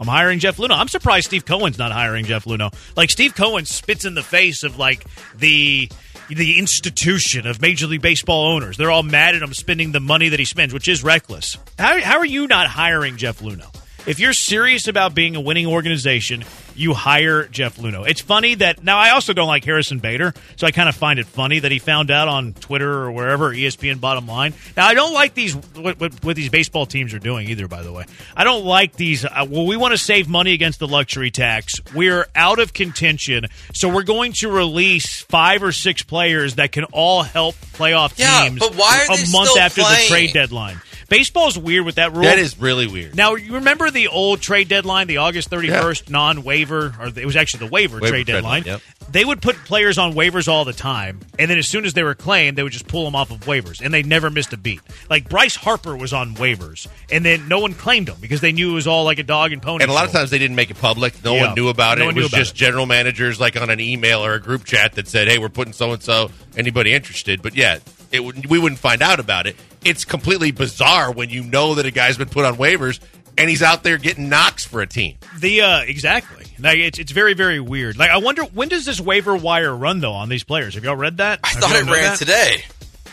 I'm 0.01 0.09
hiring 0.09 0.39
Jeff 0.39 0.57
Luhnow. 0.57 0.77
I'm 0.77 0.89
surprised 0.89 1.27
Steve 1.27 1.45
Cohen's 1.45 1.79
not 1.79 1.93
hiring 1.93 2.25
Jeff 2.25 2.45
Luhnow. 2.45 2.75
Like 2.97 3.11
Steve 3.11 3.35
Cohen 3.35 3.65
spits 3.67 4.05
in 4.05 4.15
the 4.15 4.23
face 4.23 4.63
of 4.65 4.79
like 4.79 5.05
the 5.37 5.89
the 6.29 6.59
institution 6.59 7.47
of 7.47 7.61
Major 7.61 7.87
League 7.87 8.03
Baseball 8.03 8.47
owners. 8.47 8.77
They're 8.77 8.91
all 8.91 9.03
mad 9.03 9.35
at 9.35 9.43
him 9.43 9.53
spending 9.53 9.93
the 9.93 10.01
money 10.01 10.31
that 10.31 10.39
he 10.39 10.45
spends, 10.47 10.73
which 10.73 10.89
is 10.89 11.05
reckless. 11.05 11.57
How, 11.79 12.01
how 12.01 12.19
are 12.19 12.27
you 12.27 12.47
not 12.47 12.69
hiring 12.69 13.17
Jeff 13.17 13.41
Luhnow? 13.41 13.73
If 14.05 14.19
you're 14.19 14.33
serious 14.33 14.89
about 14.89 15.15
being 15.15 15.37
a 15.37 15.41
winning 15.41 15.67
organization, 15.67 16.45
you 16.75 16.93
hire 16.93 17.45
Jeff 17.45 17.77
Luhnow. 17.77 18.09
It's 18.09 18.21
funny 18.21 18.57
that 18.57 18.83
now 18.83 18.99
I 18.99 19.11
also 19.11 19.33
don't 19.33 19.47
like 19.47 19.65
Harrison 19.65 20.01
Bader, 20.01 20.35
so 20.57 20.67
I 20.67 20.73
kind 20.73 20.89
of 20.89 20.97
find 20.97 21.21
it 21.21 21.27
funny 21.27 21.61
that 21.61 21.71
he 21.71 21.79
found 21.79 22.11
out 22.11 22.27
on 22.27 22.53
Twitter 22.55 22.91
or 22.91 23.13
wherever 23.13 23.51
ESPN 23.51 24.01
bottom 24.01 24.27
line. 24.27 24.55
Now 24.77 24.87
I 24.87 24.95
don't 24.95 25.15
like 25.15 25.35
these 25.35 25.55
what, 25.55 26.01
what, 26.01 26.25
what 26.25 26.35
these 26.35 26.49
baseball 26.49 26.85
teams 26.85 27.15
are 27.15 27.21
doing 27.21 27.49
either. 27.49 27.69
By 27.69 27.83
the 27.83 27.93
way, 27.93 28.05
I 28.37 28.43
don't 28.43 28.65
like 28.65 28.95
these. 28.95 29.25
Uh, 29.25 29.47
well, 29.49 29.67
we 29.67 29.77
want 29.77 29.93
to 29.93 29.99
save 29.99 30.29
money 30.29 30.53
against 30.53 30.81
the 30.81 30.89
luxury 30.89 31.31
tax. 31.31 31.75
We're 31.95 32.27
out 32.35 32.59
of 32.59 32.73
contention, 32.73 33.47
so 33.73 33.89
we're 33.89 34.03
going 34.03 34.33
to 34.35 34.51
release 34.51 35.23
five 35.23 35.63
or 35.63 35.71
six 35.71 36.03
players 36.03 36.57
that 36.57 36.73
can 36.73 36.85
all 36.85 37.23
help 37.23 37.55
playoff 37.55 38.17
teams. 38.17 38.19
Yeah, 38.19 38.51
but 38.59 38.75
why 38.75 39.07
are 39.09 39.15
a 39.15 39.31
month 39.31 39.57
after 39.59 39.83
playing? 39.83 40.01
the 40.01 40.09
trade 40.09 40.33
deadline? 40.33 40.81
Baseball's 41.13 41.59
weird 41.59 41.85
with 41.85 41.97
that 41.97 42.13
rule. 42.13 42.23
That 42.23 42.39
is 42.39 42.59
really 42.59 42.87
weird. 42.87 43.15
Now, 43.15 43.35
you 43.35 43.55
remember 43.55 43.91
the 43.91 44.09
old 44.09 44.41
trade 44.41 44.69
deadline, 44.69 45.09
the 45.09 45.19
August 45.19 45.51
31st 45.51 46.07
yeah. 46.07 46.13
non 46.13 46.43
waiver, 46.43 46.95
or 46.99 47.09
it 47.09 47.27
was 47.27 47.37
actually 47.37 47.67
the 47.67 47.71
waiver, 47.71 48.01
waiver 48.01 48.09
trade 48.09 48.27
deadline? 48.27 48.63
Yep. 48.65 48.81
They 49.11 49.23
would 49.23 49.43
put 49.43 49.57
players 49.57 49.99
on 49.99 50.15
waivers 50.15 50.49
all 50.49 50.65
the 50.65 50.73
time, 50.73 51.21
and 51.39 51.51
then 51.51 51.59
as 51.59 51.69
soon 51.69 51.85
as 51.85 51.93
they 51.93 52.03
were 52.03 52.15
claimed, 52.15 52.57
they 52.57 52.63
would 52.63 52.73
just 52.73 52.89
pull 52.89 53.05
them 53.05 53.15
off 53.15 53.31
of 53.31 53.41
waivers, 53.41 53.83
and 53.85 53.93
they 53.93 54.03
never 54.03 54.31
missed 54.31 54.55
a 54.55 54.57
beat. 54.57 54.81
Like 55.11 55.29
Bryce 55.29 55.55
Harper 55.55 55.95
was 55.95 56.15
on 56.15 56.35
waivers, 56.37 56.87
and 57.11 57.23
then 57.23 57.47
no 57.47 57.61
one 57.61 57.75
claimed 57.75 58.09
him 58.09 58.17
because 58.19 58.41
they 58.41 58.53
knew 58.53 58.71
it 58.71 58.75
was 58.75 58.87
all 58.87 59.05
like 59.05 59.19
a 59.19 59.23
dog 59.23 59.53
and 59.53 59.61
pony. 59.61 59.85
And 59.85 59.91
a 59.91 59.95
lot 59.95 60.07
of 60.07 60.13
times 60.13 60.31
they 60.31 60.39
didn't 60.39 60.57
make 60.57 60.71
it 60.71 60.79
public. 60.79 61.23
No 61.23 61.35
yeah. 61.35 61.47
one 61.49 61.55
knew 61.55 61.69
about 61.69 61.99
no 61.99 62.09
it. 62.09 62.17
It 62.17 62.23
was 62.23 62.31
just 62.31 62.55
it. 62.55 62.57
general 62.57 62.87
managers, 62.87 63.39
like 63.39 63.61
on 63.61 63.69
an 63.69 63.81
email 63.81 64.25
or 64.25 64.33
a 64.33 64.41
group 64.41 64.65
chat, 64.65 64.95
that 64.95 65.09
said, 65.09 65.29
"Hey, 65.29 65.39
we're 65.39 65.51
putting 65.51 65.75
so 65.75 65.93
and 65.93 66.03
so. 66.03 66.31
Anybody 66.57 66.95
interested?" 66.95 67.43
But 67.43 67.55
yeah, 67.55 67.81
it 68.13 68.25
would, 68.25 68.47
we 68.47 68.59
wouldn't 68.59 68.81
find 68.81 69.03
out 69.03 69.21
about 69.21 69.47
it. 69.47 69.57
It's 69.85 70.05
completely 70.05 70.51
bizarre 70.53 71.11
when 71.13 71.31
you 71.31 71.43
know 71.43 71.75
that 71.75 71.87
a 71.87 71.91
guy's 71.91 72.17
been 72.17 72.29
put 72.29 72.45
on 72.45 72.57
waivers 72.57 73.01
and 73.39 73.49
he's 73.49 73.63
out 73.63 73.83
there 73.83 73.99
getting 73.99 74.29
knocks 74.29 74.65
for 74.65 74.81
a 74.81 74.87
team. 74.87 75.17
The 75.39 75.63
uh, 75.63 75.81
exactly. 75.81 76.47
Like 76.59 76.79
it's 76.79 76.99
it's 76.99 77.13
very 77.13 77.35
very 77.35 77.61
weird. 77.61 77.99
Like 77.99 78.11
I 78.11 78.19
wonder 78.19 78.45
when 78.45 78.69
does 78.69 78.85
this 78.85 79.01
waiver 79.01 79.37
wire 79.37 79.75
run 79.75 80.01
though 80.01 80.13
on 80.13 80.29
these 80.29 80.45
players? 80.45 80.75
Have 80.75 80.85
y'all 80.85 80.97
read 80.97 81.19
that? 81.19 81.41
I 81.43 81.49
Have 81.49 81.63
thought 81.63 81.77
it 81.77 81.85
ran 81.85 82.03
that? 82.03 82.19
today. 82.19 82.65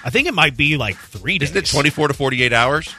I 0.03 0.09
think 0.09 0.27
it 0.27 0.33
might 0.33 0.55
be 0.55 0.77
like 0.77 0.97
three 0.97 1.37
days. 1.37 1.49
Isn't 1.49 1.63
it 1.63 1.65
twenty 1.67 1.89
four 1.89 2.07
to 2.07 2.13
forty 2.13 2.43
eight 2.43 2.53
hours? 2.53 2.93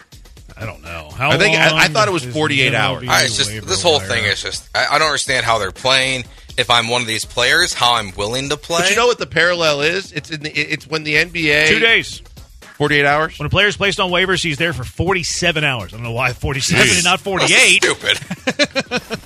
I 0.57 0.67
don't 0.67 0.83
know. 0.83 1.09
How 1.11 1.31
I 1.31 1.39
think 1.39 1.57
I, 1.57 1.85
I, 1.85 1.89
thought 1.89 2.09
it 2.09 2.11
was 2.11 2.25
forty 2.25 2.61
eight 2.61 2.75
hours. 2.75 3.07
Right, 3.07 3.25
it's 3.25 3.37
just 3.37 3.51
this 3.67 3.83
whole 3.83 3.99
wire. 3.99 4.09
thing 4.09 4.25
is 4.25 4.43
just 4.43 4.69
I, 4.77 4.87
I 4.95 4.99
don't 4.99 5.07
understand 5.09 5.47
how 5.47 5.59
they're 5.59 5.73
playing 5.73 6.25
if 6.59 6.69
I'm 6.69 6.89
one 6.89 7.01
of 7.01 7.07
these 7.07 7.25
players, 7.25 7.73
how 7.73 7.95
I'm 7.95 8.15
willing 8.15 8.51
to 8.51 8.57
play. 8.57 8.81
But 8.81 8.91
you 8.91 8.97
know 8.97 9.07
what 9.07 9.19
the 9.19 9.27
parallel 9.27 9.81
is? 9.81 10.13
It's 10.13 10.31
in 10.31 10.41
the, 10.41 10.51
it's 10.51 10.87
when 10.87 11.05
the 11.05 11.15
NBA 11.15 11.69
two 11.69 11.79
days. 11.79 12.23
48 12.81 13.05
hours? 13.05 13.38
When 13.38 13.45
a 13.45 13.51
player 13.51 13.66
is 13.66 13.77
placed 13.77 14.01
on 14.01 14.11
waivers, 14.11 14.43
he's 14.43 14.57
there 14.57 14.73
for 14.73 14.85
47 14.85 15.64
hours. 15.64 15.93
I 15.93 15.99
don't 15.99 16.03
know 16.03 16.12
why 16.12 16.33
47 16.33 16.83
Jeez. 16.83 16.95
and 16.95 17.05
not 17.05 17.21
48. 17.21 17.85
stupid. 17.85 18.19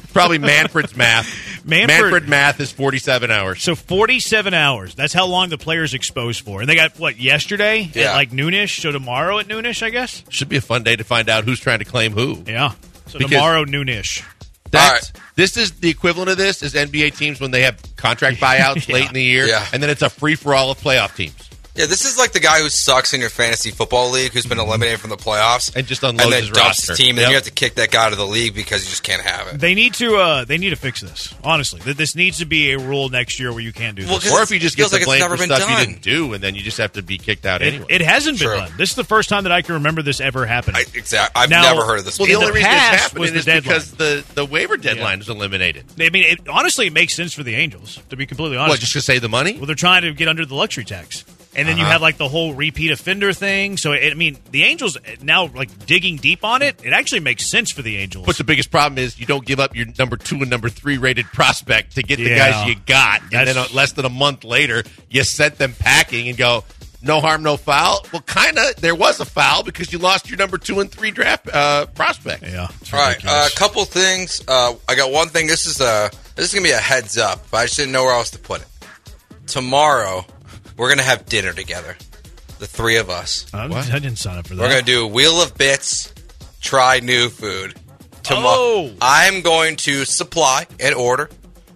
Probably 0.13 0.39
Manfred's 0.39 0.97
math. 0.97 1.65
Manfred, 1.65 2.01
Manfred 2.01 2.29
math 2.29 2.59
is 2.59 2.73
47 2.73 3.31
hours. 3.31 3.63
So 3.63 3.77
47 3.77 4.55
hours. 4.55 4.97
That's 4.97 5.13
how 5.13 5.27
long 5.27 5.51
the 5.51 5.57
player's 5.57 5.95
exposed 5.95 6.45
for. 6.45 6.63
And 6.63 6.69
they 6.69 6.75
got, 6.75 6.99
what, 6.99 7.17
yesterday 7.17 7.89
yeah. 7.95 8.11
at 8.11 8.15
like 8.17 8.33
noonish? 8.33 8.81
So 8.81 8.91
tomorrow 8.91 9.39
at 9.39 9.47
noonish, 9.47 9.85
I 9.85 9.91
guess? 9.91 10.25
Should 10.31 10.49
be 10.49 10.57
a 10.57 10.61
fun 10.61 10.83
day 10.83 10.97
to 10.97 11.05
find 11.05 11.29
out 11.29 11.45
who's 11.45 11.61
trying 11.61 11.79
to 11.79 11.85
claim 11.85 12.11
who. 12.11 12.43
Yeah. 12.49 12.71
So 13.07 13.19
because 13.19 13.31
tomorrow 13.31 13.65
noonish. 13.67 14.25
That's, 14.73 15.13
right. 15.15 15.23
This 15.37 15.57
is 15.57 15.71
the 15.75 15.91
equivalent 15.91 16.29
of 16.29 16.39
this 16.39 16.65
is 16.65 16.75
NBA 16.75 17.17
teams 17.17 17.41
when 17.41 17.53
they 17.53 17.63
have 17.63 17.81
contract 17.95 18.39
buyouts 18.39 18.89
yeah. 18.89 18.95
late 18.95 19.07
in 19.07 19.15
the 19.15 19.23
year, 19.23 19.47
yeah. 19.47 19.65
and 19.73 19.81
then 19.81 19.91
it's 19.91 20.03
a 20.03 20.11
free 20.11 20.35
for 20.35 20.57
all 20.57 20.73
of 20.73 20.81
playoff 20.81 21.15
teams. 21.15 21.51
Yeah, 21.75 21.87
this 21.87 22.05
is 22.05 22.17
like 22.17 22.31
the 22.31 22.41
guy 22.41 22.61
who 22.61 22.69
sucks 22.69 23.15
in 23.15 23.21
your 23.21 23.31
fantasy 23.31 23.73
football 23.73 24.11
league 24.11 24.33
who's 24.33 24.47
been 24.47 24.61
eliminated 24.61 25.01
from 25.01 25.11
the 25.11 25.17
playoffs 25.17 25.75
and 25.75 25.85
just 25.89 26.05
unloads 26.05 26.23
and 26.23 26.33
then 26.33 26.43
his 26.43 26.51
dumps 26.51 26.87
his 26.87 26.97
team, 26.97 27.17
and 27.17 27.23
yep. 27.23 27.29
you 27.31 27.35
have 27.35 27.45
to 27.45 27.51
kick 27.51 27.75
that 27.75 27.91
guy 27.91 28.07
out 28.07 28.13
of 28.13 28.19
the 28.19 28.27
league 28.27 28.55
because 28.55 28.85
you 28.85 28.91
just 28.91 29.03
can't 29.03 29.23
have 29.23 29.49
it. 29.49 29.61
They 29.61 29.75
need 29.75 29.95
to. 29.95 30.15
Uh, 30.15 30.45
they 30.45 30.57
need 30.57 30.71
to 30.71 30.77
fix 30.77 31.01
this. 31.01 31.35
Honestly, 31.43 31.81
that 31.81 31.97
this 31.97 32.15
needs 32.15 32.39
to 32.39 32.45
be 32.45 32.71
a 32.71 32.79
rule 32.79 33.09
next 33.09 33.41
year 33.41 33.51
where 33.51 33.61
you 33.61 33.73
can't 33.73 33.97
do 33.97 34.07
well, 34.07 34.21
this. 34.21 34.33
Or 34.33 34.41
if 34.43 34.53
you 34.53 34.61
just 34.61 34.77
get 34.77 34.91
the 34.91 34.99
like 34.99 35.05
blame 35.05 35.29
for 35.29 35.37
stuff 35.37 35.59
done. 35.59 35.71
you 35.71 35.87
didn't 35.87 36.03
do, 36.03 36.33
and 36.33 36.41
then 36.41 36.55
you 36.55 36.63
just 36.63 36.79
have 36.79 36.93
to 36.93 37.03
be 37.03 37.19
kicked 37.19 37.45
out 37.45 37.61
it, 37.61 37.75
anyway. 37.75 37.87
It 37.91 38.03
hasn't 38.03 38.39
been 38.39 38.49
True. 38.49 38.57
done. 38.57 38.73
This 38.79 38.91
is 38.91 38.97
the 38.97 39.03
first 39.03 39.29
time 39.29 39.43
that 39.43 39.53
I 39.53 39.63
can 39.63 39.75
remember 39.75 40.03
this 40.03 40.21
ever 40.21 40.47
happening. 40.47 40.77
I, 40.77 40.85
exactly. 40.97 41.43
I've 41.43 41.51
now, 41.51 41.63
never 41.63 41.85
heard 41.85 41.99
of 41.99 42.05
this. 42.05 42.21
Well, 42.21 42.29
the 42.29 42.37
only 42.37 42.47
the 42.47 42.53
reason 42.53 42.71
it's 42.71 42.79
happening 42.79 43.35
is 43.35 43.45
because 43.45 43.91
the 43.95 44.25
the 44.35 44.47
waiver 44.47 44.77
deadline 44.77 45.19
yeah. 45.19 45.23
is 45.23 45.29
eliminated. 45.29 45.87
I 45.99 46.11
mean, 46.11 46.23
it, 46.23 46.49
honestly, 46.49 46.87
it 46.87 46.93
makes 46.93 47.17
sense 47.17 47.35
for 47.35 47.43
the 47.43 47.57
Angels 47.57 48.01
to 48.11 48.17
be 48.17 48.27
completely 48.27 48.59
honest. 48.59 48.75
What, 48.75 48.81
just 48.81 48.93
to 48.93 49.01
save 49.01 49.23
the 49.23 49.29
money? 49.29 49.57
Well, 49.57 49.67
they're 49.67 49.75
trying 49.75 50.03
to 50.03 50.13
get 50.13 50.29
under 50.29 50.47
the 50.47 50.55
luxury 50.55 50.85
tax 50.85 51.25
and 51.57 51.69
then 51.69 51.75
uh-huh. 51.75 51.85
you 51.85 51.85
have 51.87 52.03
like 52.03 52.17
the 52.17 52.29
whole 52.29 52.55
repeat 52.55 52.91
offender 52.91 53.33
thing. 53.33 53.77
So 53.77 53.93
it, 53.93 54.11
I 54.11 54.15
mean, 54.15 54.39
the 54.51 54.65
Angels 54.65 54.99
now 55.23 55.47
like 55.47 55.87
digging 55.87 56.17
deep 56.17 56.45
on 56.45 56.63
it. 56.63 56.85
It 56.85 56.93
actually 56.93 57.21
makes 57.21 57.51
sense 57.51 57.71
for 57.71 57.83
the 57.83 57.97
Angels. 57.97 58.27
But 58.27 58.37
the 58.37 58.45
biggest 58.45 58.71
problem 58.71 58.99
is 58.99 59.19
you 59.19 59.27
don't 59.27 59.45
give 59.45 59.61
up 59.61 59.75
your 59.75 59.87
number 59.99 60.17
two 60.17 60.37
and 60.37 60.51
number 60.51 60.69
three 60.69 60.99
rated 60.99 61.27
prospect 61.27 61.95
to 61.97 62.03
get 62.03 62.19
yeah. 62.19 62.29
the 62.29 62.35
guys 62.37 62.69
you 62.69 62.77
got, 62.87 63.23
and 63.33 63.49
then 63.49 63.57
uh, 63.57 63.67
less 63.73 63.93
than 63.93 64.05
a 64.05 64.11
month 64.11 64.45
later 64.45 64.85
you 65.09 65.23
sent 65.25 65.59
them 65.59 65.75
packing 65.79 66.29
and 66.29 66.37
go. 66.37 66.65
No 67.03 67.21
harm, 67.21 67.43
no 67.43 67.59
foul. 67.59 68.07
Well, 68.15 68.23
kind 68.23 68.57
of. 68.57 68.77
There 68.77 68.95
was 68.95 69.21
a 69.21 69.27
foul 69.27 69.63
because 69.63 69.93
you 69.93 69.99
lost 69.99 70.31
your 70.31 70.39
number 70.39 70.57
two 70.57 70.81
and 70.81 70.91
three 70.91 71.11
draft 71.11 71.47
uh, 71.53 71.85
prospect. 71.85 72.45
Yeah. 72.45 72.63
All 72.63 72.99
right. 72.99 73.23
A 73.23 73.29
uh, 73.29 73.49
couple 73.57 73.85
things. 73.85 74.43
Uh, 74.49 74.75
I 74.89 74.95
got 74.95 75.13
one 75.13 75.29
thing. 75.29 75.47
This 75.47 75.67
is 75.67 75.83
a 75.83 76.11
this 76.35 76.47
is 76.47 76.55
gonna 76.55 76.65
be 76.65 76.71
a 76.71 76.79
heads 76.79 77.19
up, 77.19 77.51
but 77.51 77.59
I 77.59 77.65
just 77.65 77.77
didn't 77.77 77.93
know 77.93 78.05
where 78.05 78.15
else 78.15 78.31
to 78.31 78.39
put 78.39 78.63
it. 78.63 78.69
Tomorrow, 79.47 80.25
we're 80.77 80.89
gonna 80.89 81.03
have 81.03 81.27
dinner 81.27 81.53
together, 81.53 81.97
the 82.59 82.67
three 82.67 82.97
of 82.97 83.11
us. 83.11 83.47
I 83.55 83.69
didn't 83.69 84.17
sign 84.17 84.39
up 84.39 84.47
for 84.47 84.55
that. 84.55 84.63
We're 84.63 84.69
gonna 84.69 84.83
do 84.83 85.07
Wheel 85.07 85.41
of 85.43 85.57
Bits, 85.57 86.13
try 86.61 87.01
new 87.01 87.29
food. 87.29 87.75
Tomorrow, 88.23 88.57
oh. 88.59 88.93
I'm 89.03 89.43
going 89.43 89.77
to 89.77 90.05
supply 90.07 90.67
and 90.81 90.95
order 90.95 91.29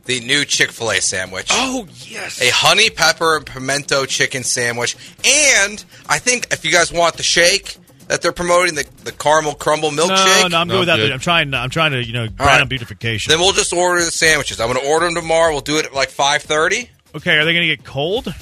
the 0.07 0.21
new 0.21 0.47
Chick 0.47 0.71
Fil 0.71 0.91
A 0.91 1.01
sandwich. 1.01 1.49
Oh 1.51 1.87
yes, 2.07 2.41
a 2.41 2.51
honey 2.51 2.89
pepper 2.89 3.37
and 3.37 3.45
pimento 3.45 4.07
chicken 4.07 4.43
sandwich, 4.43 4.97
and 5.25 5.85
I 6.09 6.19
think 6.19 6.47
if 6.51 6.65
you 6.65 6.73
guys 6.73 6.91
want 6.91 7.17
the 7.19 7.23
shake 7.23 7.77
that 8.09 8.23
they're 8.23 8.33
promoting, 8.33 8.75
the, 8.75 8.87
the 9.05 9.13
caramel 9.13 9.55
crumble 9.55 9.91
milkshake. 9.91 10.43
No, 10.43 10.49
no, 10.49 10.59
I'm 10.59 10.69
good 10.69 10.79
with 10.81 10.89
that. 10.89 11.13
I'm 11.13 11.19
trying. 11.19 11.53
I'm 11.53 11.71
trying 11.71 11.93
to 11.93 12.03
you 12.03 12.15
know 12.15 12.29
brand 12.29 12.61
right. 12.61 12.69
beautification. 12.69 13.31
Then 13.31 13.39
we'll 13.41 13.53
just 13.53 13.73
order 13.73 14.03
the 14.03 14.11
sandwiches. 14.11 14.61
I'm 14.61 14.73
going 14.73 14.81
to 14.81 14.91
order 14.91 15.05
them 15.07 15.15
tomorrow. 15.15 15.53
We'll 15.53 15.61
do 15.61 15.79
it 15.79 15.85
at 15.85 15.95
like 15.95 16.09
five 16.09 16.43
thirty. 16.43 16.89
Okay, 17.15 17.37
are 17.37 17.45
they 17.45 17.53
going 17.53 17.69
to 17.69 17.77
get 17.77 17.85
cold? 17.85 18.35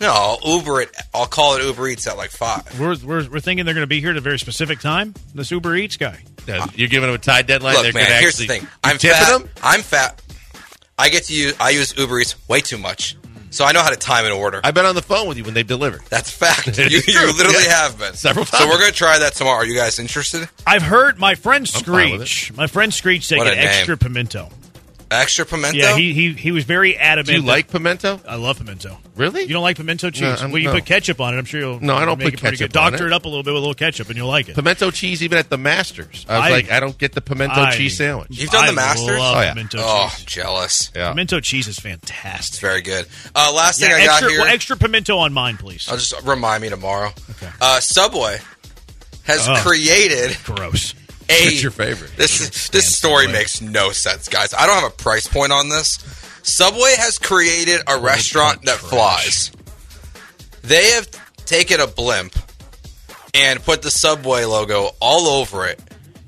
No, 0.00 0.10
I'll 0.10 0.38
Uber 0.44 0.80
it. 0.80 0.96
I'll 1.12 1.26
call 1.26 1.56
it 1.56 1.62
Uber 1.62 1.88
Eats 1.88 2.06
at 2.06 2.16
like 2.16 2.30
five. 2.30 2.80
We're, 2.80 2.96
we're, 3.04 3.28
we're 3.28 3.40
thinking 3.40 3.66
they're 3.66 3.74
going 3.74 3.82
to 3.82 3.86
be 3.86 4.00
here 4.00 4.10
at 4.10 4.16
a 4.16 4.22
very 4.22 4.38
specific 4.38 4.80
time. 4.80 5.14
This 5.34 5.50
Uber 5.50 5.76
Eats 5.76 5.98
guy. 5.98 6.18
you're 6.74 6.88
giving 6.88 7.08
them 7.08 7.14
a 7.14 7.18
tight 7.18 7.46
deadline. 7.46 7.74
Look, 7.74 7.94
man. 7.94 8.20
Here's 8.20 8.38
the 8.38 8.46
thing. 8.46 8.66
I'm 8.82 8.96
fat. 8.96 9.38
Them? 9.38 9.48
I'm 9.62 9.82
fat. 9.82 10.22
I 10.98 11.10
get 11.10 11.24
to 11.24 11.34
use. 11.34 11.54
I 11.60 11.70
use 11.70 11.96
Uber 11.98 12.18
Eats 12.18 12.48
way 12.48 12.60
too 12.60 12.78
much. 12.78 13.16
So 13.50 13.64
I 13.64 13.72
know 13.72 13.82
how 13.82 13.90
to 13.90 13.96
time 13.96 14.24
an 14.24 14.32
order. 14.32 14.60
I've 14.62 14.74
been 14.74 14.86
on 14.86 14.94
the 14.94 15.02
phone 15.02 15.26
with 15.26 15.36
you 15.36 15.44
when 15.44 15.54
they 15.54 15.64
delivered. 15.64 16.02
That's 16.08 16.30
fact. 16.30 16.66
you, 16.78 16.84
you, 16.84 17.26
literally 17.36 17.64
yeah. 17.64 17.82
have 17.82 17.98
been 17.98 18.14
several 18.14 18.44
times. 18.44 18.62
So 18.62 18.68
we're 18.68 18.78
going 18.78 18.92
to 18.92 18.96
try 18.96 19.18
that 19.18 19.34
tomorrow. 19.34 19.58
Are 19.58 19.66
you 19.66 19.74
guys 19.74 19.98
interested? 19.98 20.48
I've 20.66 20.82
heard 20.82 21.18
my 21.18 21.34
friend 21.34 21.68
Screech. 21.68 22.52
My 22.54 22.68
friend 22.68 22.94
Screech 22.94 23.26
say 23.26 23.38
get 23.38 23.58
extra 23.58 23.96
pimento. 23.96 24.48
Extra 25.10 25.44
pimento? 25.44 25.76
Yeah, 25.76 25.96
he, 25.96 26.12
he 26.12 26.32
he 26.34 26.52
was 26.52 26.62
very 26.62 26.96
adamant. 26.96 27.26
Do 27.26 27.34
you 27.34 27.42
like 27.42 27.68
pimento? 27.68 28.20
I 28.28 28.36
love 28.36 28.58
pimento. 28.58 28.96
Really? 29.16 29.42
You 29.42 29.48
don't 29.48 29.62
like 29.62 29.76
pimento 29.76 30.10
cheese? 30.10 30.40
Well, 30.40 30.58
you 30.58 30.70
put 30.70 30.86
ketchup 30.86 31.20
on 31.20 31.34
it. 31.34 31.38
I'm 31.38 31.44
sure 31.44 31.60
you'll. 31.60 31.80
No, 31.80 31.96
I 31.96 32.04
don't 32.04 32.20
put 32.20 32.36
ketchup. 32.36 32.70
Doctor 32.70 33.06
it. 33.06 33.08
it. 33.08 33.12
up 33.12 33.24
a 33.24 33.28
little 33.28 33.42
bit 33.42 33.50
with 33.50 33.58
a 33.58 33.60
little 33.60 33.74
ketchup, 33.74 34.08
and 34.08 34.16
you'll 34.16 34.28
like 34.28 34.48
it. 34.48 34.54
Pimento 34.54 34.92
cheese, 34.92 35.22
even 35.24 35.36
at 35.38 35.50
the 35.50 35.58
Masters. 35.58 36.24
I 36.28 36.38
was 36.38 36.46
I, 36.46 36.50
like, 36.50 36.70
I 36.70 36.78
don't 36.78 36.96
get 36.96 37.12
the 37.12 37.20
pimento 37.20 37.60
I, 37.60 37.72
cheese 37.72 37.96
sandwich. 37.96 38.28
You've 38.30 38.50
done 38.50 38.64
I 38.64 38.66
the 38.68 38.72
Masters? 38.74 39.18
oh, 39.20 39.40
yeah. 39.40 39.52
Pimento 39.52 39.78
oh, 39.80 40.08
cheese. 40.14 40.24
jealous. 40.26 40.92
Yeah. 40.94 41.08
Pimento 41.10 41.40
cheese 41.40 41.66
is 41.66 41.78
fantastic. 41.78 42.54
It's 42.54 42.60
very 42.60 42.82
good. 42.82 43.06
Uh, 43.34 43.52
last 43.52 43.80
thing 43.80 43.90
yeah, 43.90 43.96
I 43.96 44.00
extra, 44.02 44.20
got 44.20 44.30
here. 44.30 44.40
Well, 44.42 44.54
extra 44.54 44.76
pimento 44.76 45.18
on 45.18 45.32
mine, 45.32 45.56
please. 45.56 45.88
I'll 45.88 45.96
just 45.96 46.14
remind 46.24 46.62
me 46.62 46.68
tomorrow. 46.68 47.10
Okay. 47.30 47.50
Uh, 47.60 47.80
Subway 47.80 48.38
has 49.24 49.48
created 49.62 50.36
gross 50.44 50.94
a, 51.30 51.44
What's 51.44 51.62
your 51.62 51.70
favorite? 51.72 52.12
This 52.16 52.40
is, 52.40 52.68
this 52.70 52.96
story 52.96 53.26
makes 53.28 53.60
no 53.60 53.92
sense, 53.92 54.28
guys. 54.28 54.52
I 54.54 54.66
don't 54.66 54.80
have 54.80 54.92
a 54.92 54.94
price 54.94 55.26
point 55.26 55.52
on 55.52 55.68
this. 55.68 55.98
Subway 56.42 56.94
has 56.96 57.18
created 57.18 57.80
a 57.86 57.98
restaurant 57.98 58.64
that 58.64 58.78
flies. 58.78 59.52
They 60.62 60.90
have 60.90 61.08
taken 61.46 61.80
a 61.80 61.86
blimp 61.86 62.34
and 63.34 63.62
put 63.62 63.82
the 63.82 63.90
Subway 63.90 64.44
logo 64.44 64.90
all 65.00 65.26
over 65.28 65.66
it, 65.66 65.80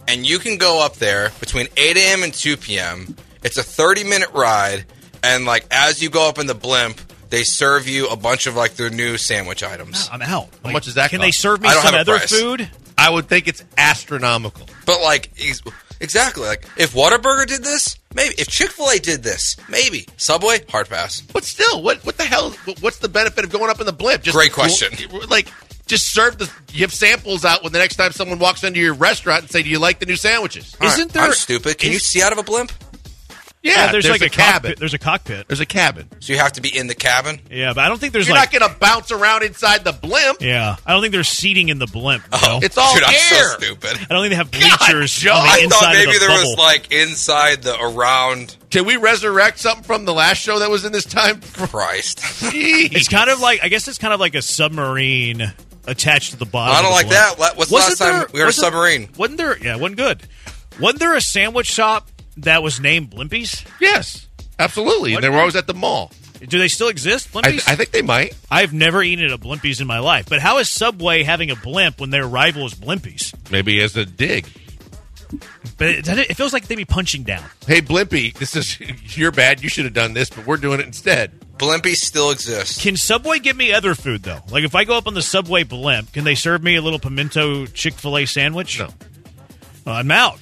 and 0.06 0.26
you 0.26 0.38
can 0.38 0.56
go 0.56 0.84
up 0.84 0.96
there 0.96 1.30
between 1.40 1.68
8 1.76 1.96
a.m. 1.96 2.22
and 2.22 2.32
2 2.32 2.56
p.m. 2.56 3.16
It's 3.42 3.58
a 3.58 3.62
30 3.62 4.04
minute 4.04 4.30
ride, 4.32 4.84
and 5.22 5.44
like 5.44 5.66
as 5.70 6.02
you 6.02 6.10
go 6.10 6.28
up 6.28 6.38
in 6.38 6.46
the 6.46 6.54
blimp, 6.54 7.00
they 7.30 7.44
serve 7.44 7.88
you 7.88 8.08
a 8.08 8.16
bunch 8.16 8.46
of 8.46 8.56
like 8.56 8.74
their 8.74 8.90
new 8.90 9.16
sandwich 9.16 9.62
items. 9.62 10.08
I'm 10.12 10.22
out. 10.22 10.48
How 10.64 10.70
much 10.70 10.86
is 10.86 10.94
that? 10.94 11.10
Can 11.10 11.18
cost? 11.18 11.26
they 11.26 11.30
serve 11.32 11.62
me 11.62 11.70
some 11.70 11.94
other 11.94 12.18
food? 12.18 12.68
I 12.96 13.10
would 13.10 13.26
think 13.26 13.48
it's 13.48 13.64
astronomical. 13.76 14.66
But 14.84 15.00
like 15.00 15.30
exactly 16.00 16.44
like 16.44 16.66
if 16.76 16.94
Whataburger 16.94 17.46
did 17.46 17.62
this, 17.62 17.98
maybe 18.14 18.34
if 18.38 18.48
Chick 18.48 18.70
Fil 18.70 18.90
A 18.90 18.98
did 18.98 19.22
this, 19.22 19.56
maybe 19.68 20.06
Subway 20.16 20.64
hard 20.68 20.88
pass. 20.88 21.20
But 21.20 21.44
still, 21.44 21.82
what 21.82 22.04
what 22.04 22.16
the 22.16 22.24
hell? 22.24 22.50
What's 22.80 22.98
the 22.98 23.08
benefit 23.08 23.44
of 23.44 23.50
going 23.50 23.70
up 23.70 23.80
in 23.80 23.86
the 23.86 23.92
blimp? 23.92 24.22
Just 24.22 24.36
Great 24.36 24.52
question. 24.52 24.92
Like 25.28 25.48
just 25.86 26.12
serve 26.12 26.38
the 26.38 26.50
give 26.68 26.92
samples 26.92 27.44
out 27.44 27.62
when 27.62 27.72
the 27.72 27.78
next 27.78 27.96
time 27.96 28.12
someone 28.12 28.38
walks 28.38 28.64
into 28.64 28.80
your 28.80 28.94
restaurant 28.94 29.42
and 29.42 29.50
say, 29.50 29.62
"Do 29.62 29.68
you 29.68 29.78
like 29.78 29.98
the 29.98 30.06
new 30.06 30.16
sandwiches?" 30.16 30.74
All 30.80 30.86
Isn't 30.86 31.06
right, 31.06 31.12
there? 31.12 31.22
I'm 31.24 31.32
stupid. 31.32 31.78
Can 31.78 31.90
is, 31.90 31.94
you 31.94 31.98
see 32.00 32.22
out 32.22 32.32
of 32.32 32.38
a 32.38 32.42
blimp? 32.42 32.72
Yeah, 33.62 33.72
yeah 33.72 33.92
there's, 33.92 34.04
there's, 34.04 34.20
like 34.20 34.22
a, 34.22 34.32
a 34.32 34.36
cabin. 34.36 34.62
Cockpit. 34.62 34.78
There's 34.80 34.94
a 34.94 34.98
cockpit. 34.98 35.48
There's 35.48 35.60
a 35.60 35.66
cabin. 35.66 36.08
So 36.18 36.32
you 36.32 36.38
have 36.40 36.52
to 36.52 36.60
be 36.60 36.76
in 36.76 36.88
the 36.88 36.96
cabin. 36.96 37.40
Yeah, 37.48 37.72
but 37.72 37.84
I 37.84 37.88
don't 37.88 38.00
think 38.00 38.12
there's. 38.12 38.26
You're 38.26 38.36
like, 38.36 38.52
not 38.52 38.60
going 38.60 38.72
to 38.72 38.78
bounce 38.78 39.12
around 39.12 39.44
inside 39.44 39.84
the 39.84 39.92
blimp. 39.92 40.40
Yeah, 40.40 40.76
I 40.84 40.92
don't 40.92 41.00
think 41.00 41.12
there's 41.12 41.28
seating 41.28 41.68
in 41.68 41.78
the 41.78 41.86
blimp. 41.86 42.24
Oh, 42.32 42.58
it's 42.60 42.76
all 42.76 42.92
dude, 42.94 43.04
air. 43.04 43.10
I'm 43.10 43.18
so 43.18 43.58
stupid. 43.58 43.90
I 44.10 44.12
don't 44.12 44.22
think 44.22 44.30
they 44.30 44.36
have 44.36 44.50
bleachers. 44.50 45.22
God, 45.22 45.36
on 45.36 45.68
the 45.68 45.76
I 45.76 45.78
thought 45.78 45.94
maybe 45.94 46.12
the 46.12 46.18
there 46.18 46.28
bubble. 46.28 46.50
was 46.50 46.58
like 46.58 46.92
inside 46.92 47.62
the 47.62 47.78
around. 47.80 48.56
Can 48.70 48.84
we 48.84 48.96
resurrect 48.96 49.60
something 49.60 49.84
from 49.84 50.06
the 50.06 50.14
last 50.14 50.38
show 50.38 50.58
that 50.58 50.68
was 50.70 50.84
in 50.84 50.90
this 50.90 51.04
time? 51.04 51.40
Christ, 51.40 52.20
it's 52.42 53.08
kind 53.08 53.30
of 53.30 53.40
like 53.40 53.62
I 53.62 53.68
guess 53.68 53.86
it's 53.86 53.98
kind 53.98 54.12
of 54.12 54.18
like 54.18 54.34
a 54.34 54.42
submarine 54.42 55.52
attached 55.86 56.32
to 56.32 56.36
the 56.36 56.46
bottom. 56.46 56.76
I 56.76 56.82
don't 56.82 56.92
like 56.92 57.06
blimp. 57.06 57.36
that. 57.38 57.56
What's 57.56 57.70
Wasn't 57.70 57.98
the 57.98 58.04
last 58.04 58.22
time 58.22 58.30
we 58.32 58.40
heard 58.40 58.48
a 58.48 58.52
submarine? 58.52 59.08
Wasn't 59.16 59.38
there? 59.38 59.56
Yeah, 59.58 59.76
wasn't 59.76 59.98
good. 59.98 60.22
Wasn't 60.80 60.98
there 60.98 61.14
a 61.14 61.20
sandwich 61.20 61.66
shop 61.66 62.08
that 62.38 62.62
was 62.62 62.80
named 62.80 63.10
Blimpies? 63.10 63.64
Yes, 63.80 64.26
absolutely. 64.58 65.14
What- 65.14 65.22
They 65.22 65.28
were 65.28 65.38
always 65.40 65.56
at 65.56 65.66
the 65.66 65.74
mall. 65.74 66.10
Do 66.48 66.58
they 66.58 66.66
still 66.68 66.88
exist? 66.88 67.28
I, 67.36 67.40
Blimpies? 67.42 67.68
I 67.68 67.76
think 67.76 67.92
they 67.92 68.02
might. 68.02 68.34
I've 68.50 68.72
never 68.72 69.00
eaten 69.02 69.24
at 69.24 69.30
a 69.30 69.38
Blimpies 69.38 69.80
in 69.80 69.86
my 69.86 70.00
life. 70.00 70.26
But 70.28 70.40
how 70.40 70.58
is 70.58 70.68
Subway 70.68 71.22
having 71.22 71.52
a 71.52 71.56
blimp 71.56 72.00
when 72.00 72.10
their 72.10 72.26
rival 72.26 72.66
is 72.66 72.74
Blimpies? 72.74 73.32
Maybe 73.52 73.80
as 73.80 73.96
a 73.96 74.04
dig. 74.04 74.46
But 75.78 75.86
it, 75.88 76.08
it 76.08 76.36
feels 76.36 76.52
like 76.52 76.66
they'd 76.66 76.74
be 76.76 76.84
punching 76.84 77.22
down. 77.22 77.44
Hey, 77.66 77.80
Blimpy, 77.80 78.34
this 78.34 78.54
is 78.56 78.78
you're 79.16 79.30
bad. 79.32 79.62
You 79.62 79.68
should 79.68 79.84
have 79.84 79.94
done 79.94 80.14
this, 80.14 80.30
but 80.30 80.44
we're 80.46 80.56
doing 80.56 80.80
it 80.80 80.86
instead. 80.86 81.30
Blimpies 81.58 81.96
still 81.96 82.30
exists. 82.32 82.82
Can 82.82 82.96
Subway 82.96 83.38
give 83.38 83.56
me 83.56 83.72
other 83.72 83.94
food 83.94 84.24
though? 84.24 84.40
Like 84.50 84.64
if 84.64 84.74
I 84.74 84.82
go 84.84 84.96
up 84.98 85.06
on 85.06 85.14
the 85.14 85.22
Subway 85.22 85.62
blimp, 85.62 86.12
can 86.12 86.24
they 86.24 86.34
serve 86.34 86.62
me 86.62 86.74
a 86.76 86.82
little 86.82 86.98
pimento 86.98 87.66
Chick 87.66 87.94
Fil 87.94 88.18
A 88.18 88.26
sandwich? 88.26 88.80
No. 88.80 88.86
Uh, 89.86 89.92
I'm 89.92 90.10
out. 90.10 90.40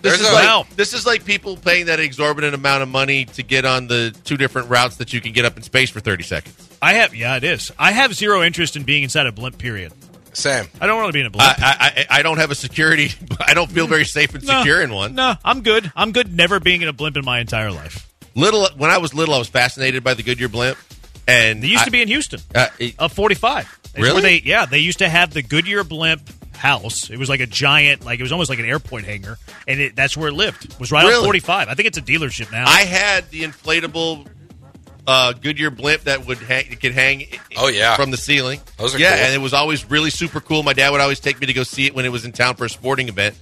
This 0.00 0.12
There's 0.18 0.20
is 0.20 0.28
a- 0.28 0.32
like 0.32 0.44
Wow. 0.44 0.66
this 0.76 0.92
is 0.94 1.04
like 1.06 1.24
people 1.24 1.56
paying 1.56 1.86
that 1.86 1.98
exorbitant 2.00 2.54
amount 2.54 2.82
of 2.82 2.88
money 2.88 3.24
to 3.26 3.42
get 3.42 3.64
on 3.64 3.88
the 3.88 4.14
two 4.24 4.36
different 4.36 4.70
routes 4.70 4.96
that 4.96 5.12
you 5.12 5.20
can 5.20 5.32
get 5.32 5.44
up 5.44 5.56
in 5.56 5.62
space 5.62 5.90
for 5.90 6.00
30 6.00 6.22
seconds. 6.24 6.54
I 6.80 6.94
have 6.94 7.14
yeah, 7.14 7.36
it 7.36 7.44
is. 7.44 7.72
I 7.78 7.92
have 7.92 8.14
zero 8.14 8.42
interest 8.42 8.76
in 8.76 8.84
being 8.84 9.02
inside 9.02 9.26
a 9.26 9.32
blimp. 9.32 9.58
Period. 9.58 9.92
Same. 10.34 10.66
I 10.80 10.86
don't 10.86 10.96
want 10.98 11.08
to 11.08 11.12
be 11.12 11.20
in 11.20 11.26
a 11.26 11.30
blimp. 11.30 11.54
I, 11.60 12.06
I 12.08 12.18
I 12.18 12.22
don't 12.22 12.38
have 12.38 12.52
a 12.52 12.54
security. 12.54 13.10
I 13.40 13.54
don't 13.54 13.70
feel 13.70 13.88
very 13.88 14.04
safe 14.04 14.34
and 14.34 14.44
No. 14.46 14.58
secure 14.60 14.80
in 14.82 14.92
one. 14.92 15.14
No, 15.16 15.34
I'm 15.44 15.62
good. 15.62 15.90
I'm 15.96 16.12
good. 16.12 16.32
Never 16.32 16.60
being 16.60 16.82
in 16.82 16.88
a 16.88 16.92
blimp 16.92 17.16
in 17.16 17.24
my 17.24 17.40
entire 17.40 17.72
life. 17.72 18.08
Little 18.36 18.68
when 18.76 18.90
I 18.90 18.98
was 18.98 19.12
little, 19.14 19.34
I 19.34 19.38
was 19.38 19.48
fascinated 19.48 20.04
by 20.04 20.14
the 20.14 20.22
Goodyear 20.22 20.48
blimp, 20.48 20.78
and 21.26 21.60
They 21.60 21.66
used 21.68 21.82
I- 21.82 21.84
to 21.86 21.90
be 21.90 22.02
in 22.02 22.08
Houston. 22.08 22.40
Uh, 22.54 22.68
it- 22.78 22.94
Of 23.00 23.12
45. 23.12 23.78
It's 23.94 23.98
Really? 24.04 24.22
They, 24.22 24.40
yeah, 24.44 24.66
they 24.66 24.78
used 24.78 24.98
to 24.98 25.08
have 25.08 25.32
the 25.34 25.42
Goodyear 25.42 25.82
blimp 25.82 26.20
house. 26.58 27.08
It 27.10 27.18
was 27.18 27.28
like 27.28 27.40
a 27.40 27.46
giant, 27.46 28.04
like 28.04 28.20
it 28.20 28.22
was 28.22 28.32
almost 28.32 28.50
like 28.50 28.58
an 28.58 28.66
airport 28.66 29.04
hangar, 29.04 29.38
and 29.66 29.80
it, 29.80 29.96
that's 29.96 30.16
where 30.16 30.28
it 30.28 30.34
lived. 30.34 30.66
It 30.66 30.78
was 30.78 30.92
right 30.92 31.04
on 31.04 31.24
45. 31.24 31.68
I 31.68 31.74
think 31.74 31.88
it's 31.88 31.98
a 31.98 32.02
dealership 32.02 32.52
now. 32.52 32.64
I 32.66 32.82
had 32.82 33.30
the 33.30 33.42
inflatable 33.42 34.28
uh, 35.06 35.32
Goodyear 35.32 35.70
blimp 35.70 36.02
that 36.02 36.26
would 36.26 36.38
hang, 36.38 36.66
it 36.70 36.80
could 36.80 36.92
hang. 36.92 37.26
Oh, 37.56 37.68
yeah. 37.68 37.96
from 37.96 38.10
the 38.10 38.18
ceiling. 38.18 38.60
Those 38.76 38.94
are 38.94 38.98
yeah, 38.98 39.16
cool. 39.16 39.24
and 39.24 39.34
it 39.34 39.38
was 39.38 39.54
always 39.54 39.90
really 39.90 40.10
super 40.10 40.40
cool. 40.40 40.62
My 40.62 40.74
dad 40.74 40.90
would 40.90 41.00
always 41.00 41.18
take 41.18 41.40
me 41.40 41.46
to 41.46 41.54
go 41.54 41.62
see 41.62 41.86
it 41.86 41.94
when 41.94 42.04
it 42.04 42.10
was 42.10 42.26
in 42.26 42.32
town 42.32 42.56
for 42.56 42.66
a 42.66 42.68
sporting 42.68 43.08
event, 43.08 43.34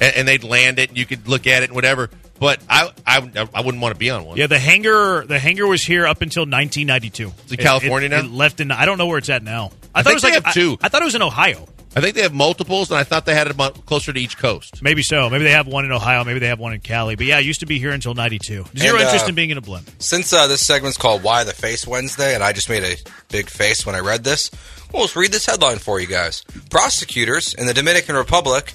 and, 0.00 0.14
and 0.16 0.28
they'd 0.28 0.44
land 0.44 0.78
it, 0.78 0.90
and 0.90 0.96
you 0.96 1.04
could 1.04 1.26
look 1.26 1.48
at 1.48 1.64
it 1.64 1.70
and 1.70 1.74
whatever. 1.74 2.08
But 2.38 2.60
I 2.70 2.92
I, 3.04 3.48
I 3.52 3.62
wouldn't 3.62 3.82
want 3.82 3.94
to 3.94 3.98
be 3.98 4.10
on 4.10 4.24
one. 4.24 4.36
yeah, 4.36 4.46
the 4.46 4.60
hangar, 4.60 5.26
the 5.26 5.40
hangar 5.40 5.66
was 5.66 5.82
here 5.82 6.06
up 6.06 6.22
until 6.22 6.42
1992. 6.42 7.32
It's 7.42 7.52
in 7.52 7.58
California 7.58 8.06
it, 8.06 8.10
now? 8.10 8.20
It 8.20 8.30
left 8.30 8.60
in. 8.60 8.70
I 8.70 8.84
don't 8.84 8.96
know 8.96 9.08
where 9.08 9.18
it's 9.18 9.28
at 9.28 9.42
now. 9.42 9.72
I, 9.92 10.00
I 10.00 10.02
thought 10.02 10.04
think 10.04 10.06
it 10.06 10.14
was 10.14 10.22
they 10.22 10.30
like 10.34 10.44
have 10.44 10.54
two. 10.54 10.78
I, 10.80 10.86
I 10.86 10.88
thought 10.88 11.02
it 11.02 11.06
was 11.06 11.14
in 11.16 11.22
Ohio. 11.22 11.66
I 11.98 12.00
think 12.00 12.14
they 12.14 12.22
have 12.22 12.32
multiples, 12.32 12.92
and 12.92 12.98
I 12.98 13.02
thought 13.02 13.26
they 13.26 13.34
had 13.34 13.48
it 13.48 13.56
closer 13.84 14.12
to 14.12 14.20
each 14.20 14.38
coast. 14.38 14.82
Maybe 14.82 15.02
so. 15.02 15.28
Maybe 15.28 15.42
they 15.42 15.50
have 15.50 15.66
one 15.66 15.84
in 15.84 15.90
Ohio. 15.90 16.22
Maybe 16.22 16.38
they 16.38 16.46
have 16.46 16.60
one 16.60 16.72
in 16.72 16.80
Cali. 16.80 17.16
But 17.16 17.26
yeah, 17.26 17.40
it 17.40 17.44
used 17.44 17.58
to 17.60 17.66
be 17.66 17.80
here 17.80 17.90
until 17.90 18.14
92. 18.14 18.66
Zero 18.76 18.94
And, 18.94 19.04
uh, 19.04 19.06
interest 19.06 19.28
in 19.28 19.34
being 19.34 19.50
in 19.50 19.58
a 19.58 19.60
blimp. 19.60 19.90
Since 19.98 20.32
uh, 20.32 20.46
this 20.46 20.60
segment's 20.60 20.96
called 20.96 21.24
Why 21.24 21.42
the 21.42 21.52
Face 21.52 21.88
Wednesday, 21.88 22.36
and 22.36 22.44
I 22.44 22.52
just 22.52 22.68
made 22.68 22.84
a 22.84 22.94
big 23.30 23.50
face 23.50 23.84
when 23.84 23.96
I 23.96 23.98
read 23.98 24.22
this, 24.22 24.48
we'll 24.92 25.02
just 25.02 25.16
read 25.16 25.32
this 25.32 25.44
headline 25.44 25.78
for 25.78 25.98
you 25.98 26.06
guys. 26.06 26.44
Prosecutors 26.70 27.52
in 27.54 27.66
the 27.66 27.74
Dominican 27.74 28.14
Republic 28.14 28.74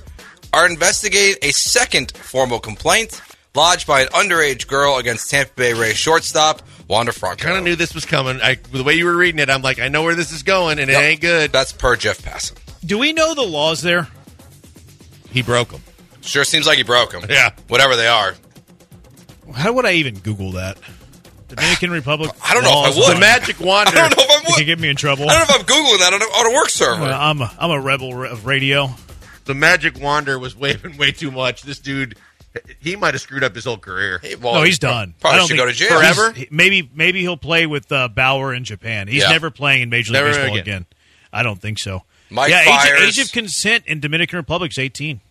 are 0.52 0.68
investigating 0.68 1.38
a 1.44 1.52
second 1.54 2.12
formal 2.12 2.60
complaint 2.60 3.22
lodged 3.56 3.88
by 3.88 4.02
an 4.02 4.08
underage 4.08 4.68
girl 4.68 4.98
against 4.98 5.30
Tampa 5.30 5.54
Bay 5.56 5.74
Rays 5.74 5.96
shortstop 5.96 6.62
Wander 6.90 7.14
Franco. 7.14 7.46
Kind 7.46 7.58
of 7.58 7.64
knew 7.64 7.78
this 7.78 7.96
was 7.96 8.06
coming. 8.06 8.42
I, 8.42 8.56
the 8.56 8.84
way 8.84 8.96
you 8.96 9.06
were 9.06 9.16
reading 9.16 9.40
it, 9.40 9.50
I'm 9.50 9.62
like, 9.62 9.80
I 9.80 9.88
know 9.88 10.04
where 10.04 10.16
this 10.16 10.32
is 10.32 10.44
going, 10.44 10.80
and 10.80 10.90
it 10.90 10.96
ain't 10.96 11.22
good. 11.22 11.52
That's 11.52 11.72
per 11.72 11.96
Jeff 11.96 12.22
Passan. 12.22 12.58
Do 12.86 12.98
we 12.98 13.14
know 13.14 13.34
the 13.34 13.44
laws 13.44 13.82
there? 13.82 14.08
he 15.32 15.42
broke 15.42 15.70
them. 15.70 15.82
Sure 16.22 16.44
seems 16.44 16.68
like 16.68 16.78
he 16.78 16.84
broke 16.84 17.12
them. 17.12 17.24
Yeah. 17.30 17.52
Whatever 17.68 17.96
they 17.96 18.08
are. 18.08 18.36
How 19.56 19.74
would 19.74 19.86
I 19.86 19.94
even 19.94 20.20
Google 20.20 20.52
that? 20.54 20.78
Dominican 21.48 21.92
Republic. 22.00 22.32
I 22.44 22.54
don't 22.54 22.64
know 22.64 22.86
if 22.86 22.96
I 22.96 23.00
would. 23.00 23.16
The 23.16 23.20
magic 23.20 23.60
wand. 23.60 23.90
I 23.92 23.92
don't 23.94 24.18
know 24.18 24.24
if 24.26 24.46
I'm. 24.48 24.54
It 24.54 24.58
could 24.58 24.66
get 24.66 24.80
me 24.80 24.90
in 24.90 24.96
trouble. 24.96 25.30
I 25.30 25.40
don't 25.40 25.50
know 25.50 25.56
if 25.56 25.62
I'm 25.62 25.66
googling 25.66 26.00
that 26.00 26.14
on 26.14 26.22
a, 26.22 26.26
on 26.26 26.52
a 26.52 26.56
work 26.56 26.70
server. 26.70 27.04
Uh, 27.04 27.18
I'm 27.18 27.42
a, 27.42 27.52
I'm 27.60 27.72
a 27.72 27.80
rebel 27.80 28.24
of 28.26 28.46
radio. 28.46 28.90
the 29.46 29.54
magic 29.56 30.00
wander 30.00 30.38
was 30.38 30.56
waving 30.56 30.98
way 30.98 31.12
too 31.12 31.32
much. 31.32 31.64
This 31.64 31.80
dude, 31.80 32.18
he 32.80 32.96
might 32.96 33.14
have 33.14 33.22
screwed 33.22 33.44
up 33.44 33.56
his 33.56 33.66
whole 33.66 33.78
career. 33.78 34.20
Hey, 34.22 34.36
well, 34.36 34.54
no, 34.56 34.64
he's 34.64 34.80
done. 34.80 35.14
Probably 35.20 35.36
I 35.36 35.40
don't 35.40 35.48
should 35.48 35.58
go 35.58 35.66
to 35.66 35.74
jail 35.74 35.90
Forever? 36.00 36.32
He- 36.32 36.48
maybe 36.52 36.90
maybe 36.94 37.22
he'll 37.22 37.38
play 37.38 37.66
with 37.66 37.92
uh, 37.92 38.08
Bauer 38.08 38.54
in 38.54 38.64
Japan. 38.64 39.08
He's 39.08 39.24
Yeah. 39.24 39.30
never 39.30 39.50
playing 39.52 39.82
in 39.82 39.90
Major 39.90 40.14
League 40.14 40.22
Never 40.24 40.30
Baseball 40.34 40.46
again. 40.58 40.62
again. 40.62 40.86
I 41.34 41.44
don't 41.44 41.60
think 41.60 41.80
so. 41.80 42.04
Mike 42.34 42.50
yeah, 42.50 42.84
age, 42.98 43.02
age 43.18 43.20
of 43.20 43.32
consent 43.32 43.84
in 43.86 44.00
Dominican 44.00 44.38
Republic 44.38 44.72
is 44.72 44.80
18. 44.80 45.22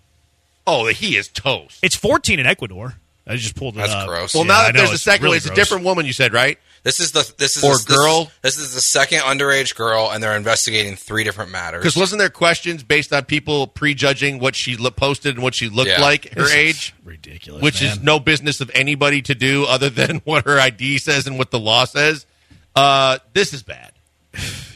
Oh, 0.67 0.87
he 0.87 1.17
is 1.17 1.27
toast. 1.29 1.81
It's 1.83 1.97
14 1.97 2.39
in 2.39 2.47
Ecuador. 2.47 2.95
I 3.27 3.35
just 3.37 3.57
pulled 3.57 3.75
it 3.75 3.79
That's 3.79 3.93
up. 3.93 4.09
gross. 4.09 4.35
Well, 4.35 4.45
Yeah, 4.45 4.53
now 4.53 4.63
that 4.65 4.75
there's 4.75 4.91
a 4.91 4.95
it's 4.95 5.03
second 5.03 5.25
really 5.25 5.33
one, 5.35 5.37
it's 5.39 5.47
a 5.51 5.55
different 5.55 5.85
woman. 5.85 6.07
You 6.07 6.13
said 6.13 6.33
right? 6.33 6.59
This 6.85 6.99
is 6.99 7.13
the 7.13 7.33
this 7.39 7.57
is 7.57 7.63
Or 7.65 7.75
this, 7.75 7.85
girl? 7.85 8.31
This, 8.43 8.59
is 8.59 8.75
the 8.75 8.81
second 8.81 9.21
underage 9.21 9.77
girl, 9.77 10.11
and 10.13 10.21
they're 10.23 10.37
investigating 10.37 10.97
three 10.97 11.23
different 11.23 11.53
matters. 11.53 11.81
Because 11.83 11.97
wasn't 11.97 12.19
there 12.19 12.29
questions 12.31 12.83
based 12.83 13.13
on 13.13 13.25
people 13.25 13.69
prejudging 13.69 14.41
what 14.41 14.57
she 14.57 14.77
lo- 14.77 14.91
posted 14.91 15.35
and 15.37 15.43
what 15.45 15.55
she 15.55 15.69
looked 15.69 15.91
Yeah. 15.91 16.01
like 16.01 16.31
her 16.35 16.43
This 16.43 16.51
is 16.51 16.55
age, 16.57 16.95
ridiculous. 17.05 17.63
which 17.63 17.83
is 17.83 18.01
no 18.01 18.19
business 18.19 18.61
of 18.61 18.69
anybody 18.75 19.23
to 19.23 19.35
do 19.37 19.65
other 19.65 19.91
than 19.91 20.17
what 20.25 20.45
her 20.45 20.59
ID 20.59 20.99
says 20.99 21.29
and 21.29 21.39
what 21.39 21.53
the 21.53 21.61
law 21.61 21.85
says. 21.85 22.27
Uh, 22.75 23.19
this 23.33 23.53
is 23.53 23.63
bad. 23.63 23.93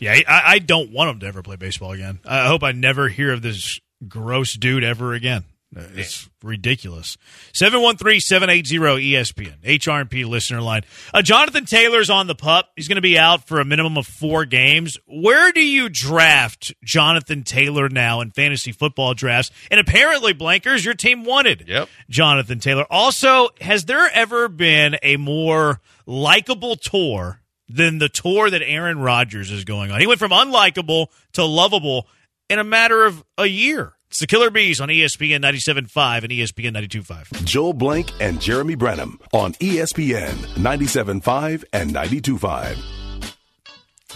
Yeah, 0.01 0.19
I, 0.29 0.43
I 0.55 0.59
don't 0.59 0.91
want 0.93 1.11
him 1.11 1.21
to 1.21 1.27
ever 1.27 1.43
play 1.43 1.57
baseball 1.57 1.93
again. 1.93 2.19
I 2.25 2.47
hope 2.47 2.63
I 2.63 2.73
never 2.73 3.09
hear 3.09 3.33
of 3.33 3.43
this 3.43 3.81
gross 4.07 4.55
dude 4.55 4.85
ever 4.85 5.15
again. 5.15 5.45
Uh, 5.77 5.83
It's 5.95 6.29
ridiculous. 6.43 7.17
713-780-ESPN, 7.55 9.61
HRP 9.63 10.27
listener 10.27 10.61
line. 10.61 10.83
Uh, 11.13 11.23
Jonathan 11.23 11.65
Taylor's 11.65 12.11
on 12.11 12.27
the 12.27 12.35
pup. 12.35 12.71
He's 12.77 12.89
going 12.89 12.97
to 12.97 13.03
be 13.03 13.19
out 13.19 13.47
for 13.47 13.61
a 13.61 13.65
minimum 13.65 13.97
of 13.99 14.07
four 14.07 14.45
games. 14.45 14.97
Where 15.07 15.53
do 15.53 15.61
you 15.61 15.89
draft 15.89 16.73
Jonathan 16.85 17.43
Taylor 17.43 17.89
now 17.89 18.21
in 18.21 18.31
fantasy 18.31 18.73
football 18.73 19.15
drafts? 19.15 19.51
And 19.71 19.81
apparently, 19.81 20.35
Blankers, 20.35 20.85
your 20.85 20.95
team 20.95 21.25
wanted 21.25 21.65
Yep. 21.67 21.89
Jonathan 22.09 22.61
Taylor. 22.61 22.87
Also, 22.91 23.49
has 23.61 23.85
there 23.87 24.09
ever 24.13 24.49
been 24.49 24.97
a 25.03 25.17
more 25.17 25.81
likable 26.07 26.77
tour 26.77 27.41
than 27.69 27.99
the 27.99 28.09
tour 28.09 28.51
that 28.51 28.63
Aaron 28.63 28.99
Rodgers 28.99 29.51
is 29.51 29.65
going 29.65 29.91
on? 29.91 30.01
He 30.01 30.07
went 30.07 30.19
from 30.19 30.31
unlikable 30.31 31.09
to 31.33 31.45
lovable 31.45 32.07
in 32.49 32.59
a 32.59 32.65
matter 32.65 33.05
of 33.05 33.25
a 33.39 33.47
year. 33.47 33.95
It's 34.09 34.21
the 34.21 34.27
Killer 34.27 34.51
Bees 34.51 34.81
on 34.81 34.89
ESPN 34.89 35.41
97.5 35.43 36.23
and 36.23 36.33
ESPN 36.33 36.77
92.5. 36.77 37.45
Joel 37.45 37.73
Blank 37.75 38.13
and 38.21 38.41
Jeremy 38.41 38.77
Branham 38.77 39.21
on 39.33 39.53
ESPN 39.55 40.33
97.5 40.55 41.65
and 41.73 41.93
92.5. 41.93 42.77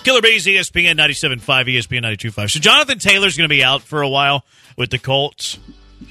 Killer 0.05 0.23
Bees, 0.23 0.47
ESPN 0.47 0.97
97.5, 0.97 1.41
ESPN 1.41 2.03
92.5. 2.17 2.51
So 2.51 2.61
Jonathan 2.61 2.99
Taylor's 2.99 3.37
going 3.37 3.49
to 3.49 3.55
be 3.55 3.63
out 3.63 3.83
for 3.83 4.01
a 4.01 4.09
while 4.09 4.45
with 4.79 4.91
the 4.91 4.99
Colts. 4.99 5.59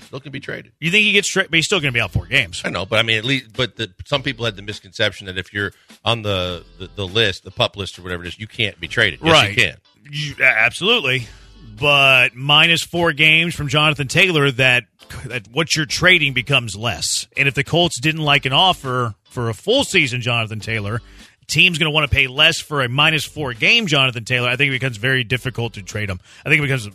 Still 0.09 0.19
can 0.19 0.31
be 0.31 0.39
traded. 0.39 0.71
You 0.79 0.89
think 0.89 1.03
he 1.03 1.11
gets 1.11 1.27
traded, 1.27 1.51
but 1.51 1.57
he's 1.57 1.67
still 1.67 1.79
going 1.79 1.93
to 1.93 1.95
be 1.95 2.01
out 2.01 2.09
four 2.09 2.25
games. 2.25 2.63
I 2.65 2.71
know, 2.71 2.83
but 2.83 2.97
I 2.97 3.03
mean, 3.03 3.19
at 3.19 3.25
least, 3.25 3.53
but 3.55 3.75
the, 3.75 3.93
some 4.05 4.23
people 4.23 4.43
had 4.43 4.55
the 4.55 4.63
misconception 4.63 5.27
that 5.27 5.37
if 5.37 5.53
you're 5.53 5.71
on 6.03 6.23
the, 6.23 6.65
the, 6.79 6.89
the 6.95 7.05
list, 7.05 7.43
the 7.43 7.51
pup 7.51 7.77
list 7.77 7.99
or 7.99 8.01
whatever 8.01 8.23
it 8.23 8.29
is, 8.29 8.39
you 8.39 8.47
can't 8.47 8.79
be 8.79 8.87
traded. 8.87 9.19
Yes, 9.21 9.31
right. 9.31 9.49
you 9.49 9.55
can. 9.55 9.77
You- 10.09 10.43
absolutely. 10.43 11.27
But 11.79 12.33
minus 12.33 12.81
four 12.81 13.13
games 13.13 13.53
from 13.53 13.67
Jonathan 13.67 14.07
Taylor, 14.07 14.49
that, 14.49 14.85
that 15.27 15.47
what 15.51 15.75
you're 15.75 15.85
trading 15.85 16.33
becomes 16.33 16.75
less. 16.75 17.27
And 17.37 17.47
if 17.47 17.53
the 17.53 17.63
Colts 17.63 17.99
didn't 18.01 18.23
like 18.23 18.47
an 18.47 18.51
offer 18.51 19.13
for 19.25 19.49
a 19.49 19.53
full 19.53 19.83
season 19.83 20.21
Jonathan 20.21 20.59
Taylor, 20.59 21.01
team's 21.45 21.77
going 21.77 21.85
to 21.85 21.93
want 21.93 22.09
to 22.09 22.15
pay 22.15 22.25
less 22.27 22.59
for 22.59 22.81
a 22.81 22.89
minus 22.89 23.25
four 23.25 23.53
game 23.53 23.87
Jonathan 23.87 24.25
Taylor. 24.25 24.49
I 24.49 24.55
think 24.55 24.69
it 24.69 24.79
becomes 24.79 24.97
very 24.97 25.23
difficult 25.23 25.73
to 25.73 25.83
trade 25.83 26.09
him. 26.09 26.19
I 26.43 26.49
think 26.49 26.59
it 26.59 26.63
becomes. 26.63 26.89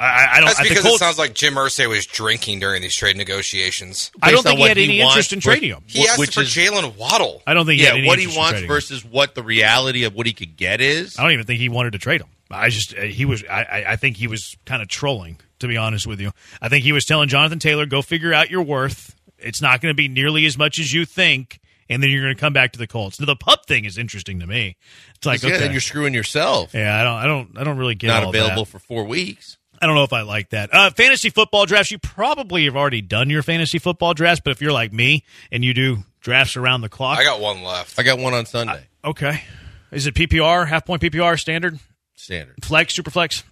I, 0.00 0.28
I 0.32 0.40
don't. 0.40 0.46
That's 0.46 0.62
because 0.62 0.82
Colts, 0.82 0.96
it 0.96 0.98
sounds 0.98 1.18
like 1.18 1.34
Jim 1.34 1.54
Irsay 1.54 1.86
was 1.88 2.06
drinking 2.06 2.60
during 2.60 2.80
these 2.80 2.96
trade 2.96 3.16
negotiations. 3.16 4.10
I 4.22 4.30
don't 4.30 4.42
think 4.42 4.58
he 4.58 4.66
had 4.68 4.76
he 4.76 4.84
any 4.84 4.98
wants 5.00 5.16
interest 5.16 5.32
in 5.34 5.40
trading 5.40 5.70
him. 5.70 5.82
He 5.86 6.08
asked 6.08 6.18
Which 6.18 6.34
for 6.34 6.40
Jaylen 6.40 6.96
Waddle. 6.96 7.42
I 7.46 7.52
don't 7.54 7.66
think 7.66 7.80
he 7.80 7.84
had 7.86 7.94
Yeah, 7.94 7.98
any 7.98 8.08
what 8.08 8.18
he 8.18 8.24
interest 8.24 8.36
in 8.36 8.40
wants 8.40 8.50
trading 8.52 8.64
him. 8.70 8.74
versus 8.74 9.04
what 9.04 9.34
the 9.34 9.42
reality 9.42 10.04
of 10.04 10.14
what 10.14 10.26
he 10.26 10.32
could 10.32 10.56
get 10.56 10.80
is. 10.80 11.18
I 11.18 11.22
don't 11.22 11.32
even 11.32 11.44
think 11.46 11.60
he 11.60 11.68
wanted 11.68 11.92
to 11.92 11.98
trade 11.98 12.22
him. 12.22 12.28
I 12.50 12.68
just 12.70 12.96
uh, 12.96 13.02
he 13.02 13.24
was. 13.26 13.44
I, 13.48 13.62
I- 13.62 13.84
I 13.92 13.96
think 13.96 14.16
he 14.16 14.26
was 14.26 14.56
kind 14.64 14.80
of 14.82 14.88
trolling. 14.88 15.38
To 15.60 15.68
be 15.68 15.76
honest 15.76 16.06
with 16.06 16.20
you, 16.20 16.30
I 16.62 16.70
think 16.70 16.84
he 16.84 16.92
was 16.92 17.04
telling 17.04 17.28
Jonathan 17.28 17.58
Taylor, 17.58 17.84
"Go 17.84 18.00
figure 18.00 18.32
out 18.32 18.50
your 18.50 18.62
worth. 18.62 19.14
It's 19.38 19.60
not 19.60 19.82
going 19.82 19.90
to 19.90 19.96
be 19.96 20.08
nearly 20.08 20.46
as 20.46 20.56
much 20.56 20.78
as 20.78 20.90
you 20.92 21.04
think." 21.04 21.60
And 21.90 22.00
then 22.02 22.08
you're 22.10 22.22
going 22.22 22.34
to 22.34 22.40
come 22.40 22.52
back 22.52 22.70
to 22.72 22.78
the 22.78 22.86
Colts. 22.86 23.18
Now, 23.18 23.26
the 23.26 23.34
pup 23.34 23.66
thing 23.66 23.84
is 23.84 23.98
interesting 23.98 24.38
to 24.38 24.46
me. 24.46 24.76
It's 25.16 25.26
like, 25.26 25.42
yeah, 25.42 25.48
okay, 25.50 25.58
then 25.58 25.72
you're 25.72 25.80
screwing 25.80 26.14
yourself. 26.14 26.72
yeah, 26.72 26.96
I 26.96 27.02
don't, 27.02 27.16
I 27.16 27.26
don't, 27.26 27.58
I 27.58 27.64
don't 27.64 27.78
really 27.78 27.96
get 27.96 28.06
Not 28.06 28.22
all 28.22 28.28
available 28.30 28.64
that. 28.64 28.70
for 28.70 28.78
four 28.78 29.02
weeks. 29.06 29.58
I 29.80 29.86
don't 29.86 29.94
know 29.94 30.04
if 30.04 30.12
I 30.12 30.22
like 30.22 30.50
that. 30.50 30.70
Uh, 30.72 30.90
fantasy 30.90 31.30
football 31.30 31.64
drafts. 31.66 31.90
You 31.90 31.98
probably 31.98 32.64
have 32.66 32.76
already 32.76 33.00
done 33.00 33.30
your 33.30 33.42
fantasy 33.42 33.78
football 33.78 34.12
drafts, 34.14 34.42
but 34.44 34.50
if 34.50 34.60
you're 34.60 34.72
like 34.72 34.92
me 34.92 35.24
and 35.50 35.64
you 35.64 35.72
do 35.72 35.98
drafts 36.20 36.56
around 36.56 36.82
the 36.82 36.88
clock, 36.90 37.18
I 37.18 37.24
got 37.24 37.40
one 37.40 37.62
left. 37.62 37.98
I 37.98 38.02
got 38.02 38.18
one 38.18 38.34
on 38.34 38.44
Sunday. 38.46 38.84
okay. 39.04 39.42
Is 39.90 40.06
it 40.06 40.14
PPR, 40.14 40.68
half 40.68 40.84
point 40.86 41.02
PPR, 41.02 41.38
standard, 41.40 41.78
Standard. 42.14 42.56
flex, 42.62 42.94
super 42.94 43.10
flex? 43.10 43.42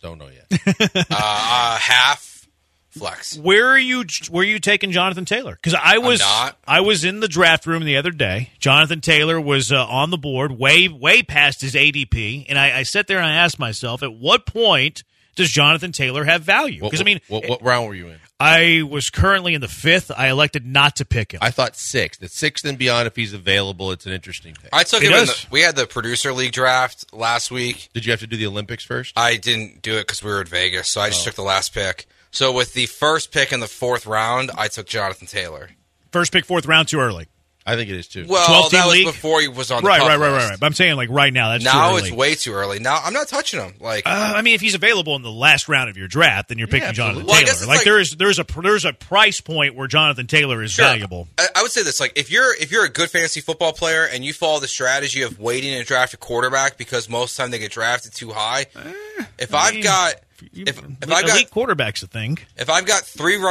Don't 0.00 0.18
know 0.18 0.28
yet. 0.28 0.60
uh, 0.94 1.04
uh, 1.10 1.76
half 1.78 2.46
flex. 2.90 3.36
Where 3.38 3.68
are 3.68 3.78
you? 3.78 4.04
Where 4.30 4.42
are 4.42 4.46
you 4.46 4.58
taking 4.58 4.92
Jonathan 4.92 5.24
Taylor? 5.24 5.54
Because 5.54 5.74
I 5.80 5.98
was 5.98 6.20
I 6.66 6.80
was 6.80 7.04
in 7.04 7.20
the 7.20 7.28
draft 7.28 7.66
room 7.66 7.84
the 7.84 7.96
other 7.96 8.10
day. 8.10 8.50
Jonathan 8.58 9.00
Taylor 9.00 9.40
was 9.40 9.72
uh, 9.72 9.84
on 9.86 10.10
the 10.10 10.18
board, 10.18 10.52
way 10.58 10.88
way 10.88 11.22
past 11.22 11.60
his 11.60 11.74
ADP, 11.74 12.46
and 12.48 12.58
I, 12.58 12.80
I 12.80 12.82
sat 12.82 13.06
there 13.06 13.16
and 13.18 13.26
I 13.26 13.34
asked 13.34 13.58
myself, 13.58 14.02
at 14.02 14.12
what 14.12 14.44
point 14.46 15.04
does 15.34 15.50
Jonathan 15.50 15.92
Taylor 15.92 16.24
have 16.24 16.42
value? 16.42 16.80
Because 16.82 17.00
I 17.00 17.04
mean, 17.04 17.20
what, 17.28 17.44
eh, 17.44 17.48
what, 17.48 17.62
round 17.62 17.88
were 17.88 17.94
you 17.94 18.08
in? 18.08 18.18
I 18.38 18.82
was 18.82 19.08
currently 19.08 19.54
in 19.54 19.60
the 19.60 19.68
fifth. 19.68 20.10
I 20.10 20.28
elected 20.28 20.66
not 20.66 20.96
to 20.96 21.04
pick 21.04 21.32
him. 21.32 21.38
I 21.42 21.50
thought 21.50 21.76
sixth. 21.76 22.20
The 22.20 22.28
sixth 22.28 22.64
and 22.64 22.76
beyond, 22.76 23.06
if 23.06 23.14
he's 23.14 23.32
available, 23.32 23.92
it's 23.92 24.04
an 24.04 24.12
interesting 24.12 24.54
pick. 24.54 24.70
I 24.72 24.82
took 24.82 25.02
it 25.02 25.12
him. 25.12 25.26
The, 25.26 25.46
we 25.50 25.60
had 25.60 25.76
the 25.76 25.86
producer 25.86 26.32
league 26.32 26.52
draft 26.52 27.12
last 27.12 27.50
week. 27.50 27.88
Did 27.94 28.04
you 28.04 28.12
have 28.12 28.20
to 28.20 28.26
do 28.26 28.36
the 28.36 28.46
Olympics 28.46 28.84
first? 28.84 29.16
I 29.16 29.36
didn't 29.36 29.82
do 29.82 29.96
it 29.96 30.06
because 30.06 30.22
we 30.22 30.30
were 30.30 30.40
at 30.40 30.48
Vegas, 30.48 30.90
so 30.90 31.00
I 31.00 31.08
just 31.08 31.22
oh. 31.22 31.24
took 31.26 31.34
the 31.36 31.42
last 31.42 31.72
pick. 31.72 32.06
So 32.30 32.52
with 32.52 32.72
the 32.74 32.86
first 32.86 33.30
pick 33.30 33.52
in 33.52 33.60
the 33.60 33.68
fourth 33.68 34.06
round, 34.06 34.50
I 34.56 34.68
took 34.68 34.86
Jonathan 34.86 35.26
Taylor. 35.26 35.70
First 36.10 36.32
pick, 36.32 36.44
fourth 36.44 36.66
round, 36.66 36.88
too 36.88 36.98
early. 36.98 37.28
I 37.64 37.76
think 37.76 37.90
it 37.90 37.96
is 37.96 38.08
too. 38.08 38.26
Well, 38.28 38.68
that 38.70 38.86
was 38.86 38.94
league? 38.94 39.06
before 39.06 39.40
he 39.40 39.46
was 39.46 39.70
on. 39.70 39.84
Right, 39.84 40.00
right, 40.00 40.18
right, 40.18 40.30
right, 40.32 40.50
right. 40.50 40.60
But 40.60 40.66
I'm 40.66 40.72
saying 40.72 40.96
like 40.96 41.10
right 41.10 41.32
now, 41.32 41.52
that's 41.52 41.64
now 41.64 41.96
it's 41.96 42.10
way 42.10 42.34
too 42.34 42.52
early. 42.52 42.80
Now 42.80 42.98
I'm 43.02 43.12
not 43.12 43.28
touching 43.28 43.60
him. 43.60 43.74
Like, 43.78 44.06
uh, 44.06 44.32
I 44.36 44.42
mean, 44.42 44.54
if 44.54 44.60
he's 44.60 44.74
available 44.74 45.14
in 45.14 45.22
the 45.22 45.30
last 45.30 45.68
round 45.68 45.88
of 45.88 45.96
your 45.96 46.08
draft, 46.08 46.48
then 46.48 46.58
you're 46.58 46.66
picking 46.66 46.88
yeah, 46.88 46.92
Jonathan 46.92 47.26
well, 47.26 47.36
Taylor. 47.36 47.52
Like, 47.60 47.68
like, 47.68 47.84
there 47.84 48.00
is 48.00 48.16
there's 48.16 48.40
a 48.40 48.44
there's 48.60 48.84
a 48.84 48.92
price 48.92 49.40
point 49.40 49.76
where 49.76 49.86
Jonathan 49.86 50.26
Taylor 50.26 50.62
is 50.62 50.72
sure. 50.72 50.86
valuable. 50.86 51.28
I, 51.38 51.46
I, 51.56 51.62
would 51.62 51.70
say 51.70 51.84
this: 51.84 52.00
like 52.00 52.14
if 52.16 52.32
you're 52.32 52.54
if 52.56 52.72
you're 52.72 52.84
a 52.84 52.90
good 52.90 53.10
fantasy 53.10 53.40
football 53.40 53.72
player 53.72 54.08
and 54.12 54.24
you 54.24 54.32
follow 54.32 54.58
the 54.58 54.68
strategy 54.68 55.22
of 55.22 55.38
waiting 55.38 55.78
to 55.78 55.84
draft 55.84 56.14
a 56.14 56.16
quarterback 56.16 56.76
because 56.76 57.08
most 57.08 57.32
of 57.32 57.36
the 57.36 57.42
time 57.42 57.50
they 57.52 57.58
get 57.60 57.70
drafted 57.70 58.12
too 58.12 58.30
high. 58.30 58.66
Eh, 58.74 59.24
if 59.38 59.54
I 59.54 59.72
have 59.72 59.84
got 59.84 60.14
if, 60.52 60.78
if 60.78 61.12
I've 61.12 61.26
got 61.26 61.50
quarterbacks, 61.50 62.02
a 62.02 62.06
thing. 62.06 62.38
If 62.56 62.68
I've 62.70 62.86
got 62.86 63.02
three 63.02 63.42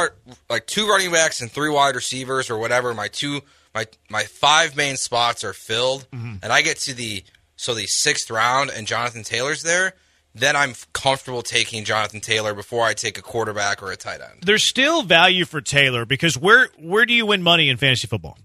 like 0.50 0.66
two 0.66 0.86
running 0.86 1.10
backs 1.10 1.40
and 1.40 1.50
three 1.50 1.70
wide 1.70 1.94
receivers 1.94 2.50
or 2.50 2.58
whatever, 2.58 2.92
my 2.94 3.08
two 3.08 3.42
my 3.74 3.86
my 4.10 4.24
five 4.24 4.76
main 4.76 4.96
spots 4.96 5.44
are 5.44 5.52
filled, 5.52 6.08
mm-hmm. 6.10 6.36
and 6.42 6.52
I 6.52 6.62
get 6.62 6.78
to 6.78 6.94
the 6.94 7.24
so 7.56 7.74
the 7.74 7.86
sixth 7.86 8.30
round, 8.30 8.70
and 8.70 8.86
Jonathan 8.86 9.22
Taylor's 9.22 9.62
there. 9.62 9.94
Then 10.34 10.56
I'm 10.56 10.72
comfortable 10.94 11.42
taking 11.42 11.84
Jonathan 11.84 12.20
Taylor 12.20 12.54
before 12.54 12.86
I 12.86 12.94
take 12.94 13.18
a 13.18 13.22
quarterback 13.22 13.82
or 13.82 13.92
a 13.92 13.96
tight 13.96 14.20
end. 14.22 14.40
There's 14.42 14.64
still 14.64 15.02
value 15.02 15.44
for 15.44 15.60
Taylor 15.60 16.06
because 16.06 16.38
where 16.38 16.68
where 16.78 17.04
do 17.04 17.12
you 17.12 17.26
win 17.26 17.42
money 17.42 17.68
in 17.68 17.76
fantasy 17.76 18.06
football? 18.06 18.38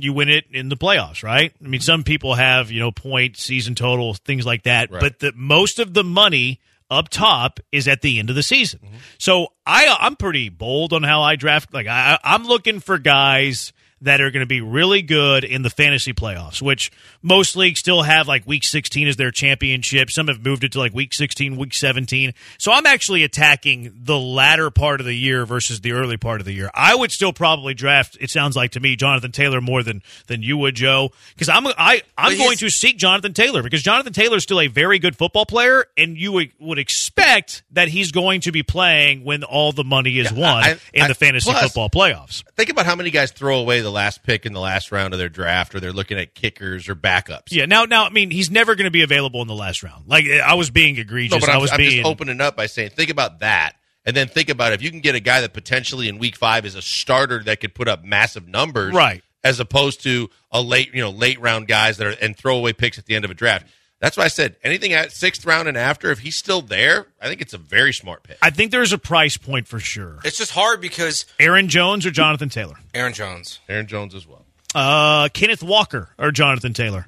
You 0.00 0.12
win 0.12 0.28
it 0.28 0.44
in 0.52 0.68
the 0.68 0.76
playoffs, 0.76 1.22
right? 1.22 1.52
I 1.62 1.68
mean, 1.68 1.80
some 1.80 2.02
people 2.02 2.34
have 2.34 2.70
you 2.70 2.80
know 2.80 2.90
point, 2.90 3.36
season 3.36 3.74
total, 3.74 4.14
things 4.14 4.46
like 4.46 4.62
that, 4.62 4.90
right. 4.90 5.00
but 5.00 5.18
the 5.18 5.32
most 5.34 5.78
of 5.78 5.92
the 5.92 6.04
money 6.04 6.60
up 6.90 7.10
top 7.10 7.60
is 7.70 7.86
at 7.86 8.00
the 8.00 8.18
end 8.18 8.30
of 8.30 8.36
the 8.36 8.42
season. 8.42 8.80
Mm-hmm. 8.82 8.96
So 9.18 9.48
I 9.66 9.94
I'm 10.00 10.16
pretty 10.16 10.48
bold 10.48 10.92
on 10.92 11.02
how 11.02 11.22
I 11.22 11.36
draft. 11.36 11.74
Like 11.74 11.86
I 11.86 12.18
I'm 12.24 12.44
looking 12.44 12.80
for 12.80 12.98
guys 12.98 13.72
that 14.02 14.20
are 14.20 14.30
going 14.30 14.42
to 14.42 14.46
be 14.46 14.60
really 14.60 15.02
good 15.02 15.44
in 15.44 15.62
the 15.62 15.70
fantasy 15.70 16.12
playoffs, 16.12 16.62
which 16.62 16.90
most 17.22 17.56
leagues 17.56 17.80
still 17.80 18.02
have 18.02 18.28
like 18.28 18.46
week 18.46 18.64
16 18.64 19.08
as 19.08 19.16
their 19.16 19.30
championship. 19.30 20.10
Some 20.10 20.28
have 20.28 20.44
moved 20.44 20.64
it 20.64 20.72
to 20.72 20.78
like 20.78 20.94
week 20.94 21.12
16, 21.14 21.56
week 21.56 21.74
17. 21.74 22.32
So 22.58 22.72
I'm 22.72 22.86
actually 22.86 23.24
attacking 23.24 23.92
the 24.02 24.18
latter 24.18 24.70
part 24.70 25.00
of 25.00 25.06
the 25.06 25.14
year 25.14 25.44
versus 25.44 25.80
the 25.80 25.92
early 25.92 26.16
part 26.16 26.40
of 26.40 26.44
the 26.44 26.52
year. 26.52 26.70
I 26.74 26.94
would 26.94 27.10
still 27.10 27.32
probably 27.32 27.74
draft, 27.74 28.16
it 28.20 28.30
sounds 28.30 28.56
like 28.56 28.72
to 28.72 28.80
me, 28.80 28.96
Jonathan 28.96 29.32
Taylor 29.32 29.60
more 29.60 29.82
than, 29.82 30.02
than 30.26 30.42
you 30.42 30.56
would, 30.58 30.74
Joe, 30.74 31.10
because 31.34 31.48
I'm, 31.48 31.66
I, 31.66 32.02
I'm 32.16 32.36
going 32.38 32.56
to 32.58 32.70
seek 32.70 32.98
Jonathan 32.98 33.34
Taylor 33.34 33.62
because 33.62 33.82
Jonathan 33.82 34.12
Taylor 34.12 34.36
is 34.36 34.42
still 34.42 34.60
a 34.60 34.68
very 34.68 34.98
good 34.98 35.16
football 35.16 35.46
player, 35.46 35.86
and 35.96 36.16
you 36.16 36.32
would, 36.32 36.52
would 36.60 36.78
expect 36.78 37.62
that 37.72 37.88
he's 37.88 38.12
going 38.12 38.42
to 38.42 38.52
be 38.52 38.62
playing 38.62 39.24
when 39.24 39.42
all 39.44 39.72
the 39.72 39.84
money 39.84 40.18
is 40.18 40.30
yeah, 40.30 40.38
won 40.38 40.64
I, 40.64 40.70
I, 40.70 40.78
in 40.92 41.08
the 41.08 41.14
fantasy 41.14 41.50
plus, 41.50 41.64
football 41.64 41.90
playoffs. 41.90 42.44
Think 42.56 42.70
about 42.70 42.86
how 42.86 42.94
many 42.94 43.10
guys 43.10 43.32
throw 43.32 43.58
away 43.58 43.80
the 43.80 43.87
the 43.88 43.94
last 43.94 44.22
pick 44.22 44.46
in 44.46 44.52
the 44.52 44.60
last 44.60 44.92
round 44.92 45.14
of 45.14 45.18
their 45.18 45.28
draft, 45.28 45.74
or 45.74 45.80
they're 45.80 45.92
looking 45.92 46.18
at 46.18 46.34
kickers 46.34 46.88
or 46.88 46.94
backups. 46.94 47.50
Yeah, 47.50 47.64
now, 47.64 47.84
now, 47.84 48.04
I 48.04 48.10
mean, 48.10 48.30
he's 48.30 48.50
never 48.50 48.74
going 48.74 48.84
to 48.84 48.90
be 48.90 49.02
available 49.02 49.40
in 49.42 49.48
the 49.48 49.54
last 49.54 49.82
round. 49.82 50.06
Like 50.06 50.26
I 50.26 50.54
was 50.54 50.70
being 50.70 50.98
egregious. 50.98 51.34
No, 51.34 51.40
but 51.40 51.48
I'm, 51.48 51.56
I 51.56 51.58
was 51.58 51.72
I'm 51.72 51.78
being 51.78 52.02
just 52.02 52.06
opening 52.06 52.40
up 52.40 52.56
by 52.56 52.66
saying, 52.66 52.90
think 52.90 53.10
about 53.10 53.40
that, 53.40 53.76
and 54.04 54.14
then 54.16 54.28
think 54.28 54.50
about 54.50 54.72
if 54.72 54.82
you 54.82 54.90
can 54.90 55.00
get 55.00 55.14
a 55.14 55.20
guy 55.20 55.40
that 55.40 55.52
potentially 55.52 56.08
in 56.08 56.18
week 56.18 56.36
five 56.36 56.66
is 56.66 56.74
a 56.74 56.82
starter 56.82 57.42
that 57.44 57.60
could 57.60 57.74
put 57.74 57.88
up 57.88 58.04
massive 58.04 58.46
numbers, 58.46 58.94
right? 58.94 59.22
As 59.42 59.60
opposed 59.60 60.02
to 60.02 60.28
a 60.50 60.60
late, 60.60 60.92
you 60.92 61.00
know, 61.00 61.10
late 61.10 61.40
round 61.40 61.68
guys 61.68 61.96
that 61.96 62.06
are 62.06 62.16
and 62.20 62.36
throwaway 62.36 62.72
picks 62.72 62.98
at 62.98 63.06
the 63.06 63.14
end 63.14 63.24
of 63.24 63.30
a 63.30 63.34
draft. 63.34 63.66
That's 64.00 64.16
why 64.16 64.24
I 64.24 64.28
said 64.28 64.56
anything 64.62 64.92
at 64.92 65.12
sixth 65.12 65.44
round 65.44 65.66
and 65.66 65.76
after, 65.76 66.10
if 66.10 66.20
he's 66.20 66.36
still 66.36 66.62
there, 66.62 67.06
I 67.20 67.28
think 67.28 67.40
it's 67.40 67.54
a 67.54 67.58
very 67.58 67.92
smart 67.92 68.22
pick. 68.22 68.38
I 68.40 68.50
think 68.50 68.70
there's 68.70 68.92
a 68.92 68.98
price 68.98 69.36
point 69.36 69.66
for 69.66 69.80
sure. 69.80 70.18
It's 70.24 70.38
just 70.38 70.52
hard 70.52 70.80
because 70.80 71.26
Aaron 71.40 71.68
Jones 71.68 72.06
or 72.06 72.10
Jonathan 72.10 72.48
Taylor. 72.48 72.76
Aaron 72.94 73.12
Jones. 73.12 73.58
Aaron 73.68 73.86
Jones 73.88 74.14
as 74.14 74.26
well. 74.26 74.44
Uh, 74.74 75.28
Kenneth 75.30 75.62
Walker 75.62 76.10
or 76.18 76.30
Jonathan 76.30 76.74
Taylor? 76.74 77.06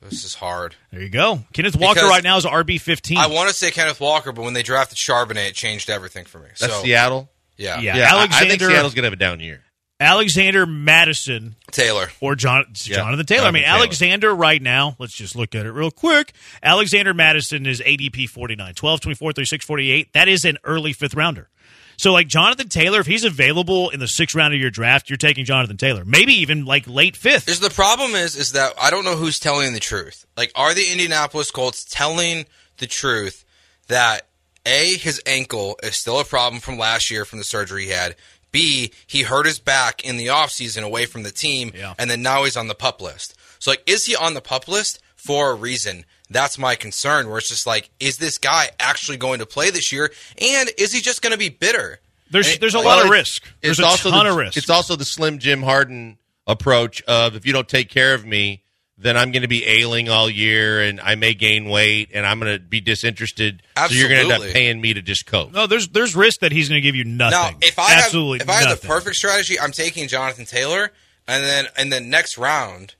This 0.00 0.24
is 0.24 0.34
hard. 0.34 0.74
There 0.90 1.00
you 1.00 1.10
go. 1.10 1.40
Kenneth 1.52 1.76
Walker 1.76 2.00
because 2.00 2.10
right 2.10 2.24
now 2.24 2.36
is 2.36 2.44
RB 2.44 2.80
fifteen. 2.80 3.18
I 3.18 3.28
want 3.28 3.48
to 3.50 3.54
say 3.54 3.70
Kenneth 3.70 4.00
Walker, 4.00 4.32
but 4.32 4.42
when 4.42 4.52
they 4.52 4.64
drafted 4.64 4.98
Charbonnet, 4.98 5.48
it 5.48 5.54
changed 5.54 5.88
everything 5.90 6.24
for 6.24 6.38
me. 6.40 6.48
That's 6.58 6.72
so, 6.72 6.82
Seattle. 6.82 7.30
Yeah, 7.56 7.78
yeah. 7.80 7.96
yeah 7.96 8.14
Alexander, 8.14 8.44
I, 8.44 8.48
think 8.48 8.62
Seattle's 8.62 8.94
gonna 8.94 9.06
have 9.06 9.12
a 9.12 9.16
down 9.16 9.38
year. 9.38 9.62
Alexander 10.02 10.66
Mattison 10.66 11.56
Taylor 11.70 12.08
or 12.20 12.34
John, 12.34 12.64
yeah. 12.84 12.96
Jonathan 12.96 13.26
Taylor. 13.26 13.42
Jonathan 13.42 13.48
I 13.48 13.50
mean, 13.52 13.62
Taylor. 13.64 13.76
Alexander 13.78 14.34
right 14.34 14.60
now, 14.60 14.96
let's 14.98 15.14
just 15.14 15.36
look 15.36 15.54
at 15.54 15.64
it 15.64 15.70
real 15.70 15.90
quick. 15.90 16.32
Alexander 16.62 17.14
Mattison 17.14 17.66
is 17.66 17.80
ADP 17.80 18.28
49, 18.28 18.74
12, 18.74 19.00
24, 19.00 19.32
36, 19.32 19.64
48. 19.64 20.12
That 20.12 20.28
is 20.28 20.44
an 20.44 20.58
early 20.64 20.92
fifth 20.92 21.14
rounder. 21.14 21.48
So 21.96 22.12
like 22.12 22.26
Jonathan 22.26 22.68
Taylor, 22.68 23.00
if 23.00 23.06
he's 23.06 23.24
available 23.24 23.90
in 23.90 24.00
the 24.00 24.08
sixth 24.08 24.34
round 24.34 24.54
of 24.54 24.60
your 24.60 24.70
draft, 24.70 25.08
you're 25.08 25.16
taking 25.16 25.44
Jonathan 25.44 25.76
Taylor. 25.76 26.04
Maybe 26.04 26.32
even 26.34 26.64
like 26.64 26.88
late 26.88 27.16
fifth. 27.16 27.48
Is 27.48 27.60
the 27.60 27.70
problem 27.70 28.12
is 28.12 28.34
is 28.34 28.52
that 28.52 28.74
I 28.80 28.90
don't 28.90 29.04
know 29.04 29.16
who's 29.16 29.38
telling 29.38 29.72
the 29.72 29.80
truth. 29.80 30.26
Like, 30.36 30.50
are 30.56 30.74
the 30.74 30.90
Indianapolis 30.90 31.50
Colts 31.50 31.84
telling 31.84 32.46
the 32.78 32.86
truth 32.86 33.44
that 33.88 34.26
a 34.64 34.96
his 34.96 35.20
ankle 35.26 35.78
is 35.82 35.96
still 35.96 36.20
a 36.20 36.24
problem 36.24 36.60
from 36.60 36.78
last 36.78 37.10
year 37.10 37.24
from 37.24 37.38
the 37.38 37.44
surgery 37.44 37.84
he 37.84 37.90
had. 37.90 38.16
B, 38.52 38.92
he 39.06 39.22
hurt 39.22 39.46
his 39.46 39.58
back 39.58 40.04
in 40.04 40.16
the 40.16 40.26
offseason 40.26 40.82
away 40.82 41.06
from 41.06 41.22
the 41.22 41.30
team, 41.30 41.72
yeah. 41.74 41.94
and 41.98 42.10
then 42.10 42.22
now 42.22 42.44
he's 42.44 42.56
on 42.56 42.68
the 42.68 42.74
pup 42.74 43.00
list. 43.00 43.34
So, 43.58 43.70
like, 43.70 43.82
is 43.86 44.04
he 44.04 44.14
on 44.14 44.34
the 44.34 44.40
pup 44.40 44.68
list 44.68 45.00
for 45.16 45.50
a 45.50 45.54
reason? 45.54 46.04
That's 46.30 46.58
my 46.58 46.74
concern. 46.74 47.28
Where 47.28 47.38
it's 47.38 47.48
just 47.48 47.66
like, 47.66 47.90
is 47.98 48.18
this 48.18 48.38
guy 48.38 48.70
actually 48.78 49.16
going 49.16 49.40
to 49.40 49.46
play 49.46 49.70
this 49.70 49.92
year, 49.92 50.12
and 50.40 50.70
is 50.78 50.92
he 50.92 51.00
just 51.00 51.22
going 51.22 51.32
to 51.32 51.38
be 51.38 51.48
bitter? 51.48 52.00
There's 52.30 52.58
there's 52.58 52.74
a 52.74 52.80
lot 52.80 53.04
of 53.04 53.10
risk. 53.10 53.42
There's 53.60 53.80
a 53.80 53.84
also 53.84 54.10
ton 54.10 54.24
the, 54.24 54.30
of 54.30 54.36
risk. 54.36 54.56
It's 54.56 54.70
also 54.70 54.96
the 54.96 55.04
Slim 55.04 55.38
Jim 55.38 55.62
Harden 55.62 56.18
approach 56.46 57.02
of 57.02 57.36
if 57.36 57.46
you 57.46 57.52
don't 57.52 57.68
take 57.68 57.88
care 57.88 58.14
of 58.14 58.24
me, 58.24 58.62
then 59.02 59.16
I'm 59.16 59.32
going 59.32 59.42
to 59.42 59.48
be 59.48 59.66
ailing 59.66 60.08
all 60.08 60.30
year, 60.30 60.80
and 60.82 61.00
I 61.00 61.14
may 61.14 61.34
gain 61.34 61.66
weight, 61.66 62.10
and 62.14 62.26
I'm 62.26 62.38
going 62.38 62.56
to 62.56 62.62
be 62.62 62.80
disinterested. 62.80 63.62
Absolutely. 63.76 63.94
So 63.94 64.00
you're 64.00 64.08
going 64.08 64.28
to 64.28 64.34
end 64.34 64.44
up 64.44 64.52
paying 64.52 64.80
me 64.80 64.94
to 64.94 65.02
just 65.02 65.26
cope. 65.26 65.52
No, 65.52 65.66
there's 65.66 65.88
there's 65.88 66.14
risk 66.14 66.40
that 66.40 66.52
he's 66.52 66.68
going 66.68 66.80
to 66.80 66.82
give 66.82 66.94
you 66.94 67.04
nothing. 67.04 67.58
Now, 67.60 67.66
if 67.66 67.78
I 67.78 67.94
absolutely 67.94 68.38
have, 68.38 68.48
if 68.48 68.54
I 68.54 68.68
have 68.68 68.80
the 68.80 68.86
perfect 68.86 69.16
strategy, 69.16 69.58
I'm 69.58 69.72
taking 69.72 70.08
Jonathan 70.08 70.44
Taylor, 70.44 70.92
and 71.26 71.44
then 71.44 71.66
in 71.78 71.90
the 71.90 72.00
next 72.00 72.38
round, 72.38 72.94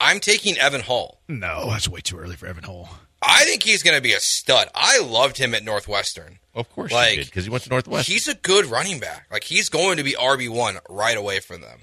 I'm 0.00 0.20
taking 0.20 0.56
Evan 0.58 0.80
Hull. 0.80 1.20
No, 1.28 1.70
that's 1.70 1.88
way 1.88 2.00
too 2.00 2.18
early 2.18 2.36
for 2.36 2.46
Evan 2.46 2.64
Hull. 2.64 2.88
I 3.20 3.44
think 3.44 3.62
he's 3.64 3.82
going 3.82 3.96
to 3.96 4.02
be 4.02 4.12
a 4.12 4.20
stud. 4.20 4.68
I 4.74 5.00
loved 5.00 5.38
him 5.38 5.54
at 5.54 5.64
Northwestern. 5.64 6.38
Of 6.54 6.70
course, 6.70 6.92
like 6.92 7.18
because 7.18 7.44
he 7.44 7.50
went 7.50 7.64
to 7.64 7.70
Northwestern. 7.70 8.12
He's 8.12 8.28
a 8.28 8.34
good 8.34 8.66
running 8.66 8.98
back. 8.98 9.26
Like 9.30 9.44
he's 9.44 9.68
going 9.68 9.98
to 9.98 10.02
be 10.02 10.12
RB 10.12 10.48
one 10.48 10.78
right 10.88 11.16
away 11.16 11.40
from 11.40 11.60
them. 11.60 11.80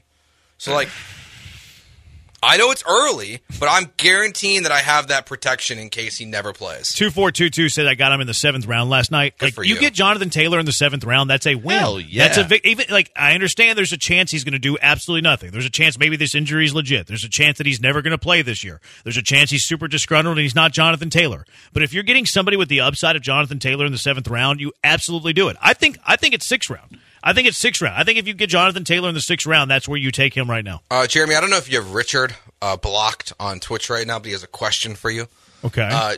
So 0.58 0.74
like 0.74 0.90
I 2.44 2.58
know 2.58 2.72
it's 2.72 2.84
early, 2.88 3.42
but 3.60 3.68
I'm 3.72 3.92
guaranteeing 3.98 4.64
that 4.64 4.72
I 4.72 4.80
have 4.80 5.08
that 5.08 5.26
protection 5.26 5.80
in 5.80 5.90
case 5.90 6.18
he 6.18 6.26
never 6.26 6.54
plays. 6.54 6.94
Two 6.94 7.10
four 7.10 7.32
two 7.32 7.50
two 7.50 7.70
said 7.70 7.88
I 7.88 7.96
got 7.96 8.12
him 8.12 8.22
in 8.22 8.28
the 8.28 8.34
seventh 8.34 8.68
round 8.68 8.90
last 8.90 9.12
night. 9.12 9.38
Good 9.38 9.48
like 9.48 9.54
for 9.54 9.64
you. 9.64 9.76
you. 9.76 9.80
get 9.80 9.94
Jonathan 9.94 10.30
Taylor 10.30 10.60
in 10.60 10.66
the 10.66 10.72
seventh 10.72 11.04
round, 11.04 11.30
that's 11.30 11.48
a 11.48 11.56
win. 11.56 11.80
Hell 11.80 12.00
yeah, 12.00 12.28
that's 12.28 12.38
a 12.38 12.44
vic- 12.44 12.66
even 12.66 12.86
like 12.90 13.12
I 13.16 13.34
understand. 13.34 13.78
There's 13.78 13.94
a 13.94 13.98
chance 13.98 14.32
he's 14.32 14.44
going 14.44 14.54
to 14.54 14.60
do 14.60 14.78
absolutely 14.82 15.22
nothing. 15.22 15.52
There's 15.52 15.66
a 15.66 15.72
chance 15.72 15.98
maybe 15.98 16.18
this 16.18 16.36
injury 16.36 16.66
is 16.66 16.76
legit. 16.76 17.08
There's 17.08 17.24
a 17.24 17.30
chance 17.30 17.58
that 17.58 17.68
he's 17.68 17.82
never 17.82 18.02
going 18.02 18.12
to 18.12 18.18
play 18.18 18.42
this 18.42 18.64
year. 18.64 18.80
There's 19.04 19.18
a 19.18 19.24
chance 19.24 19.50
he's 19.50 19.66
super 19.66 19.88
disgruntled 19.88 20.38
and 20.38 20.44
he's 20.44 20.56
not 20.56 20.72
Jonathan 20.72 21.10
Taylor. 21.10 21.46
But 21.74 21.84
if 21.84 21.94
you're 21.94 22.04
getting 22.04 22.26
somebody 22.26 22.58
with 22.58 22.70
the 22.70 22.82
upside 22.82 23.16
of 23.16 23.22
Jonathan 23.22 23.60
Taylor 23.60 23.86
in 23.86 23.92
the 23.92 23.98
seventh 23.98 24.28
round, 24.28 24.60
you 24.60 24.72
absolutely 24.84 25.34
do 25.34 25.50
it. 25.50 25.58
I 25.62 25.74
think 25.74 25.98
I 26.06 26.16
think 26.16 26.34
it's 26.34 26.46
sixth 26.46 26.70
round. 26.70 27.00
I 27.26 27.34
think 27.34 27.48
it's 27.48 27.58
sixth 27.58 27.82
round. 27.82 28.00
I 28.00 28.04
think 28.04 28.20
if 28.20 28.28
you 28.28 28.36
get 28.36 28.52
Jonathan 28.52 28.84
Taylor 28.84 29.10
in 29.10 29.16
the 29.16 29.22
sixth 29.22 29.48
round, 29.48 29.70
that's 29.70 29.88
where 29.88 29.98
you 29.98 30.12
take 30.12 30.36
him 30.36 30.48
right 30.50 30.64
now. 30.64 30.82
Uh, 30.92 31.08
Jeremy, 31.08 31.34
I 31.34 31.42
don't 31.42 31.50
know 31.50 31.58
if 31.58 31.72
you 31.72 31.82
have 31.82 31.92
Richard 31.92 32.36
uh, 32.62 32.78
blocked 32.78 33.34
on 33.40 33.60
Twitch 33.60 33.90
right 33.90 34.06
now, 34.06 34.20
but 34.20 34.28
he 34.28 34.32
has 34.34 34.44
a 34.44 34.48
question 34.48 34.94
for 34.94 35.10
you. 35.10 35.26
Okay. 35.64 35.90
Uh, 35.92 36.16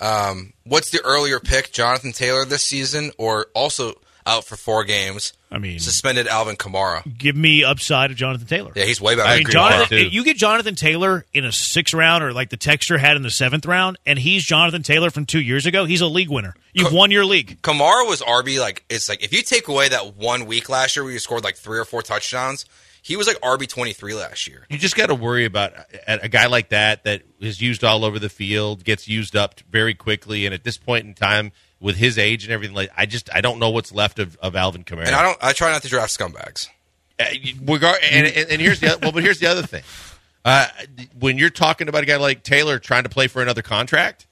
um, 0.00 0.52
what's 0.64 0.90
the 0.90 1.00
earlier 1.04 1.40
pick, 1.40 1.72
Jonathan 1.72 2.12
Taylor 2.12 2.44
this 2.44 2.62
season, 2.62 3.10
or 3.18 3.48
also 3.54 3.94
out 4.26 4.44
for 4.44 4.56
four 4.56 4.84
games. 4.84 5.32
I 5.50 5.58
mean, 5.58 5.78
suspended 5.78 6.26
Alvin 6.26 6.56
Kamara. 6.56 7.02
Give 7.16 7.36
me 7.36 7.62
upside 7.62 8.10
of 8.10 8.16
Jonathan 8.16 8.46
Taylor. 8.46 8.72
Yeah, 8.74 8.84
he's 8.84 9.00
way 9.00 9.14
better. 9.14 9.28
I 9.28 9.38
mean, 9.38 9.46
Jonathan, 9.48 10.08
you 10.10 10.24
get 10.24 10.36
Jonathan 10.36 10.74
Taylor 10.74 11.24
in 11.32 11.44
a 11.44 11.52
sixth 11.52 11.94
round 11.94 12.24
or 12.24 12.32
like 12.32 12.50
the 12.50 12.56
texture 12.56 12.98
had 12.98 13.16
in 13.16 13.22
the 13.22 13.30
seventh 13.30 13.64
round, 13.64 13.98
and 14.04 14.18
he's 14.18 14.44
Jonathan 14.44 14.82
Taylor 14.82 15.10
from 15.10 15.24
two 15.24 15.40
years 15.40 15.64
ago. 15.64 15.84
He's 15.84 16.00
a 16.00 16.06
league 16.08 16.28
winner. 16.30 16.54
You've 16.72 16.92
won 16.92 17.10
your 17.10 17.24
league. 17.24 17.62
Kamara 17.62 18.06
was 18.06 18.20
RB 18.20 18.60
like 18.60 18.84
it's 18.90 19.08
like 19.08 19.22
if 19.22 19.32
you 19.32 19.42
take 19.42 19.68
away 19.68 19.88
that 19.88 20.16
one 20.16 20.46
week 20.46 20.68
last 20.68 20.96
year 20.96 21.04
where 21.04 21.12
you 21.12 21.18
scored 21.20 21.44
like 21.44 21.56
three 21.56 21.78
or 21.78 21.84
four 21.84 22.02
touchdowns, 22.02 22.66
he 23.00 23.16
was 23.16 23.28
like 23.28 23.40
RB 23.40 23.68
twenty 23.68 23.92
three 23.92 24.14
last 24.14 24.48
year. 24.48 24.66
You 24.68 24.78
just 24.78 24.96
got 24.96 25.06
to 25.06 25.14
worry 25.14 25.44
about 25.44 25.72
a 26.08 26.28
guy 26.28 26.46
like 26.46 26.70
that 26.70 27.04
that 27.04 27.22
is 27.38 27.62
used 27.62 27.84
all 27.84 28.04
over 28.04 28.18
the 28.18 28.28
field, 28.28 28.84
gets 28.84 29.06
used 29.06 29.36
up 29.36 29.60
very 29.70 29.94
quickly, 29.94 30.44
and 30.44 30.52
at 30.52 30.64
this 30.64 30.76
point 30.76 31.06
in 31.06 31.14
time, 31.14 31.52
with 31.80 31.96
his 31.96 32.18
age 32.18 32.44
and 32.44 32.52
everything, 32.52 32.74
like 32.74 32.90
I 32.96 33.06
just 33.06 33.28
I 33.34 33.40
don't 33.40 33.58
know 33.58 33.70
what's 33.70 33.92
left 33.92 34.18
of, 34.18 34.36
of 34.36 34.56
Alvin 34.56 34.84
Kamara. 34.84 35.06
And 35.06 35.14
I 35.14 35.22
don't. 35.22 35.38
I 35.40 35.52
try 35.52 35.70
not 35.70 35.82
to 35.82 35.88
draft 35.88 36.16
scumbags. 36.16 36.68
Uh, 37.18 37.24
regard, 37.64 37.98
and, 38.02 38.26
and, 38.26 38.50
and, 38.50 38.60
here's 38.60 38.80
the 38.80 38.98
well, 39.00 39.10
but 39.10 39.22
here's 39.22 39.40
the 39.40 39.46
other 39.46 39.62
thing. 39.62 39.82
Uh, 40.44 40.66
when 41.18 41.38
you're 41.38 41.50
talking 41.50 41.88
about 41.88 42.02
a 42.02 42.06
guy 42.06 42.16
like 42.16 42.42
Taylor 42.42 42.78
trying 42.78 43.04
to 43.04 43.08
play 43.08 43.26
for 43.26 43.40
another 43.40 43.62
contract, 43.62 44.26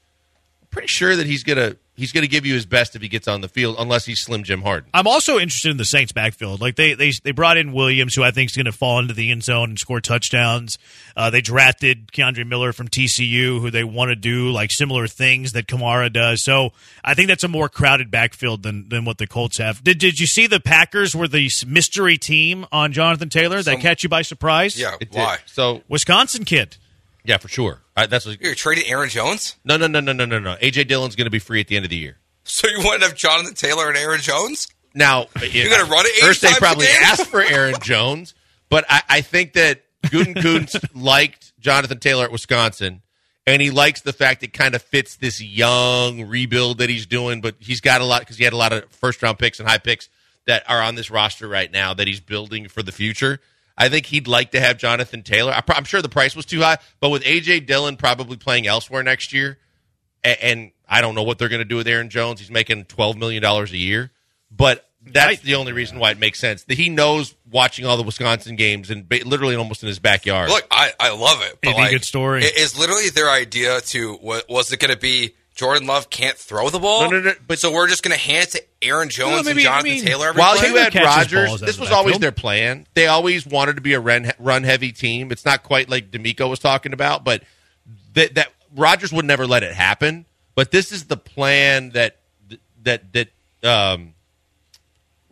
I'm 0.61 0.67
pretty 0.69 0.87
sure 0.87 1.15
that 1.15 1.25
he's 1.25 1.43
gonna 1.43 1.77
he's 1.95 2.11
going 2.11 2.23
to 2.23 2.27
give 2.27 2.45
you 2.45 2.53
his 2.53 2.65
best 2.65 2.95
if 2.95 3.01
he 3.01 3.07
gets 3.07 3.27
on 3.27 3.41
the 3.41 3.47
field, 3.47 3.75
unless 3.79 4.05
he's 4.05 4.21
Slim 4.21 4.43
Jim 4.43 4.61
Harden. 4.61 4.89
I'm 4.93 5.07
also 5.07 5.39
interested 5.39 5.71
in 5.71 5.77
the 5.77 5.85
Saints 5.85 6.11
backfield. 6.11 6.61
Like 6.61 6.75
they 6.75 6.93
they 6.93 7.11
they 7.23 7.31
brought 7.31 7.57
in 7.57 7.73
Williams, 7.73 8.15
who 8.15 8.23
I 8.23 8.31
think 8.31 8.51
is 8.51 8.55
going 8.55 8.65
to 8.65 8.71
fall 8.71 8.99
into 8.99 9.13
the 9.13 9.31
end 9.31 9.43
zone 9.43 9.69
and 9.69 9.79
score 9.79 10.01
touchdowns. 10.01 10.77
Uh, 11.15 11.29
they 11.29 11.41
drafted 11.41 12.11
Kendre 12.11 12.45
Miller 12.45 12.73
from 12.73 12.87
TCU, 12.87 13.59
who 13.59 13.71
they 13.71 13.83
want 13.83 14.09
to 14.09 14.15
do 14.15 14.51
like 14.51 14.71
similar 14.71 15.07
things 15.07 15.53
that 15.53 15.67
Kamara 15.67 16.11
does. 16.11 16.43
So 16.43 16.71
I 17.03 17.13
think 17.13 17.27
that's 17.27 17.43
a 17.43 17.47
more 17.47 17.69
crowded 17.69 18.11
backfield 18.11 18.63
than 18.63 18.89
than 18.89 19.05
what 19.05 19.17
the 19.17 19.27
Colts 19.27 19.57
have. 19.57 19.83
Did 19.83 19.97
Did 19.99 20.19
you 20.19 20.27
see 20.27 20.47
the 20.47 20.59
Packers 20.59 21.15
were 21.15 21.27
the 21.27 21.49
mystery 21.67 22.17
team 22.17 22.65
on 22.71 22.91
Jonathan 22.91 23.29
Taylor 23.29 23.61
that 23.61 23.79
catch 23.79 24.03
you 24.03 24.09
by 24.09 24.21
surprise? 24.21 24.79
Yeah, 24.79 24.95
why? 25.11 25.37
So 25.45 25.83
Wisconsin 25.87 26.45
kid. 26.45 26.77
Yeah, 27.25 27.37
for 27.37 27.47
sure. 27.47 27.81
I, 27.95 28.05
that's 28.05 28.25
what, 28.25 28.39
you're 28.41 28.55
trading 28.55 28.85
Aaron 28.87 29.09
Jones. 29.09 29.55
No, 29.63 29.77
no, 29.77 29.87
no, 29.87 29.99
no, 29.99 30.13
no, 30.13 30.25
no, 30.25 30.39
no. 30.39 30.55
AJ 30.57 30.87
Dillon's 30.87 31.15
going 31.15 31.25
to 31.25 31.31
be 31.31 31.39
free 31.39 31.59
at 31.59 31.67
the 31.67 31.75
end 31.75 31.85
of 31.85 31.89
the 31.89 31.97
year. 31.97 32.17
So 32.43 32.67
you 32.67 32.79
want 32.85 33.01
to 33.01 33.07
have 33.07 33.17
Jonathan 33.17 33.55
Taylor 33.55 33.87
and 33.89 33.97
Aaron 33.97 34.21
Jones? 34.21 34.67
Now 34.93 35.27
you're 35.41 35.69
going 35.69 35.85
to 35.85 35.91
run 35.91 36.05
it. 36.05 36.23
First, 36.23 36.41
they 36.41 36.53
probably 36.53 36.87
asked 36.87 37.27
for 37.27 37.41
Aaron 37.41 37.75
Jones, 37.81 38.33
but 38.69 38.85
I, 38.87 39.01
I 39.09 39.21
think 39.21 39.53
that 39.53 39.81
Gutekunst 40.03 40.89
liked 40.95 41.59
Jonathan 41.59 41.99
Taylor 41.99 42.25
at 42.25 42.31
Wisconsin, 42.31 43.01
and 43.47 43.61
he 43.61 43.71
likes 43.71 44.01
the 44.01 44.13
fact 44.13 44.43
it 44.43 44.53
kind 44.53 44.75
of 44.75 44.81
fits 44.81 45.15
this 45.15 45.41
young 45.41 46.27
rebuild 46.27 46.77
that 46.77 46.89
he's 46.89 47.05
doing. 47.07 47.41
But 47.41 47.55
he's 47.59 47.81
got 47.81 48.01
a 48.01 48.05
lot 48.05 48.21
because 48.21 48.37
he 48.37 48.43
had 48.43 48.53
a 48.53 48.57
lot 48.57 48.71
of 48.71 48.89
first 48.91 49.21
round 49.23 49.39
picks 49.39 49.59
and 49.59 49.67
high 49.67 49.79
picks 49.79 50.09
that 50.45 50.63
are 50.69 50.81
on 50.81 50.95
this 50.95 51.09
roster 51.09 51.47
right 51.47 51.71
now 51.71 51.93
that 51.95 52.07
he's 52.07 52.19
building 52.19 52.67
for 52.67 52.83
the 52.83 52.91
future. 52.91 53.39
I 53.77 53.89
think 53.89 54.05
he'd 54.05 54.27
like 54.27 54.51
to 54.51 54.61
have 54.61 54.77
Jonathan 54.77 55.21
Taylor. 55.21 55.53
I'm 55.67 55.83
sure 55.83 56.01
the 56.01 56.09
price 56.09 56.35
was 56.35 56.45
too 56.45 56.61
high, 56.61 56.77
but 56.99 57.09
with 57.09 57.23
AJ 57.23 57.65
Dillon 57.65 57.97
probably 57.97 58.37
playing 58.37 58.67
elsewhere 58.67 59.03
next 59.03 59.33
year, 59.33 59.57
and 60.23 60.71
I 60.87 61.01
don't 61.01 61.15
know 61.15 61.23
what 61.23 61.37
they're 61.37 61.49
going 61.49 61.59
to 61.59 61.65
do 61.65 61.75
with 61.75 61.87
Aaron 61.87 62.09
Jones. 62.09 62.39
He's 62.39 62.51
making 62.51 62.85
$12 62.85 63.17
million 63.17 63.43
a 63.43 63.65
year, 63.71 64.11
but 64.49 64.89
that's 65.01 65.41
the 65.41 65.55
only 65.55 65.71
reason 65.71 65.99
why 65.99 66.11
it 66.11 66.19
makes 66.19 66.39
sense. 66.39 66.63
That 66.63 66.77
he 66.77 66.89
knows 66.89 67.35
watching 67.49 67.85
all 67.85 67.97
the 67.97 68.03
Wisconsin 68.03 68.55
games 68.55 68.89
and 68.89 69.05
literally 69.25 69.55
almost 69.55 69.83
in 69.83 69.87
his 69.87 69.99
backyard. 69.99 70.49
Look, 70.49 70.65
I, 70.71 70.93
I 70.99 71.15
love 71.15 71.41
it. 71.43 71.59
But 71.61 71.75
like, 71.75 71.89
a 71.89 71.95
good 71.95 72.05
story. 72.05 72.43
It 72.43 72.57
is 72.57 72.77
literally 72.77 73.09
their 73.09 73.29
idea 73.29 73.81
to 73.81 74.17
was 74.21 74.71
it 74.71 74.79
going 74.79 74.93
to 74.93 74.99
be 74.99 75.35
Jordan 75.55 75.87
Love 75.87 76.09
can't 76.09 76.37
throw 76.37 76.69
the 76.69 76.79
ball. 76.79 77.09
No, 77.09 77.17
no, 77.17 77.29
no. 77.29 77.33
But 77.47 77.59
so 77.59 77.71
we're 77.71 77.87
just 77.87 78.03
going 78.03 78.15
to 78.15 78.21
hand 78.21 78.43
it 78.43 78.51
to 78.51 78.63
Aaron 78.81 79.07
Jones 79.09 79.45
maybe, 79.45 79.61
and 79.61 79.61
Jonathan 79.61 79.91
I 79.91 79.93
mean, 79.95 80.03
Taylor. 80.03 80.33
while 80.33 80.57
you 80.57 80.75
had 80.75 80.93
Rodgers, 80.93 81.61
this 81.61 81.79
was 81.79 81.91
always 81.91 82.19
their 82.19 82.33
plan. 82.33 82.85
They 82.93 83.07
always 83.07 83.47
wanted 83.47 83.77
to 83.77 83.81
be 83.81 83.93
a 83.93 83.99
run 83.99 84.31
run 84.37 84.63
heavy 84.63 84.91
team. 84.91 85.31
It's 85.31 85.45
not 85.45 85.63
quite 85.63 85.89
like 85.89 86.11
DeMeco 86.11 86.49
was 86.49 86.59
talking 86.59 86.91
about, 86.91 87.23
but 87.23 87.43
that 88.13 88.35
that 88.35 88.49
Rodgers 88.75 89.13
would 89.13 89.25
never 89.25 89.47
let 89.47 89.63
it 89.63 89.73
happen. 89.73 90.25
But 90.55 90.71
this 90.71 90.91
is 90.91 91.05
the 91.05 91.17
plan 91.17 91.91
that 91.91 92.19
that 92.83 93.13
that 93.13 93.29
um, 93.63 94.13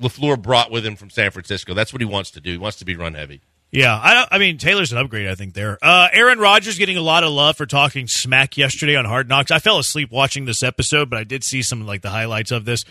Lafleur 0.02 0.42
brought 0.42 0.72
with 0.72 0.86
him 0.86 0.96
from 0.96 1.10
San 1.10 1.32
Francisco. 1.32 1.74
That's 1.74 1.92
what 1.92 2.02
he 2.02 2.06
wants 2.06 2.32
to 2.32 2.42
do. 2.42 2.52
He 2.52 2.58
wants 2.58 2.78
to 2.78 2.86
be 2.86 2.96
run 2.96 3.14
heavy. 3.14 3.42
Yeah, 3.74 3.96
I, 3.96 4.28
I 4.30 4.38
mean 4.38 4.60
Taylor's 4.60 4.92
an 4.92 5.00
upgrade. 5.00 5.28
I 5.28 5.34
think 5.34 5.56
there. 5.56 5.80
Uh, 5.82 6.08
Aaron 6.14 6.38
Rodgers 6.38 6.78
getting 6.78 6.96
a 6.96 7.02
lot 7.02 7.24
of 7.24 7.32
love 7.32 7.58
for 7.58 7.66
talking 7.66 8.08
smack 8.08 8.56
yesterday 8.56 8.96
on 8.96 9.06
Hard 9.06 9.28
Knocks. 9.28 9.50
I 9.50 9.58
fell 9.58 9.80
asleep 9.80 10.12
watching 10.12 10.46
this 10.46 10.62
episode, 10.62 11.10
but 11.10 11.18
I 11.18 11.24
did 11.24 11.44
see 11.44 11.64
some 11.64 11.86
like 11.86 12.04
the 12.04 12.12
highlights 12.12 12.52
of 12.52 12.66
this. 12.66 12.86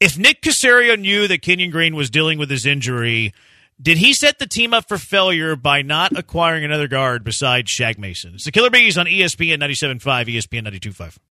If 0.00 0.18
Nick 0.18 0.42
Caserio 0.42 0.98
knew 0.98 1.28
that 1.28 1.42
Kenyon 1.42 1.70
Green 1.70 1.94
was 1.94 2.10
dealing 2.10 2.38
with 2.38 2.50
his 2.50 2.66
injury, 2.66 3.32
did 3.80 3.98
he 3.98 4.14
set 4.14 4.38
the 4.38 4.46
team 4.46 4.72
up 4.72 4.88
for 4.88 4.98
failure 4.98 5.56
by 5.56 5.82
not 5.82 6.16
acquiring 6.16 6.64
another 6.64 6.88
guard 6.88 7.24
besides 7.24 7.70
Shaq 7.70 7.98
Mason? 7.98 8.34
It's 8.34 8.44
the 8.44 8.52
Killer 8.52 8.70
Bees 8.70 8.96
on 8.96 9.06
ESPN 9.06 9.58
97.5, 9.58 10.00
ESPN 10.00 10.66
92.5. 10.68 11.18